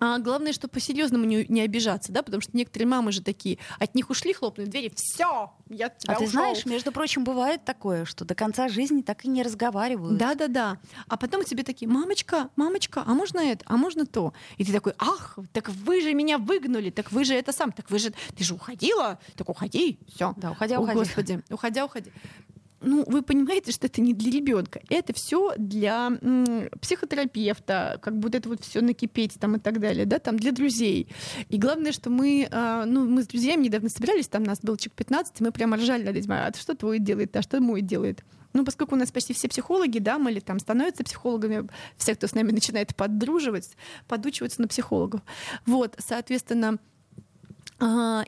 а 0.00 0.18
главное, 0.18 0.52
что 0.52 0.68
по-серьезному 0.68 1.24
не, 1.24 1.44
не 1.48 1.60
обижаться, 1.60 2.12
да, 2.12 2.22
потому 2.22 2.40
что 2.40 2.56
некоторые 2.56 2.86
мамы 2.86 3.12
же 3.12 3.22
такие, 3.22 3.58
от 3.78 3.94
них 3.94 4.10
ушли, 4.10 4.32
хлопнули 4.32 4.68
двери, 4.68 4.92
все, 4.94 5.52
я 5.68 5.86
от 5.86 5.98
тебя 5.98 6.14
А 6.14 6.16
ты 6.16 6.24
ушел». 6.24 6.32
знаешь, 6.32 6.66
между 6.66 6.92
прочим, 6.92 7.24
бывает 7.24 7.64
такое, 7.64 8.04
что 8.04 8.24
до 8.24 8.34
конца 8.34 8.68
жизни 8.68 9.02
так 9.02 9.24
и 9.24 9.28
не 9.28 9.42
разговаривают. 9.42 10.16
Да, 10.16 10.34
да, 10.34 10.48
да. 10.48 10.78
А 11.08 11.16
потом 11.16 11.44
тебе 11.44 11.62
такие, 11.62 11.88
мамочка, 11.88 12.50
мамочка, 12.56 13.02
а 13.06 13.14
можно 13.14 13.40
это, 13.40 13.64
а 13.66 13.76
можно 13.76 14.06
то? 14.06 14.32
И 14.56 14.64
ты 14.64 14.72
такой, 14.72 14.94
ах, 14.98 15.38
так 15.52 15.68
вы 15.68 16.00
же 16.00 16.14
меня 16.14 16.38
выгнали, 16.38 16.90
так 16.90 17.12
вы 17.12 17.24
же 17.24 17.34
это 17.34 17.52
сам, 17.52 17.72
так 17.72 17.90
вы 17.90 17.98
же, 17.98 18.12
ты 18.36 18.44
же 18.44 18.54
уходила, 18.54 19.18
так 19.36 19.48
уходи, 19.48 19.98
все. 20.14 20.34
Да, 20.36 20.52
уходя, 20.52 20.78
О, 20.78 20.82
уходи. 20.82 20.98
Господи, 20.98 21.42
уходя, 21.50 21.84
уходи. 21.84 22.12
Ну, 22.80 23.04
вы 23.06 23.22
понимаете, 23.22 23.72
что 23.72 23.86
это 23.86 24.00
не 24.00 24.14
для 24.14 24.30
ребенка, 24.30 24.80
это 24.88 25.12
все 25.12 25.52
для 25.56 26.16
м, 26.22 26.68
психотерапевта, 26.80 27.98
как 28.00 28.16
будто 28.18 28.38
это 28.38 28.48
вот 28.48 28.62
все 28.64 28.80
накипеть 28.80 29.34
там 29.40 29.56
и 29.56 29.58
так 29.58 29.80
далее, 29.80 30.06
да, 30.06 30.20
там 30.20 30.38
для 30.38 30.52
друзей. 30.52 31.08
И 31.48 31.58
главное, 31.58 31.90
что 31.90 32.08
мы, 32.08 32.46
а, 32.50 32.84
ну, 32.84 33.08
мы 33.08 33.22
с 33.22 33.26
друзьями 33.26 33.64
недавно 33.64 33.88
собирались, 33.88 34.28
там 34.28 34.44
нас 34.44 34.60
было 34.60 34.78
человек 34.78 34.94
15, 34.94 35.40
и 35.40 35.44
мы 35.44 35.50
прямо 35.50 35.76
ржали 35.76 36.04
над 36.04 36.14
этим, 36.14 36.32
а 36.32 36.52
что 36.56 36.76
твой 36.76 37.00
делает, 37.00 37.34
а 37.36 37.42
что 37.42 37.60
мой 37.60 37.82
делает. 37.82 38.24
Ну, 38.52 38.64
поскольку 38.64 38.94
у 38.94 38.98
нас 38.98 39.10
почти 39.10 39.34
все 39.34 39.48
психологи, 39.48 39.98
да, 39.98 40.18
мы 40.18 40.30
или 40.30 40.40
там 40.40 40.58
становятся 40.58 41.04
психологами, 41.04 41.68
все, 41.96 42.14
кто 42.14 42.26
с 42.26 42.34
нами 42.34 42.52
начинает 42.52 42.94
поддруживать, 42.96 43.76
подучиваться 44.06 44.62
на 44.62 44.68
психологов. 44.68 45.20
Вот, 45.66 45.96
соответственно, 45.98 46.78
а, 46.78 46.78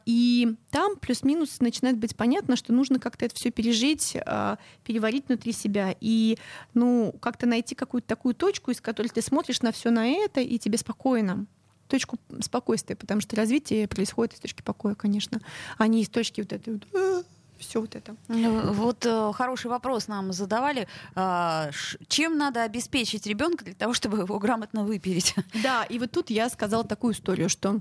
и 0.06 0.54
там 0.70 0.96
плюс-минус 0.96 1.60
начинает 1.60 1.98
быть 1.98 2.14
понятно, 2.16 2.56
что 2.56 2.72
нужно 2.72 2.98
как-то 3.00 3.24
это 3.24 3.34
все 3.34 3.50
пережить, 3.50 4.16
а, 4.24 4.58
переварить 4.84 5.26
внутри 5.28 5.52
себя 5.52 5.94
и 6.00 6.38
ну, 6.74 7.12
как-то 7.20 7.46
найти 7.46 7.74
какую-то 7.74 8.06
такую 8.06 8.34
точку, 8.34 8.70
из 8.70 8.80
которой 8.80 9.08
ты 9.08 9.22
смотришь 9.22 9.62
на 9.62 9.72
все 9.72 9.90
на 9.90 10.06
это, 10.06 10.40
и 10.40 10.58
тебе 10.58 10.78
спокойно 10.78 11.46
точку 11.88 12.18
спокойствия, 12.40 12.94
потому 12.94 13.20
что 13.20 13.34
развитие 13.34 13.88
происходит 13.88 14.34
из 14.34 14.40
точки 14.40 14.62
покоя, 14.62 14.94
конечно, 14.94 15.40
а 15.76 15.88
не 15.88 16.02
из 16.02 16.08
точки 16.08 16.40
вот 16.40 16.52
этой 16.52 16.74
вот 16.74 17.26
все 17.58 17.80
вот 17.80 17.94
это. 17.94 18.16
Ну, 18.28 18.72
Вот 18.72 19.04
э, 19.04 19.32
хороший 19.34 19.66
вопрос 19.66 20.08
нам 20.08 20.32
задавали. 20.32 20.88
Ш- 21.14 21.98
чем 22.08 22.38
надо 22.38 22.62
обеспечить 22.62 23.26
ребенка 23.26 23.64
для 23.66 23.74
того, 23.74 23.92
чтобы 23.92 24.18
его 24.18 24.38
грамотно 24.38 24.84
выпилить? 24.84 25.34
Да, 25.62 25.84
и 25.84 25.98
вот 25.98 26.10
тут 26.10 26.30
я 26.30 26.48
сказала 26.48 26.84
такую 26.84 27.12
историю, 27.12 27.48
что 27.50 27.80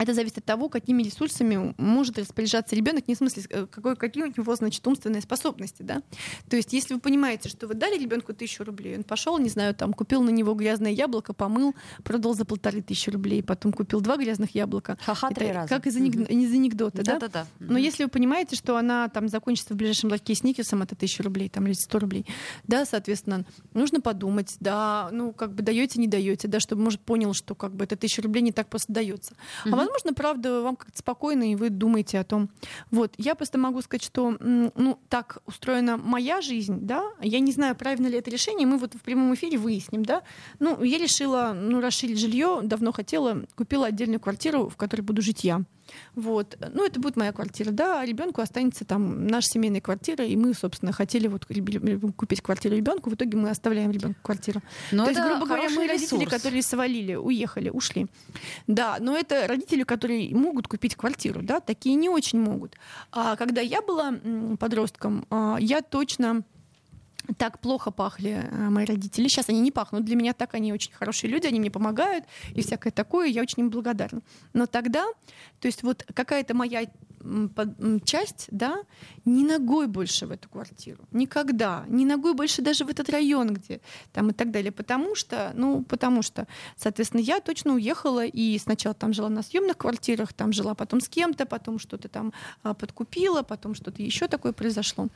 это 0.00 0.14
зависит 0.14 0.38
от 0.38 0.44
того, 0.46 0.70
какими 0.70 1.02
ресурсами 1.02 1.74
может 1.76 2.18
распоряжаться 2.18 2.74
ребенок, 2.74 3.06
не 3.06 3.14
в 3.14 3.18
смысле, 3.18 3.42
э, 3.50 3.66
какой, 3.66 3.96
какие 3.96 4.22
у 4.22 4.26
него, 4.26 4.56
значит, 4.56 4.86
умственные 4.86 5.20
способности, 5.20 5.82
да. 5.82 6.02
То 6.48 6.56
есть, 6.56 6.72
если 6.72 6.94
вы 6.94 7.00
понимаете, 7.00 7.50
что 7.50 7.66
вы 7.66 7.74
дали 7.74 7.98
ребенку 7.98 8.32
тысячу 8.32 8.64
рублей, 8.64 8.96
он 8.96 9.04
пошел, 9.04 9.36
не 9.38 9.50
знаю, 9.50 9.74
там, 9.74 9.92
купил 9.92 10.22
на 10.22 10.30
него 10.30 10.54
грязное 10.54 10.90
яблоко, 10.90 11.34
помыл, 11.34 11.74
продал 12.02 12.32
за 12.32 12.46
полторы 12.46 12.80
тысячи 12.80 13.10
рублей, 13.10 13.42
потом 13.42 13.74
купил 13.74 14.00
два 14.00 14.16
грязных 14.16 14.54
яблока. 14.54 14.96
Ха-ха, 15.04 15.28
Это 15.30 15.40
три 15.40 15.52
раза. 15.52 15.68
Как 15.68 15.86
из, 15.86 15.96
анек- 15.98 16.28
из 16.28 16.52
анекдота, 16.54 17.04
да? 17.04 17.18
Да-да-да. 17.18 17.46
Но 17.58 17.76
если 17.76 18.04
вы 18.04 18.08
понимаете, 18.10 18.56
что 18.56 18.78
она 18.78 19.08
там 19.08 19.28
закончится 19.28 19.74
в 19.74 19.76
ближайшем 19.76 20.08
ларьке 20.08 20.34
сникерсом, 20.34 20.80
это 20.80 20.96
тысяча 20.96 21.22
рублей 21.22 21.50
там, 21.50 21.66
или 21.66 21.74
100 21.74 21.98
рублей, 21.98 22.26
да, 22.66 22.86
соответственно, 22.86 23.44
нужно 23.74 24.00
подумать, 24.00 24.56
да, 24.60 25.10
ну, 25.12 25.32
как 25.32 25.54
бы 25.54 25.62
даете, 25.62 26.00
не 26.00 26.08
даете, 26.08 26.48
да, 26.48 26.58
чтобы, 26.58 26.82
может, 26.82 27.00
понял, 27.00 27.34
что 27.34 27.54
как 27.54 27.74
бы 27.74 27.84
эта 27.84 27.96
тысяча 27.96 28.22
рублей 28.22 28.40
не 28.40 28.52
так 28.52 28.68
просто 28.68 28.92
дается. 28.92 29.34
А 29.66 29.89
возможно, 29.90 30.14
правда, 30.14 30.62
вам 30.62 30.76
как-то 30.76 30.98
спокойно, 30.98 31.50
и 31.50 31.56
вы 31.56 31.70
думаете 31.70 32.18
о 32.18 32.24
том. 32.24 32.50
Вот, 32.90 33.14
я 33.18 33.34
просто 33.34 33.58
могу 33.58 33.82
сказать, 33.82 34.02
что, 34.02 34.36
ну, 34.40 34.98
так 35.08 35.38
устроена 35.46 35.96
моя 35.96 36.40
жизнь, 36.40 36.78
да, 36.80 37.04
я 37.20 37.40
не 37.40 37.52
знаю, 37.52 37.74
правильно 37.74 38.06
ли 38.06 38.18
это 38.18 38.30
решение, 38.30 38.66
мы 38.66 38.78
вот 38.78 38.94
в 38.94 39.00
прямом 39.00 39.34
эфире 39.34 39.58
выясним, 39.58 40.04
да. 40.04 40.22
Ну, 40.58 40.82
я 40.82 40.98
решила, 40.98 41.52
ну, 41.54 41.80
расширить 41.80 42.18
жилье, 42.18 42.60
давно 42.62 42.92
хотела, 42.92 43.44
купила 43.54 43.86
отдельную 43.86 44.20
квартиру, 44.20 44.68
в 44.68 44.76
которой 44.76 45.02
буду 45.02 45.22
жить 45.22 45.44
я. 45.44 45.62
Вот. 46.14 46.56
Ну, 46.72 46.84
это 46.84 47.00
будет 47.00 47.16
моя 47.16 47.32
квартира, 47.32 47.70
да, 47.70 48.00
а 48.00 48.04
ребенку 48.04 48.40
останется 48.40 48.84
там 48.84 49.26
наша 49.26 49.48
семейная 49.48 49.80
квартира, 49.80 50.24
и 50.24 50.36
мы, 50.36 50.54
собственно, 50.54 50.92
хотели 50.92 51.26
вот 51.28 51.46
купить 52.16 52.40
квартиру 52.42 52.76
ребенку, 52.76 53.10
в 53.10 53.14
итоге 53.14 53.36
мы 53.36 53.50
оставляем 53.50 53.90
ребенку 53.90 54.20
квартиру. 54.22 54.62
Но 54.92 55.04
То 55.04 55.10
есть, 55.10 55.20
Ну, 55.20 55.28
грубо 55.28 55.46
говоря, 55.46 55.62
мы 55.64 55.68
хороший 55.70 55.88
родители, 55.88 56.20
ресурс. 56.20 56.30
которые 56.30 56.62
свалили, 56.62 57.14
уехали, 57.14 57.70
ушли. 57.70 58.06
Да, 58.66 58.96
но 59.00 59.16
это 59.16 59.46
родители, 59.46 59.82
которые 59.84 60.34
могут 60.34 60.68
купить 60.68 60.94
квартиру, 60.94 61.40
да, 61.42 61.60
такие 61.60 61.94
не 61.94 62.08
очень 62.08 62.40
могут. 62.40 62.76
А 63.12 63.36
когда 63.36 63.60
я 63.60 63.82
была 63.82 64.14
подростком, 64.58 65.26
а, 65.30 65.56
я 65.60 65.82
точно 65.82 66.42
так 67.36 67.60
плохо 67.60 67.90
пахли 67.90 68.48
э, 68.50 68.68
мои 68.70 68.84
родители. 68.84 69.28
Сейчас 69.28 69.48
они 69.48 69.60
не 69.60 69.70
пахнут. 69.70 70.04
Для 70.04 70.16
меня 70.16 70.32
так 70.32 70.54
они 70.54 70.72
очень 70.72 70.92
хорошие 70.92 71.30
люди, 71.30 71.46
они 71.46 71.60
мне 71.60 71.70
помогают 71.70 72.24
и 72.54 72.62
всякое 72.62 72.90
такое. 72.90 73.28
Я 73.28 73.42
очень 73.42 73.60
им 73.60 73.70
благодарна. 73.70 74.22
Но 74.52 74.66
тогда, 74.66 75.06
то 75.60 75.66
есть 75.66 75.82
вот 75.82 76.04
какая-то 76.14 76.54
моя 76.54 76.86
часть, 78.04 78.48
да, 78.50 78.78
ни 79.24 79.44
ногой 79.44 79.86
больше 79.86 80.26
в 80.26 80.30
эту 80.30 80.48
квартиру. 80.48 81.04
Никогда. 81.12 81.84
Ни 81.88 82.04
ногой 82.04 82.34
больше 82.34 82.62
даже 82.62 82.84
в 82.84 82.88
этот 82.88 83.10
район, 83.10 83.54
где 83.54 83.80
там 84.12 84.30
и 84.30 84.32
так 84.32 84.50
далее. 84.50 84.72
Потому 84.72 85.14
что, 85.14 85.52
ну, 85.54 85.82
потому 85.82 86.22
что, 86.22 86.46
соответственно, 86.76 87.20
я 87.20 87.40
точно 87.40 87.74
уехала 87.74 88.24
и 88.24 88.58
сначала 88.58 88.94
там 88.94 89.12
жила 89.12 89.28
на 89.28 89.42
съемных 89.42 89.76
квартирах, 89.76 90.32
там 90.32 90.52
жила 90.52 90.74
потом 90.74 91.00
с 91.00 91.08
кем-то, 91.08 91.44
потом 91.44 91.78
что-то 91.78 92.08
там 92.08 92.32
а, 92.62 92.74
подкупила, 92.74 93.42
потом 93.42 93.74
что-то 93.74 94.02
еще 94.02 94.26
такое 94.26 94.52
произошло. 94.52 95.08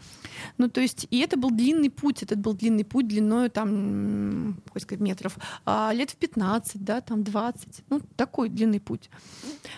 Ну, 0.59 0.68
то 0.68 0.81
есть, 0.81 1.07
и 1.11 1.20
это 1.20 1.38
был 1.38 1.50
длинный 1.50 1.90
путь, 1.90 2.04
этот 2.23 2.38
был 2.38 2.55
длинный 2.55 2.85
путь 2.85 3.09
длиною 3.09 3.51
там, 3.51 4.57
сказать, 4.79 5.01
метров, 5.01 5.37
а, 5.64 5.93
лет 5.93 6.11
в 6.11 6.17
15, 6.17 6.85
да, 6.85 7.01
там 7.01 7.23
20, 7.23 7.85
ну, 7.90 8.01
такой 8.17 8.49
длинный 8.49 8.81
путь. 8.81 9.11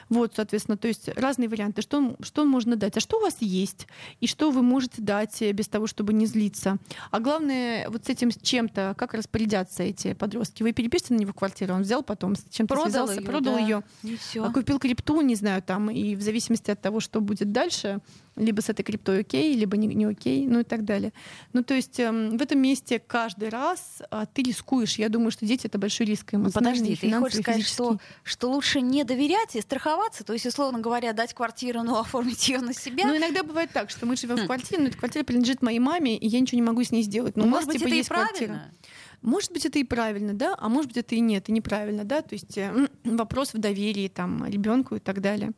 Вот, 0.08 0.32
соответственно, 0.36 0.76
то 0.76 0.88
есть 0.88 1.08
разные 1.16 1.48
варианты. 1.48 1.82
Что 1.82 2.16
что 2.20 2.44
можно 2.44 2.76
дать, 2.76 2.96
а 2.96 3.00
что 3.00 3.18
у 3.18 3.20
вас 3.22 3.36
есть, 3.40 3.86
и 4.20 4.26
что 4.26 4.50
вы 4.50 4.62
можете 4.62 5.02
дать 5.02 5.40
э, 5.42 5.52
без 5.52 5.68
того, 5.68 5.86
чтобы 5.86 6.12
не 6.12 6.26
злиться. 6.26 6.78
А 7.10 7.20
главное, 7.20 7.88
вот 7.88 8.06
с 8.06 8.08
этим 8.08 8.30
чем-то, 8.30 8.94
как 8.96 9.14
распорядятся 9.14 9.82
эти 9.82 10.14
подростки. 10.14 10.62
Вы 10.62 10.72
перепишите 10.72 11.14
на 11.14 11.18
него 11.18 11.32
квартиру, 11.32 11.74
он 11.74 11.82
взял 11.82 12.02
потом, 12.02 12.36
с 12.36 12.44
чем-то 12.50 12.74
продал 12.74 12.90
связался, 12.90 13.20
ее, 13.20 13.26
продал 13.26 13.54
да. 13.54 13.60
ее, 13.60 13.82
купил 14.52 14.78
крипту, 14.78 15.20
не 15.20 15.34
знаю, 15.34 15.62
там, 15.62 15.90
и 15.90 16.14
в 16.14 16.22
зависимости 16.22 16.70
от 16.70 16.80
того, 16.80 17.00
что 17.00 17.20
будет 17.20 17.52
дальше, 17.52 18.00
либо 18.36 18.60
с 18.60 18.68
этой 18.68 18.82
криптой 18.82 19.20
окей, 19.20 19.54
либо 19.54 19.76
не, 19.76 19.88
не 19.88 20.04
окей, 20.04 20.46
ну 20.46 20.60
и 20.60 20.64
так 20.64 20.84
далее. 20.84 21.12
Ну, 21.52 21.62
то 21.62 21.74
есть 21.74 21.98
эм, 21.98 22.36
в 22.36 22.42
этом 22.42 22.60
месте 22.60 22.98
каждый 22.98 23.48
раз 23.48 24.02
а, 24.10 24.26
ты 24.26 24.42
рискуешь. 24.42 24.96
Я 24.96 25.08
думаю, 25.08 25.30
что 25.30 25.46
дети— 25.46 25.66
это 25.68 25.78
большой 25.78 26.06
риск 26.06 26.32
ну, 26.32 26.50
Подожди, 26.50 26.96
ты 26.96 27.10
хочешь 27.12 27.40
сказать, 27.40 27.66
что, 27.66 27.98
что 28.22 28.50
лучше 28.50 28.80
не 28.80 29.04
доверять 29.04 29.56
и 29.56 29.60
страховаться? 29.60 30.24
То 30.24 30.32
есть, 30.32 30.46
условно 30.46 30.80
говоря, 30.80 31.12
дать 31.12 31.34
квартиру, 31.34 31.82
но 31.82 31.98
оформить 32.00 32.48
ее 32.48 32.60
на 32.60 32.74
себя? 32.74 33.06
Ну, 33.06 33.16
иногда 33.16 33.42
бывает 33.42 33.70
так, 33.72 33.90
что 33.90 34.06
мы 34.06 34.16
живем 34.16 34.36
в 34.36 34.42
хм. 34.42 34.46
квартире, 34.46 34.82
но 34.82 34.88
эта 34.88 34.98
квартира 34.98 35.24
принадлежит 35.24 35.62
моей 35.62 35.78
маме, 35.78 36.16
и 36.16 36.26
я 36.26 36.40
ничего 36.40 36.56
не 36.56 36.66
могу 36.66 36.82
с 36.84 36.90
ней 36.90 37.02
сделать. 37.02 37.36
Но 37.36 37.44
ну, 37.44 37.48
у 37.48 37.50
нас, 37.52 37.64
может 37.64 37.68
быть, 37.68 37.78
типа, 37.78 37.88
это 37.88 37.96
есть 37.96 38.08
и 38.08 38.10
правильно? 38.10 38.28
квартира. 38.28 38.72
Может 39.22 39.52
быть, 39.52 39.66
это 39.66 39.78
и 39.78 39.84
правильно, 39.84 40.34
да, 40.34 40.54
а 40.58 40.68
может 40.68 40.88
быть, 40.88 40.98
это 40.98 41.14
и 41.14 41.20
нет, 41.20 41.48
и 41.48 41.52
неправильно, 41.52 42.04
да, 42.04 42.22
то 42.22 42.34
есть 42.34 42.56
э, 42.58 42.88
вопрос 43.02 43.54
в 43.54 43.58
доверии 43.58 44.08
там 44.08 44.46
ребенку 44.46 44.96
и 44.96 44.98
так 45.00 45.20
далее. 45.20 45.52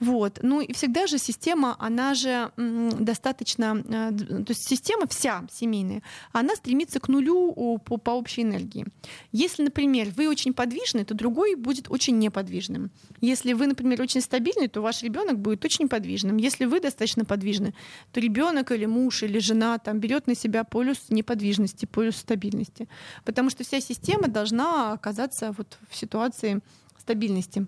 Вот. 0.00 0.38
Ну 0.42 0.60
и 0.60 0.72
всегда 0.72 1.06
же 1.06 1.18
система, 1.18 1.76
она 1.78 2.14
же 2.14 2.50
достаточно, 2.56 3.82
э, 3.86 4.10
то 4.44 4.50
есть 4.50 4.68
система 4.68 5.06
вся 5.06 5.44
семейная, 5.52 6.02
она 6.32 6.56
стремится 6.56 7.00
к 7.00 7.08
нулю 7.08 7.78
по, 7.84 7.96
по 7.96 8.10
общей 8.10 8.42
энергии. 8.42 8.86
Если, 9.32 9.62
например, 9.62 10.08
вы 10.16 10.28
очень 10.28 10.52
подвижны, 10.52 11.04
то 11.04 11.14
другой 11.14 11.54
будет 11.54 11.90
очень 11.90 12.18
неподвижным. 12.18 12.90
Если 13.20 13.52
вы, 13.52 13.66
например, 13.66 14.00
очень 14.02 14.20
стабильны, 14.20 14.68
то 14.68 14.80
ваш 14.80 15.02
ребенок 15.02 15.38
будет 15.38 15.64
очень 15.64 15.88
подвижным. 15.88 16.36
Если 16.36 16.64
вы 16.64 16.80
достаточно 16.80 17.24
подвижны, 17.24 17.74
то 18.12 18.20
ребенок 18.20 18.72
или 18.72 18.86
муж 18.86 19.22
или 19.22 19.38
жена 19.38 19.78
там 19.78 20.00
берет 20.00 20.26
на 20.26 20.34
себя 20.34 20.64
полюс 20.64 21.06
неподвижности, 21.08 21.86
полюс 21.86 22.16
стабильности. 22.16 22.88
Потому 23.24 23.50
что 23.50 23.64
вся 23.64 23.80
система 23.80 24.28
должна 24.28 24.92
оказаться 24.92 25.52
вот 25.56 25.78
в 25.88 25.96
ситуации 25.96 26.60
стабильности 26.98 27.66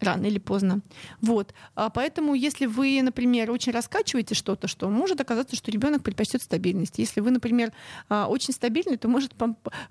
рано 0.00 0.26
или 0.26 0.38
поздно. 0.38 0.80
Вот. 1.20 1.54
А 1.74 1.90
поэтому, 1.90 2.34
если 2.34 2.66
вы, 2.66 3.00
например, 3.02 3.50
очень 3.50 3.72
раскачиваете 3.72 4.34
что-то, 4.34 4.68
что 4.68 4.88
может 4.88 5.20
оказаться, 5.20 5.56
что 5.56 5.70
ребенок 5.70 6.02
предпочтет 6.02 6.42
стабильность. 6.42 6.98
Если 6.98 7.20
вы, 7.20 7.30
например, 7.30 7.72
а, 8.08 8.28
очень 8.28 8.54
стабильный, 8.54 8.96
то 8.96 9.08
может 9.08 9.32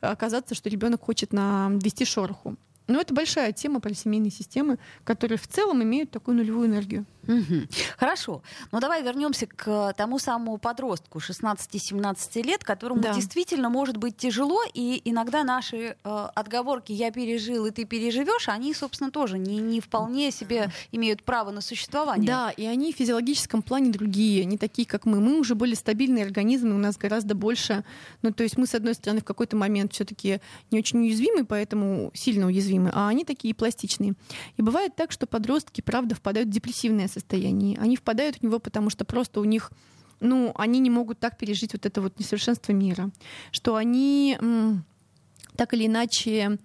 оказаться, 0.01 0.55
что 0.55 0.69
ребенок 0.69 1.03
хочет 1.03 1.33
навести 1.33 2.05
шороху. 2.05 2.57
Но 2.87 3.01
это 3.01 3.13
большая 3.13 3.51
тема 3.51 3.81
про 3.81 3.93
семейные 3.93 4.31
системы, 4.31 4.79
которые 5.03 5.37
в 5.37 5.47
целом 5.47 5.83
имеют 5.83 6.09
такую 6.09 6.37
нулевую 6.37 6.67
энергию. 6.67 7.05
Угу. 7.27 7.67
Хорошо. 7.97 8.41
Ну 8.71 8.79
давай 8.79 9.03
вернемся 9.03 9.47
к 9.47 9.93
тому 9.97 10.19
самому 10.19 10.57
подростку 10.57 11.19
16-17 11.19 12.43
лет, 12.43 12.63
которому 12.63 13.01
да. 13.01 13.13
действительно 13.13 13.69
может 13.69 13.97
быть 13.97 14.17
тяжело, 14.17 14.61
и 14.73 15.01
иногда 15.05 15.43
наши 15.43 15.95
э, 16.03 16.27
отговорки 16.35 16.91
«я 16.91 17.11
пережил, 17.11 17.65
и 17.65 17.71
ты 17.71 17.85
переживешь», 17.85 18.49
они, 18.49 18.73
собственно, 18.73 19.11
тоже 19.11 19.37
не, 19.37 19.57
не 19.57 19.81
вполне 19.81 20.31
себе 20.31 20.71
имеют 20.91 21.23
право 21.23 21.51
на 21.51 21.61
существование. 21.61 22.27
Да, 22.27 22.51
и 22.51 22.65
они 22.65 22.93
в 22.93 22.97
физиологическом 22.97 23.61
плане 23.61 23.91
другие, 23.91 24.45
не 24.45 24.57
такие, 24.57 24.87
как 24.87 25.05
мы. 25.05 25.19
Мы 25.19 25.39
уже 25.39 25.55
более 25.55 25.75
стабильные 25.75 26.25
организмы, 26.25 26.75
у 26.75 26.77
нас 26.77 26.97
гораздо 26.97 27.35
больше. 27.35 27.83
Ну, 28.21 28.31
то 28.31 28.43
есть 28.43 28.57
мы, 28.57 28.67
с 28.67 28.75
одной 28.75 28.93
стороны, 28.93 29.21
в 29.21 29.25
какой-то 29.25 29.55
момент 29.55 29.93
все-таки 29.93 30.39
не 30.71 30.79
очень 30.79 30.99
уязвимы, 30.99 31.45
поэтому 31.45 32.11
сильно 32.13 32.47
уязвимы, 32.47 32.91
а 32.93 33.09
они 33.09 33.25
такие 33.25 33.53
пластичные. 33.53 34.13
И 34.57 34.61
бывает 34.61 34.95
так, 34.95 35.11
что 35.11 35.27
подростки, 35.27 35.81
правда, 35.81 36.15
впадают 36.15 36.49
в 36.49 36.51
депрессивное 36.51 37.07
состояние. 37.07 37.16
Они 37.79 37.95
впадают 37.95 38.37
в 38.37 38.43
него, 38.43 38.59
потому 38.59 38.89
что 38.89 39.05
просто 39.05 39.39
у 39.39 39.45
них 39.45 39.71
ну, 40.19 40.51
они 40.55 40.79
не 40.79 40.89
могут 40.89 41.19
так 41.19 41.37
пережить 41.37 41.73
вот 41.73 41.85
это 41.85 42.01
вот 42.01 42.19
несовершенство 42.19 42.71
мира, 42.71 43.11
что 43.51 43.75
они 43.75 44.37
так 45.57 45.73
или 45.73 45.87
иначе 45.87 46.59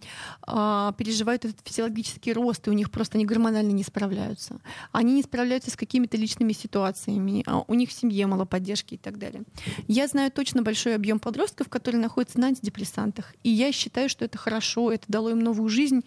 э, 0.46 0.92
переживают 0.96 1.44
этот 1.46 1.66
физиологический 1.66 2.32
рост, 2.32 2.68
и 2.68 2.70
у 2.70 2.74
них 2.74 2.90
просто 2.90 3.16
они 3.16 3.24
гормонально 3.24 3.72
не 3.72 3.82
справляются. 3.82 4.60
Они 4.92 5.14
не 5.14 5.22
справляются 5.22 5.70
с 5.70 5.76
какими-то 5.76 6.16
личными 6.16 6.52
ситуациями, 6.52 7.42
а 7.46 7.64
у 7.66 7.74
них 7.74 7.88
в 7.88 7.92
семье 7.92 8.26
мало 8.26 8.44
поддержки 8.44 8.94
и 8.94 8.98
так 8.98 9.18
далее. 9.18 9.42
Я 9.88 10.06
знаю 10.06 10.30
точно 10.30 10.62
большой 10.62 10.94
объем 10.94 11.18
подростков, 11.18 11.68
которые 11.68 12.00
находятся 12.00 12.38
на 12.38 12.48
антидепрессантах, 12.48 13.34
и 13.42 13.48
я 13.48 13.72
считаю, 13.72 14.08
что 14.08 14.24
это 14.26 14.38
хорошо, 14.38 14.92
это 14.92 15.04
дало 15.08 15.30
им 15.30 15.40
новую 15.40 15.70
жизнь, 15.70 16.02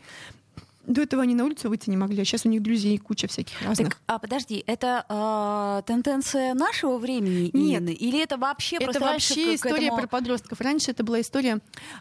до 0.88 1.02
этого 1.02 1.24
они 1.24 1.36
на 1.36 1.46
улицу 1.46 1.70
выйти 1.70 1.90
не 1.90 1.98
могли, 1.98 2.22
а 2.22 2.26
сейчас 2.26 2.46
у 2.46 2.50
них 2.50 2.62
друзей 2.62 2.98
куча 2.98 3.28
всяких 3.28 3.62
разных. 3.62 3.90
Так, 3.90 4.02
а 4.08 4.20
подожди, 4.20 4.64
это 4.68 5.06
э, 5.08 5.82
тенденция 5.86 6.54
нашего 6.54 6.98
времени, 6.98 7.50
Нет. 7.54 7.82
Инны? 7.82 7.90
Или 7.90 8.22
это 8.22 8.38
вообще 8.38 8.78
Это 8.78 9.00
вообще 9.00 9.56
история 9.56 9.88
этому... 9.88 10.02
про 10.02 10.08
подростков. 10.08 10.62
Раньше 10.62 10.92
это 10.92 11.04
была 11.04 11.22
история, 11.22 11.60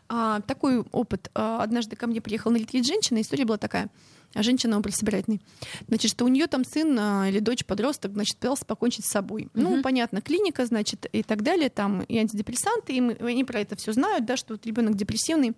э, 0.09 0.41
такой 0.47 0.81
опыт. 0.93 1.31
Э, 1.35 1.59
однажды 1.61 1.97
ко 1.97 2.07
мне 2.07 2.21
приехала 2.21 2.53
на 2.53 2.57
ретрит 2.57 2.87
женщина, 2.87 3.21
история 3.21 3.45
была 3.45 3.59
такая 3.59 3.89
а 4.35 4.43
женщина 4.43 4.77
образ 4.77 4.97
собирательный. 4.97 5.41
Значит, 5.89 6.11
что 6.11 6.25
у 6.25 6.29
нее 6.29 6.47
там 6.47 6.65
сын 6.65 6.97
а, 6.99 7.29
или 7.29 7.39
дочь 7.39 7.65
подросток, 7.65 8.13
значит, 8.13 8.37
пытался 8.37 8.65
покончить 8.65 9.07
с 9.07 9.11
собой. 9.11 9.49
Угу. 9.55 9.63
Ну, 9.63 9.83
понятно, 9.83 10.21
клиника, 10.21 10.67
значит, 10.67 11.07
и 11.13 11.23
так 11.23 11.43
далее, 11.43 11.71
там 11.71 12.03
и 12.03 12.19
антидепрессанты, 12.19 12.95
и 12.95 13.01
мы, 13.01 13.13
они 13.21 13.45
про 13.45 13.61
это 13.61 13.77
все 13.77 13.93
знают, 13.93 14.25
да, 14.25 14.37
что 14.37 14.55
вот 14.55 14.67
ребенок 14.67 14.97
депрессивный. 14.97 15.55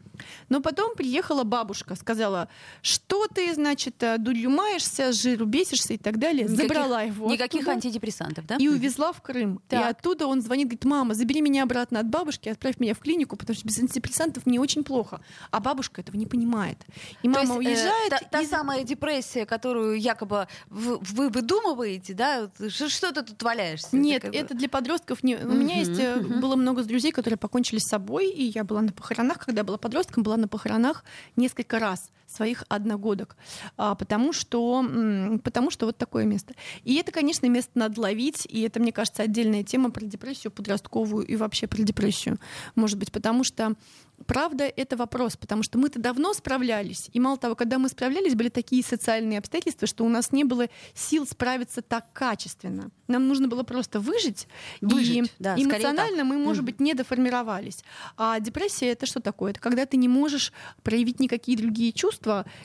Но 0.49 0.61
потом 0.61 0.95
приехала 0.95 1.45
бабушка, 1.45 1.95
сказала, 1.97 2.49
что 2.83 3.27
ты, 3.27 3.53
значит, 3.55 4.03
э, 4.03 4.19
дурью 4.19 4.51
маешься, 4.51 5.13
жиру 5.13 5.47
бесишься 5.47 5.95
и 5.95 5.99
так 5.99 6.19
далее. 6.19 6.45
Никаких, 6.45 6.69
Забрала 6.69 7.03
его. 7.03 7.31
Никаких 7.31 7.63
оттуда, 7.63 7.73
антидепрессантов, 7.73 8.47
да? 8.47 8.57
И 8.57 8.69
увезла 8.69 9.13
в 9.13 9.23
Крым. 9.23 9.61
Так. 9.69 9.81
И 9.81 9.89
оттуда 9.89 10.27
он 10.27 10.43
звонит, 10.43 10.69
говорит, 10.69 10.85
мама, 10.85 11.15
забери 11.15 11.41
меня 11.41 11.63
обратно 11.63 12.01
от 12.01 12.09
бабушки, 12.09 12.49
отправь 12.49 12.79
меня 12.79 12.95
в 12.95 12.99
клинику, 12.99 13.37
потому 13.37 13.57
что 13.57 13.67
без 13.67 13.79
антидепрессантов 13.79 14.47
мне 14.47 14.61
очень 14.61 14.85
плохо. 14.85 15.21
А 15.51 15.61
бабушка 15.61 16.01
этого 16.01 16.17
не 16.17 16.27
понимает. 16.27 16.79
И 17.23 17.29
мама 17.29 17.61
есть, 17.61 17.81
э, 17.81 17.85
уезжает. 17.87 18.13
Э, 18.13 18.19
та, 18.31 18.41
та 18.41 18.45
самая 18.45 18.66
депрессия, 18.85 19.47
которую 19.47 20.01
якобы 20.01 20.49
вы, 20.69 20.99
вы 20.99 21.29
выдумываете, 21.29 22.15
да? 22.15 22.51
Что 22.69 23.13
ты 23.13 23.23
тут 23.23 23.43
валяешься? 23.43 23.97
Нет, 23.97 24.25
это, 24.25 24.37
это 24.37 24.55
для 24.55 24.69
подростков. 24.69 25.23
Не... 25.23 25.37
У 25.37 25.53
меня 25.53 25.79
есть 25.79 25.91
uh 25.91 26.41
было 26.41 26.57
много 26.57 26.83
друзей, 26.83 27.13
которые 27.13 27.39
покончили 27.39 27.79
с 27.79 27.89
собой, 27.89 28.29
и 28.29 28.45
я 28.45 28.65
была 28.65 28.83
на 28.83 28.93
похоронах, 28.93 29.39
когда 29.39 29.61
я 29.61 29.65
была 29.65 29.79
подростком, 29.79 30.23
была 30.23 30.37
на 30.37 30.49
похоронах 30.49 31.05
несколько 31.37 31.79
раз 31.79 32.11
своих 32.27 32.65
одногодок, 32.69 33.37
а, 33.77 33.95
потому 33.95 34.33
что, 34.33 34.85
потому 35.43 35.71
что 35.71 35.87
вот 35.87 35.97
такое 35.97 36.25
место. 36.25 36.55
И 36.85 36.95
это, 36.97 37.13
конечно, 37.13 37.47
место 37.47 37.71
надо 37.75 38.01
ловить, 38.01 38.47
и 38.49 38.63
это, 38.63 38.81
мне 38.81 38.93
кажется, 38.93 39.23
отдельная 39.23 39.63
тема 39.63 39.91
про 39.91 40.05
депрессию 40.05 40.51
подростковую 40.51 41.27
и 41.27 41.37
вообще 41.37 41.67
про 41.67 41.83
депрессию, 41.83 42.39
может 42.75 42.99
быть, 42.99 43.13
потому 43.13 43.45
что 43.45 43.75
правда, 44.25 44.65
это 44.65 44.97
вопрос, 44.97 45.37
потому 45.37 45.63
что 45.63 45.79
мы-то 45.79 45.99
давно 45.99 46.33
справлялись. 46.33 47.11
И 47.13 47.21
мало 47.21 47.37
того, 47.37 47.55
когда 47.55 47.79
мы 47.79 47.89
справлялись, 47.89 48.35
были 48.35 48.49
такие 48.49 48.83
социальные 48.83 49.39
обстоятельства, 49.39 49.87
что 49.87 50.05
у 50.05 50.09
нас 50.09 50.33
не 50.33 50.45
было 50.45 50.69
сил 50.95 51.27
справиться 51.27 51.83
так 51.83 52.13
качественно. 52.13 52.91
Нам 53.09 53.29
нужно 53.29 53.49
было 53.49 53.63
просто 53.63 54.01
выжить, 54.01 54.49
выжить 54.81 55.17
и 55.17 55.25
да, 55.39 55.55
эмоционально 55.57 56.25
мы, 56.25 56.39
может 56.39 56.65
быть, 56.65 56.81
не 56.81 56.95
доформировались. 56.95 57.85
А 58.17 58.41
депрессия 58.41 58.89
это 58.89 59.07
что 59.07 59.21
такое? 59.21 59.53
Это 59.53 59.61
когда 59.61 59.87
ты 59.87 59.97
не 59.97 60.09
можешь 60.09 60.53
проявить 60.83 61.21
никакие 61.21 61.59
другие 61.59 61.93
чувства, 61.93 62.16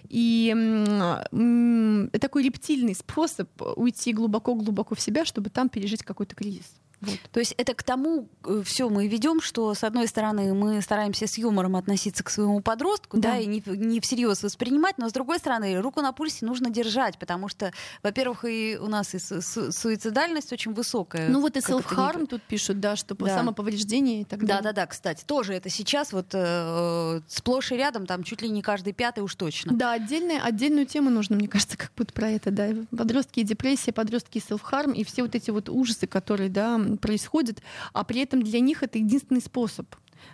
и 0.07 0.51
м- 0.53 2.09
такой 2.19 2.43
рептильный 2.43 2.95
способ 2.95 3.49
уйти 3.75 4.13
глубоко-глубоко 4.13 4.95
в 4.95 5.01
себя, 5.01 5.25
чтобы 5.25 5.49
там 5.49 5.69
пережить 5.69 6.03
какой-то 6.03 6.35
кризис. 6.35 6.73
Вот. 7.01 7.17
То 7.31 7.39
есть 7.39 7.53
это 7.57 7.73
к 7.73 7.83
тому 7.83 8.29
все 8.63 8.89
мы 8.89 9.07
ведем, 9.07 9.41
что 9.41 9.73
с 9.73 9.83
одной 9.83 10.07
стороны 10.07 10.53
мы 10.53 10.81
стараемся 10.81 11.27
с 11.27 11.37
юмором 11.37 11.75
относиться 11.75 12.23
к 12.23 12.29
своему 12.29 12.61
подростку, 12.61 13.17
да, 13.17 13.31
Да. 13.31 13.37
и 13.39 13.45
не, 13.47 13.63
не 13.65 13.99
всерьез 13.99 14.43
воспринимать, 14.43 14.97
но 14.97 15.09
с 15.09 15.13
другой 15.13 15.39
стороны 15.39 15.79
руку 15.81 16.01
на 16.01 16.11
пульсе 16.11 16.45
нужно 16.45 16.69
держать, 16.69 17.17
потому 17.17 17.47
что, 17.47 17.71
во-первых, 18.03 18.45
и 18.45 18.77
у 18.79 18.87
нас 18.87 19.13
и 19.15 19.19
су- 19.19 19.41
су- 19.41 19.71
суицидальность 19.71 20.53
очень 20.53 20.73
высокая. 20.73 21.29
Ну 21.29 21.41
вот 21.41 21.57
и 21.57 21.59
self-harm 21.59 22.27
тут 22.27 22.41
пишут, 22.43 22.79
да, 22.79 22.95
что 22.95 23.15
Да. 23.15 23.37
самоповреждение 23.37 24.21
и 24.21 24.23
так 24.25 24.39
Да, 24.41 24.45
далее. 24.47 24.63
да, 24.63 24.73
да, 24.73 24.85
кстати, 24.87 25.23
тоже 25.25 25.53
это 25.53 25.69
сейчас 25.69 26.13
вот 26.13 26.27
э, 26.33 27.21
сплошь 27.27 27.71
и 27.71 27.75
рядом, 27.75 28.05
там 28.05 28.23
чуть 28.23 28.41
ли 28.41 28.49
не 28.49 28.61
каждый 28.61 28.93
пятый 28.93 29.21
уж 29.21 29.35
точно. 29.35 29.73
Да, 29.73 29.93
отдельная, 29.93 30.41
отдельную 30.41 30.85
тему 30.85 31.10
нужно, 31.10 31.35
мне 31.35 31.47
кажется, 31.47 31.77
как 31.77 31.91
будто 31.97 32.13
про 32.13 32.29
это, 32.29 32.52
да. 32.52 32.69
Подростки 32.95 33.39
и 33.39 33.43
депрессия, 33.43 33.91
подростки 33.91 34.37
и 34.37 34.41
self-harm, 34.41 34.93
и 34.95 35.04
все 35.04 35.23
вот 35.23 35.35
эти 35.35 35.49
вот 35.52 35.69
ужасы, 35.69 36.08
которые, 36.08 36.49
да, 36.49 36.79
происходят, 36.98 37.62
а 37.94 38.04
при 38.04 38.21
этом 38.21 38.42
для 38.42 38.60
них 38.60 38.83
это 38.83 38.98
единственный 38.98 39.42
способ. 39.42 39.87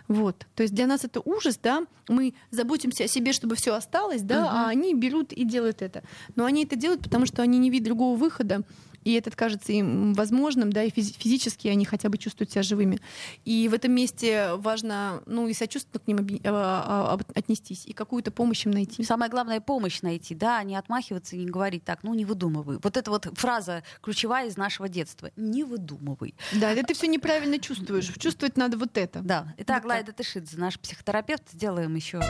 Вот. 0.06 0.46
То 0.54 0.62
есть 0.62 0.74
для 0.74 0.86
нас 0.86 1.04
это 1.04 1.20
ужас, 1.24 1.58
да, 1.62 1.84
мы 2.08 2.34
заботимся 2.50 3.04
о 3.04 3.08
себе, 3.08 3.32
чтобы 3.32 3.56
все 3.56 3.74
осталось, 3.74 4.22
да, 4.22 4.40
Мгм. 4.40 4.48
а 4.50 4.68
они 4.68 4.94
берут 4.94 5.32
и 5.32 5.44
делают 5.44 5.80
это. 5.82 6.02
Но 6.36 6.44
они 6.44 6.64
это 6.64 6.76
делают, 6.76 7.02
потому 7.02 7.24
что 7.26 7.42
они 7.42 7.58
не 7.58 7.70
видят 7.70 7.86
другого 7.86 8.16
выхода, 8.16 8.62
и 9.04 9.12
этот 9.12 9.36
кажется 9.36 9.72
им 9.72 10.14
возможным, 10.14 10.72
да, 10.72 10.82
и 10.82 10.90
физи- 10.90 11.14
физически 11.18 11.68
они 11.68 11.84
хотя 11.84 12.08
бы 12.08 12.18
чувствуют 12.18 12.50
себя 12.50 12.62
живыми. 12.62 13.00
И 13.44 13.68
в 13.68 13.74
этом 13.74 13.92
месте 13.92 14.54
важно, 14.56 15.22
ну, 15.26 15.48
и 15.48 15.54
сочувственно 15.54 16.00
к 16.00 16.06
ним 16.06 16.40
а, 16.44 17.18
а, 17.18 17.20
отнестись, 17.34 17.86
и 17.86 17.92
какую-то 17.92 18.30
помощь 18.30 18.66
им 18.66 18.72
найти. 18.72 19.02
Самое 19.04 19.30
главное 19.30 19.60
помощь 19.60 20.02
найти, 20.02 20.34
да, 20.34 20.58
а 20.58 20.64
не 20.64 20.76
отмахиваться 20.76 21.36
и 21.36 21.38
не 21.38 21.46
говорить 21.50 21.84
так, 21.84 22.02
ну 22.02 22.14
не 22.14 22.24
выдумывай. 22.24 22.78
Вот 22.82 22.96
эта 22.96 23.10
вот 23.10 23.28
фраза 23.34 23.82
ключевая 24.02 24.48
из 24.48 24.56
нашего 24.56 24.88
детства. 24.88 25.30
Не 25.36 25.64
выдумывай. 25.64 26.34
Да, 26.52 26.70
это 26.72 26.82
ты 26.88 26.94
все 26.94 27.06
неправильно 27.06 27.58
чувствуешь. 27.58 28.12
Чувствовать 28.18 28.56
надо 28.56 28.76
вот 28.76 28.96
это. 28.96 29.20
Да. 29.20 29.54
Итак, 29.58 29.84
Вот. 29.84 29.90
Лайда 29.90 30.12
Тышидзе, 30.12 30.56
наш 30.58 30.78
психотерапевт, 30.78 31.42
сделаем 31.52 31.94
еще 31.94 32.20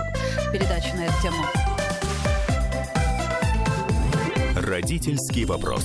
передачу 0.52 0.94
на 0.96 1.04
эту 1.06 1.22
тему. 1.22 1.44
Родительский 4.56 5.44
вопрос. 5.44 5.84